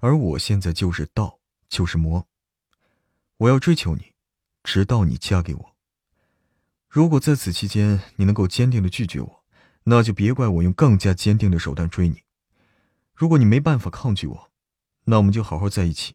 [0.00, 2.26] 而我现在就是道，就是魔。
[3.38, 4.14] 我要追求你，
[4.62, 5.75] 直到你嫁给我。
[6.96, 9.44] 如果在此期间你能够坚定的拒绝我，
[9.84, 12.22] 那就别怪我用更加坚定的手段追你。
[13.12, 14.50] 如果你没办法抗拒我，
[15.04, 16.14] 那我们就好好在一起，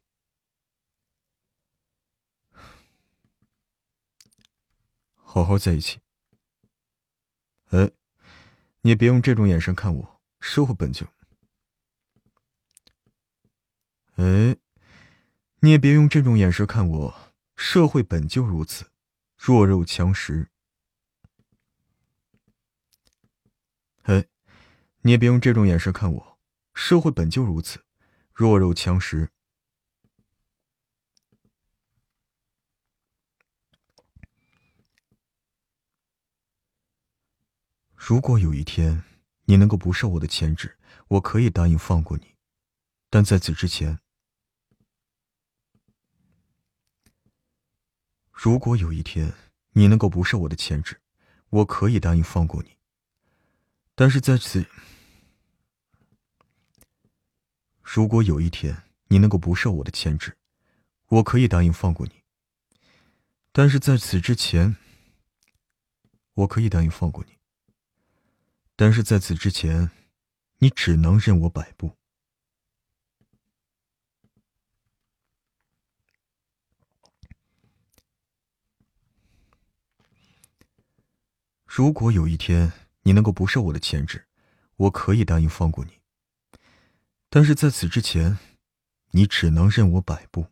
[5.14, 6.00] 好好在一起。
[7.70, 7.92] 哎，
[8.82, 11.06] 你也别用这种眼神看我，社会本就……
[14.16, 14.58] 哎，
[15.60, 18.90] 你也别用这种眼神看我，社会本就如此，
[19.38, 20.48] 弱肉强食。
[24.04, 24.28] 嘿，
[25.04, 26.38] 你也别用这种眼神看我，
[26.76, 27.84] 社会本就如此，
[28.34, 29.30] 弱肉强食。
[37.96, 39.04] 如果有一天
[39.46, 42.36] 你能够不受我的牵制，我可以答应放过你，
[43.10, 44.00] 但在此之前，
[48.32, 49.34] 如果有一天
[49.72, 51.02] 你能够不受我的牵制，
[51.50, 52.78] 我可以答应放过你。
[53.94, 54.66] 但是在此，
[57.94, 60.38] 如果有一天你能够不受我的牵制，
[61.10, 62.24] 我可以答应放过你。
[63.52, 64.78] 但是在此之前，
[66.36, 67.38] 我可以答应放过你。
[68.78, 69.92] 但是在此之前，
[70.60, 71.98] 你只能任我摆布。
[81.66, 84.26] 如果有一天，你能够不受我的牵制，
[84.78, 86.01] 我可以答应放过你。
[87.34, 88.38] 但是在此之前，
[89.12, 90.48] 你只能任我摆布。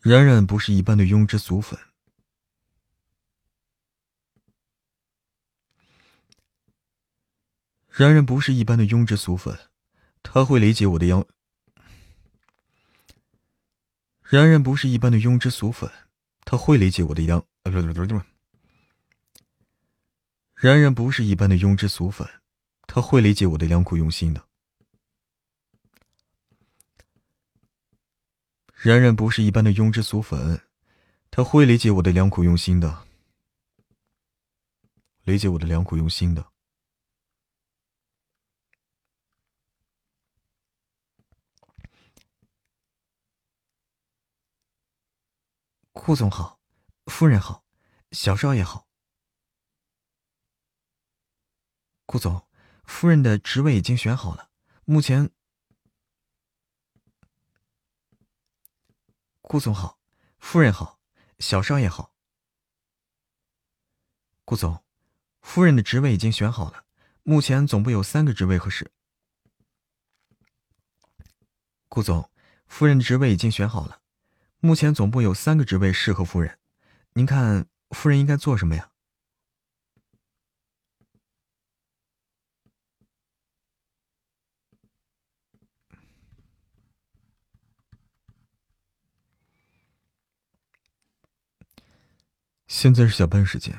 [0.00, 1.80] 冉冉不是一般的庸脂俗粉，
[7.88, 9.58] 冉冉不是一般的庸脂俗粉。
[10.22, 11.26] 他会理解我的样。
[14.32, 15.92] 然然不是一般的庸脂俗粉，
[16.46, 17.44] 他会理解我的样。
[20.54, 22.26] 然然不是一般的庸脂俗粉，
[22.86, 24.42] 他会理解我的良苦用心的。
[28.72, 30.62] 然然不是一般的庸脂俗粉，
[31.30, 33.04] 他会理解我的良苦用心的，
[35.24, 36.51] 理解我的良苦用心的。
[45.92, 46.58] 顾总好，
[47.06, 47.64] 夫人好，
[48.12, 48.88] 小少爷好。
[52.06, 52.48] 顾总，
[52.84, 54.50] 夫人的职位已经选好了，
[54.84, 55.30] 目前。
[59.42, 60.00] 顾总好，
[60.38, 60.98] 夫人好，
[61.38, 62.14] 小少爷好。
[64.44, 64.82] 顾总，
[65.42, 66.86] 夫人的职位已经选好了，
[67.22, 68.90] 目前总部有三个职位合适。
[71.88, 72.30] 顾总，
[72.66, 74.01] 夫人的职位已经选好了。
[74.64, 76.56] 目前总部有三个职位适合夫人，
[77.14, 78.90] 您看夫人应该做什么呀？
[92.68, 93.76] 现在是下班时间，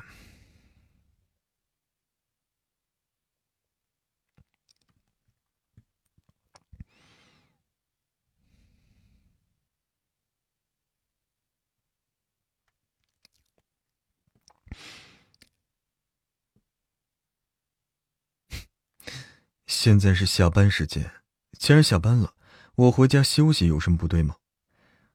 [19.84, 21.12] 现在是下班时间，
[21.58, 22.32] 既然下班了，
[22.74, 24.36] 我回家休息有什么不对吗？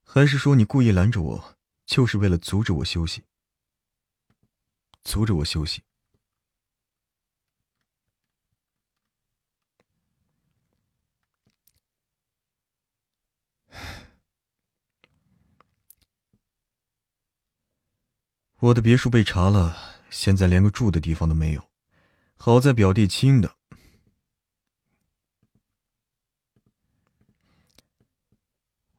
[0.03, 3.23] 还是说你故意拦着我，就是为了阻止我休息？
[5.03, 5.81] 阻止我休息？
[18.59, 19.75] 我的别墅被查了，
[20.11, 21.71] 现在连个住的地方都没有。
[22.37, 23.55] 好在表弟亲的。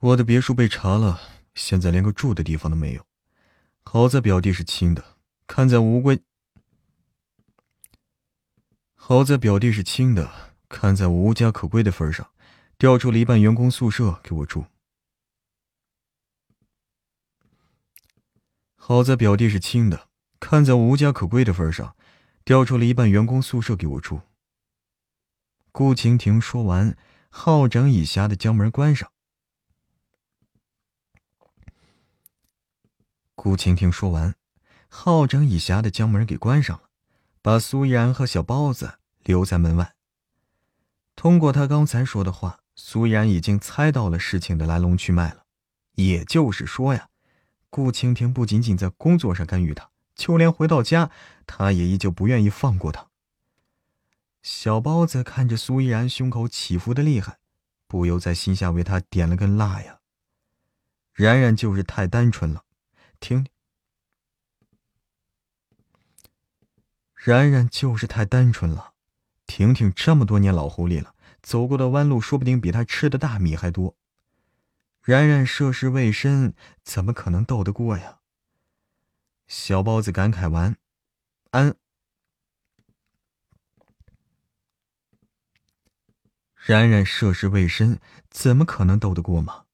[0.01, 1.21] 我的别墅被查了，
[1.55, 3.05] 现在连个住的地方都没有。
[3.83, 6.23] 好在表弟是亲的，看在无归。
[8.95, 12.31] 好在表弟是亲的，看在我无家可归的份上，
[12.79, 14.65] 调出了一半员工宿舍给我住。
[18.77, 20.09] 好在表弟是亲的，
[20.39, 21.95] 看在我无家可归的份上，
[22.43, 24.23] 调出了一半员工宿舍给我住。
[25.71, 26.97] 顾晴婷说完，
[27.29, 29.13] 好整以暇的将门关上。
[33.43, 34.35] 顾晴婷说完，
[34.87, 36.91] 好整以暇的将门给关上了，
[37.41, 39.95] 把苏依然和小包子留在门外。
[41.17, 45.45] 通过他刚才说的话，苏依然已经猜到了事情的来龙去脉了，
[45.95, 47.09] 也就是说呀。
[47.71, 51.11] 顾蜻蜓不仅仅在工作上干预他，就连回到家，
[51.47, 53.07] 他也依旧不愿意放过他。
[54.43, 57.39] 小包子看着苏依然胸口起伏的厉害，
[57.87, 60.01] 不由在心下为他点了根蜡呀。
[61.15, 62.65] 然然就是太单纯了，
[63.21, 63.47] 听。
[67.15, 68.95] 然然就是太单纯了，
[69.47, 73.95] 婷婷这么多年老狐狸了，走过的弯路说不定比他吃的大米还多。
[75.03, 78.21] 然然涉世未深，怎么可能斗得过呀？
[79.47, 80.77] 小包子感慨完，
[81.51, 81.75] 安。
[86.55, 87.99] 然然涉世未深，
[88.29, 89.65] 怎么可能斗得过吗？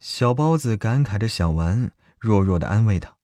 [0.00, 3.16] 小包子感慨着想完，弱弱的安慰他。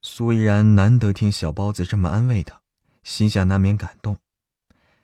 [0.00, 2.62] 苏依然难得听小包子这么安慰他，
[3.02, 4.18] 心下难免感动。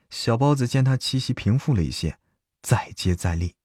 [0.09, 2.17] 小包子见他气息平复了一些，
[2.61, 3.55] 再接再厉。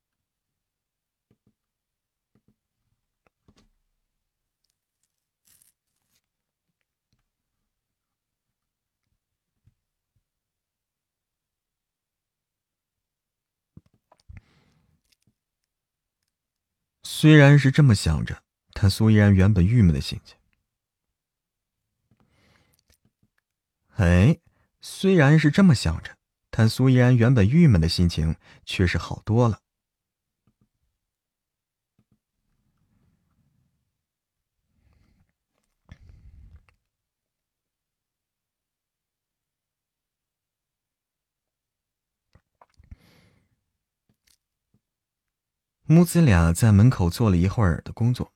[17.20, 18.42] 虽然是这么想着，
[18.72, 20.38] 但苏依然原本郁闷的心情，
[23.96, 24.38] 哎，
[24.80, 26.16] 虽然是这么想着。
[26.50, 29.60] 但苏依然原本郁闷的心情却是好多了。
[45.92, 48.32] 母子俩在门口坐了一会儿的工作，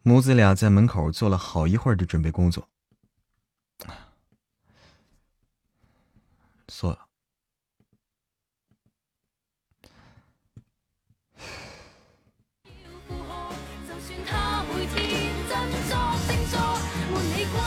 [0.00, 2.66] 母子俩在门口坐了好一会儿的准备工作。
[6.66, 7.06] 错了。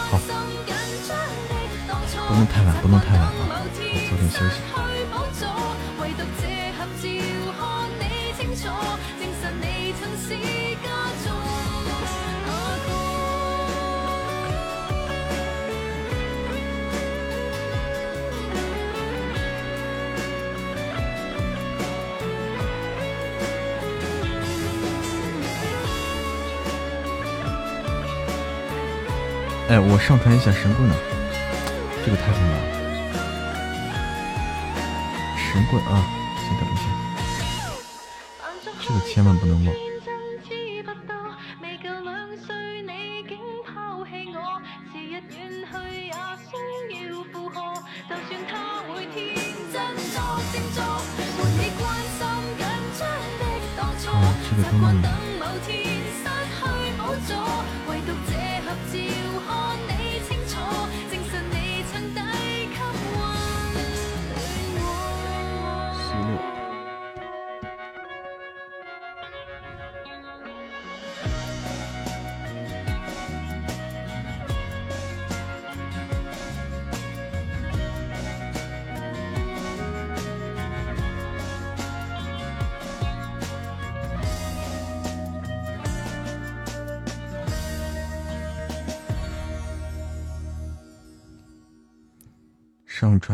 [0.09, 0.17] 好，
[2.27, 3.61] 不能太晚，不能太晚啊！
[4.09, 4.82] 早点休息。
[29.73, 30.95] 哎，我上传一下神棍啊，
[32.05, 32.63] 这个太重要了。
[35.35, 36.05] 神棍啊，
[36.37, 36.83] 先等一下，
[38.87, 39.73] 这个千万不能忘。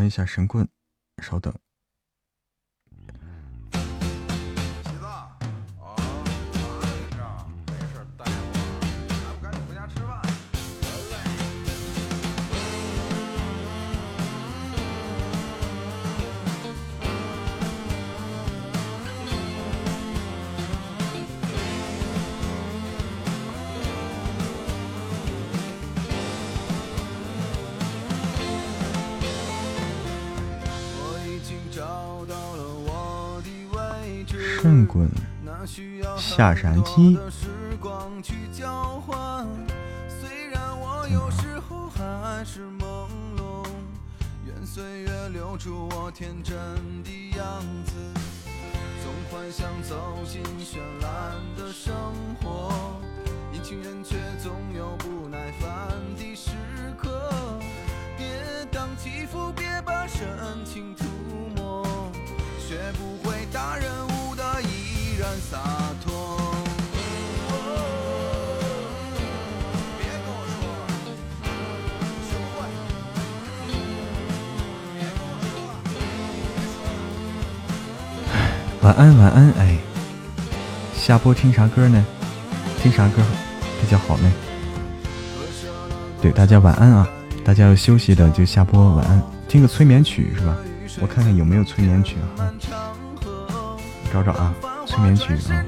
[0.09, 0.67] 一下神棍，
[1.21, 1.58] 稍等。
[36.39, 37.19] 下山鸡。
[81.39, 82.05] 听啥歌呢？
[82.81, 83.23] 听啥歌
[83.79, 84.29] 比较好呢？
[86.21, 87.07] 对，大家晚安啊！
[87.45, 90.57] 大家要休息的就下播晚安，听个催眠曲是吧？
[90.99, 92.51] 我看看有没有催眠曲啊，
[94.11, 94.53] 找找啊，
[94.85, 95.63] 催眠曲啊。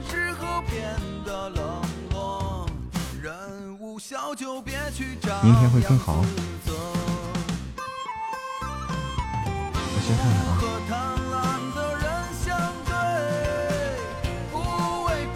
[5.41, 6.26] 明天会更好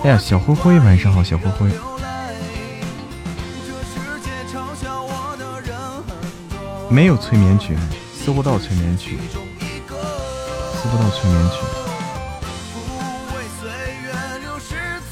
[0.06, 1.68] 哎呀，小灰灰，晚上好，小灰灰。
[6.91, 7.76] 没有催眠曲，
[8.23, 9.18] 搜不到催眠曲，
[9.90, 11.57] 搜不到催眠曲。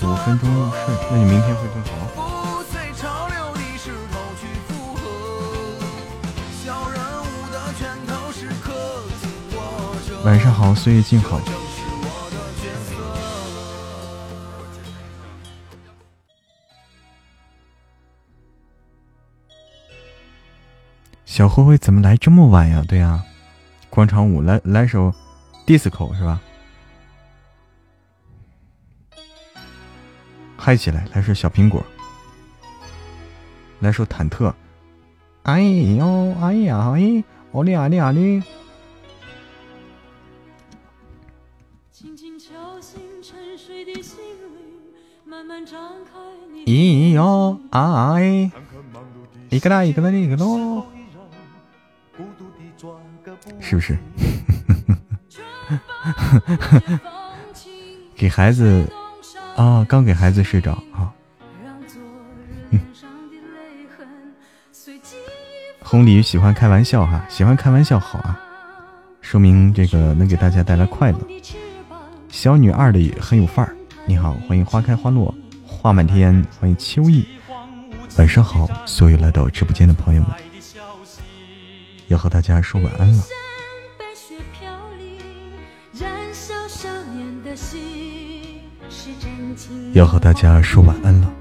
[0.05, 1.89] 五分钟入睡，那你明天会更好。
[10.23, 11.39] 晚上好，岁月静好。
[21.43, 22.81] 小灰灰怎么来这么晚呀？
[22.87, 23.21] 对呀、
[23.89, 25.13] 广场舞来来首
[25.67, 26.39] disco 是吧？
[30.55, 31.83] 嗨起来，来首小苹果，
[33.81, 34.53] 来首忐忑。
[35.41, 37.21] 哎呦，哎呀，哎，
[37.51, 38.41] 哦哩啊哩啊哩。
[41.91, 44.17] 轻轻敲醒沉睡的心，
[45.25, 46.11] 慢慢张开
[46.53, 48.49] 你咦哟啊哎，
[49.49, 50.85] 一个啦一个啦一个喽，
[53.63, 53.97] 是不是？
[58.13, 58.85] 给孩子
[59.55, 61.09] 啊，刚给孩子睡着啊。
[65.81, 68.39] 红鲤鱼喜欢开玩笑哈，喜欢开玩笑好啊，
[69.21, 71.19] 说明这个能给大家带来快乐。
[72.29, 73.75] 小女二的也很有范儿。
[74.05, 75.33] 你好，欢迎花开花落
[75.65, 77.25] 花满天，欢迎秋意。
[78.17, 80.31] 晚上好，所有来到直播间的朋友们，
[82.07, 83.23] 要和大家说晚安了。
[89.93, 91.31] 要和大家说晚安了。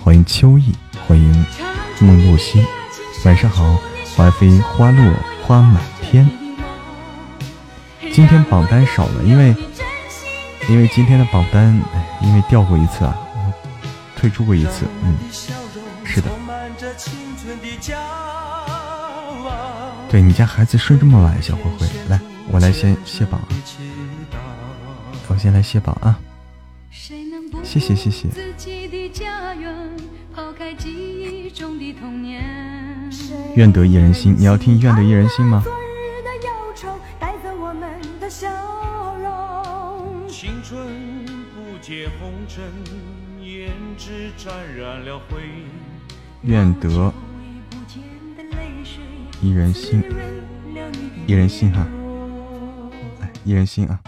[0.00, 0.72] 欢迎秋意，
[1.06, 1.44] 欢迎
[2.00, 2.64] 梦露西。
[3.24, 3.76] 晚上好，
[4.16, 5.12] 花飞花落
[5.44, 6.30] 花满天。
[8.12, 9.54] 今天榜单少了，因为
[10.68, 11.76] 因为今天的榜单，
[12.22, 13.18] 因为掉过一次啊，
[14.16, 15.18] 退出过一次，嗯，
[16.04, 16.30] 是的。
[20.08, 22.20] 对你家孩子睡这么晚，小灰灰，来，
[22.50, 23.48] 我来先卸榜啊，
[25.30, 26.18] 我先来卸榜啊，
[27.62, 28.28] 谢谢谢谢。
[33.54, 35.60] 愿得一人心，你要听愿得一人心吗？
[35.62, 36.88] 昨日的忧愁，
[37.20, 38.48] 带走我们的笑
[39.18, 40.26] 容。
[40.28, 42.64] 青春不解红尘，
[43.42, 43.68] 胭
[43.98, 45.42] 脂沾染了灰。
[46.42, 47.12] 愿得
[49.42, 50.02] 一人心，
[51.26, 51.86] 一人心哈，
[53.20, 54.00] 来一人心啊。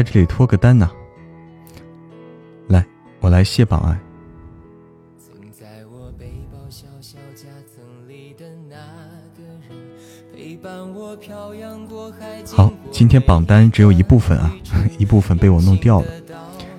[0.00, 0.90] 在这里脱个单呐、
[2.68, 2.82] 来，
[3.20, 4.00] 我来卸榜啊。
[12.46, 14.50] 好，今天榜单只有一部分啊，
[14.96, 16.06] 一部分被我弄掉了。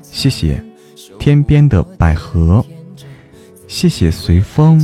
[0.02, 0.60] 谢谢
[1.20, 2.66] 天边的百合，
[3.68, 4.80] 谢谢随风，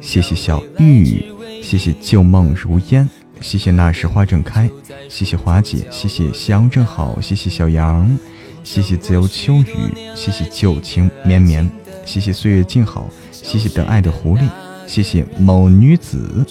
[0.00, 1.24] 谢谢小玉，
[1.62, 3.08] 谢谢旧梦如烟，
[3.40, 4.68] 谢谢那时花正开，
[5.08, 8.18] 谢谢华姐，谢谢夕阳正好，谢谢小杨，
[8.64, 11.70] 谢谢自由秋雨，谢谢旧情绵绵，
[12.04, 14.48] 谢谢岁月静好，谢谢等爱的狐狸，
[14.86, 16.44] 谢谢某女子，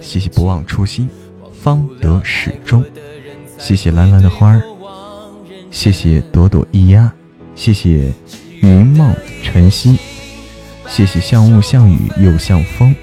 [0.00, 1.08] 谢谢不忘初心，
[1.62, 2.84] 方得始终，
[3.58, 4.62] 谢谢蓝蓝的花儿，
[5.70, 7.12] 谢谢朵朵一丫，
[7.54, 8.12] 谢谢
[8.60, 9.96] 云梦晨曦，
[10.88, 12.94] 谢谢像雾像雨又像风，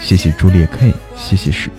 [0.00, 1.70] 谢谢朱烈 K，谢谢是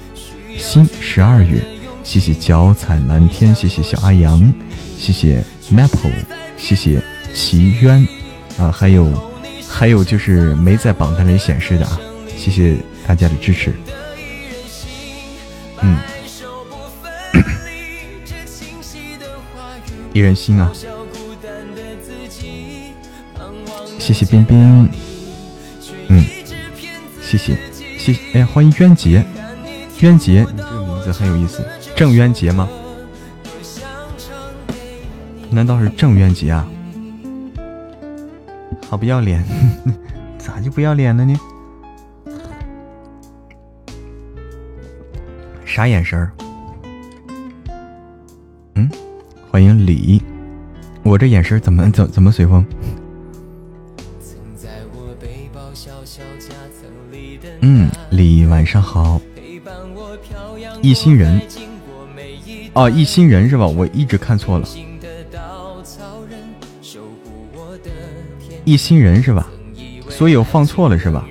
[0.57, 1.61] 新十二月，
[2.03, 4.53] 谢谢脚踩蓝天，谢谢小阿阳，
[4.97, 6.11] 谢谢 Maple，
[6.57, 7.01] 谢谢
[7.33, 8.07] 奇渊，
[8.57, 9.11] 啊，还有
[9.67, 11.99] 还有就是没在榜单里显示的啊，
[12.37, 12.75] 谢谢
[13.05, 13.73] 大家的支持。
[15.81, 15.97] 嗯，
[20.13, 20.71] 一人心啊，
[23.99, 24.89] 谢谢冰冰，
[26.07, 26.23] 嗯，
[27.21, 27.57] 谢谢
[27.97, 29.23] 谢谢，哎呀，欢迎渊杰，
[30.01, 31.65] 渊杰，你这个名字很有意思，
[31.95, 32.67] 郑渊洁吗？
[35.49, 36.67] 难道是郑渊洁啊？
[38.89, 39.43] 好不要脸，
[40.37, 41.39] 咋就不要脸了呢？
[45.65, 46.31] 啥眼神儿？
[48.75, 48.89] 嗯，
[49.49, 50.21] 欢迎李，
[51.03, 52.65] 我这眼神怎么怎 怎么随风？
[57.61, 59.19] 嗯，李晚上好，
[60.85, 61.41] 一心人，
[62.73, 63.65] 哦，一心人是吧？
[63.65, 64.67] 我一直看错了，
[68.63, 69.49] 一心人是吧？
[70.11, 71.25] 所以我放错了是吧？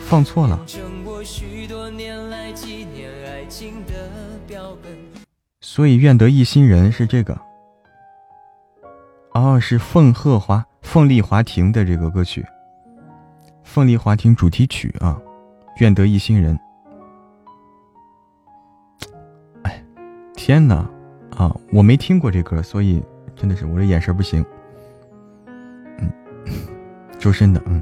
[0.00, 0.58] 放错了。
[5.60, 7.40] 所以愿得一心人是这个。
[9.34, 12.44] 哦，是凤鹤华凤丽华庭的这个歌曲，
[13.62, 15.16] 凤丽华庭主题曲啊，
[15.76, 16.58] 愿得一心人。
[19.62, 19.80] 哎，
[20.34, 20.84] 天哪，
[21.36, 23.00] 啊，我没听过这歌，所以
[23.36, 24.44] 真的是我这眼神不行。
[25.98, 26.10] 嗯，
[27.20, 27.80] 周深的，嗯，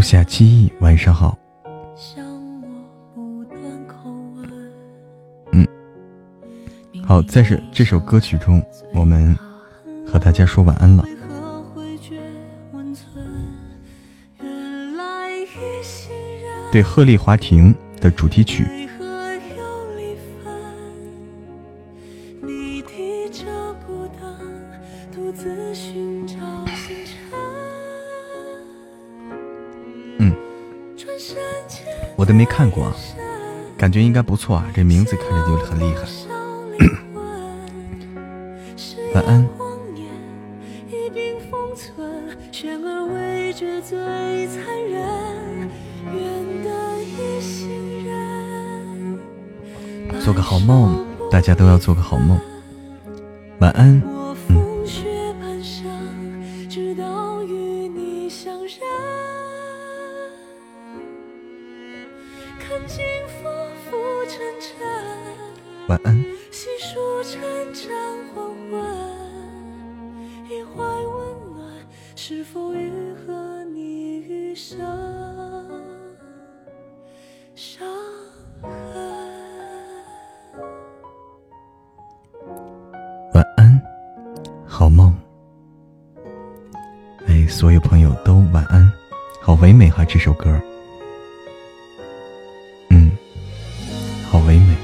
[0.00, 1.36] 初夏记忆，晚上好。
[5.52, 5.68] 嗯，
[7.06, 8.64] 好，在这这首歌曲中，
[8.94, 9.38] 我们
[10.06, 11.04] 和大家说晚安了。
[16.72, 18.79] 对，鹤唳华亭的主题曲，
[32.40, 32.96] 没看过啊，
[33.76, 36.08] 感觉应该不错啊，这名字看着就很厉害。
[39.14, 39.46] 晚安。
[50.24, 52.40] 做个好梦，大家都要做个好梦。
[53.58, 54.02] 晚安。
[90.12, 90.60] 这首歌。
[92.88, 93.12] 嗯，
[94.28, 94.74] 好唯美。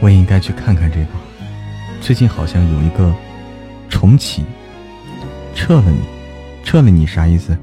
[0.00, 1.08] 我也应该去看看这个，
[2.00, 3.14] 最近好像有一个
[3.90, 4.42] 重启，
[5.54, 6.00] 撤了你，
[6.64, 7.54] 撤了你啥意思？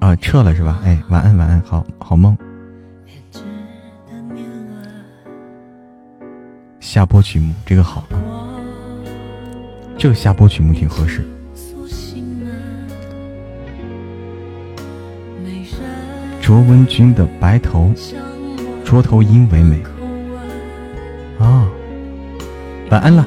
[0.00, 0.80] 啊，撤了是吧？
[0.82, 2.36] 哎，晚安，晚安，好好梦。
[6.80, 8.04] 下播曲目这个好，
[9.98, 11.24] 这下播曲目挺合适。
[16.40, 17.92] 卓文君的白头
[18.84, 19.82] 卓头鹰唯美。
[21.38, 21.68] 啊
[22.90, 23.26] 晚安了。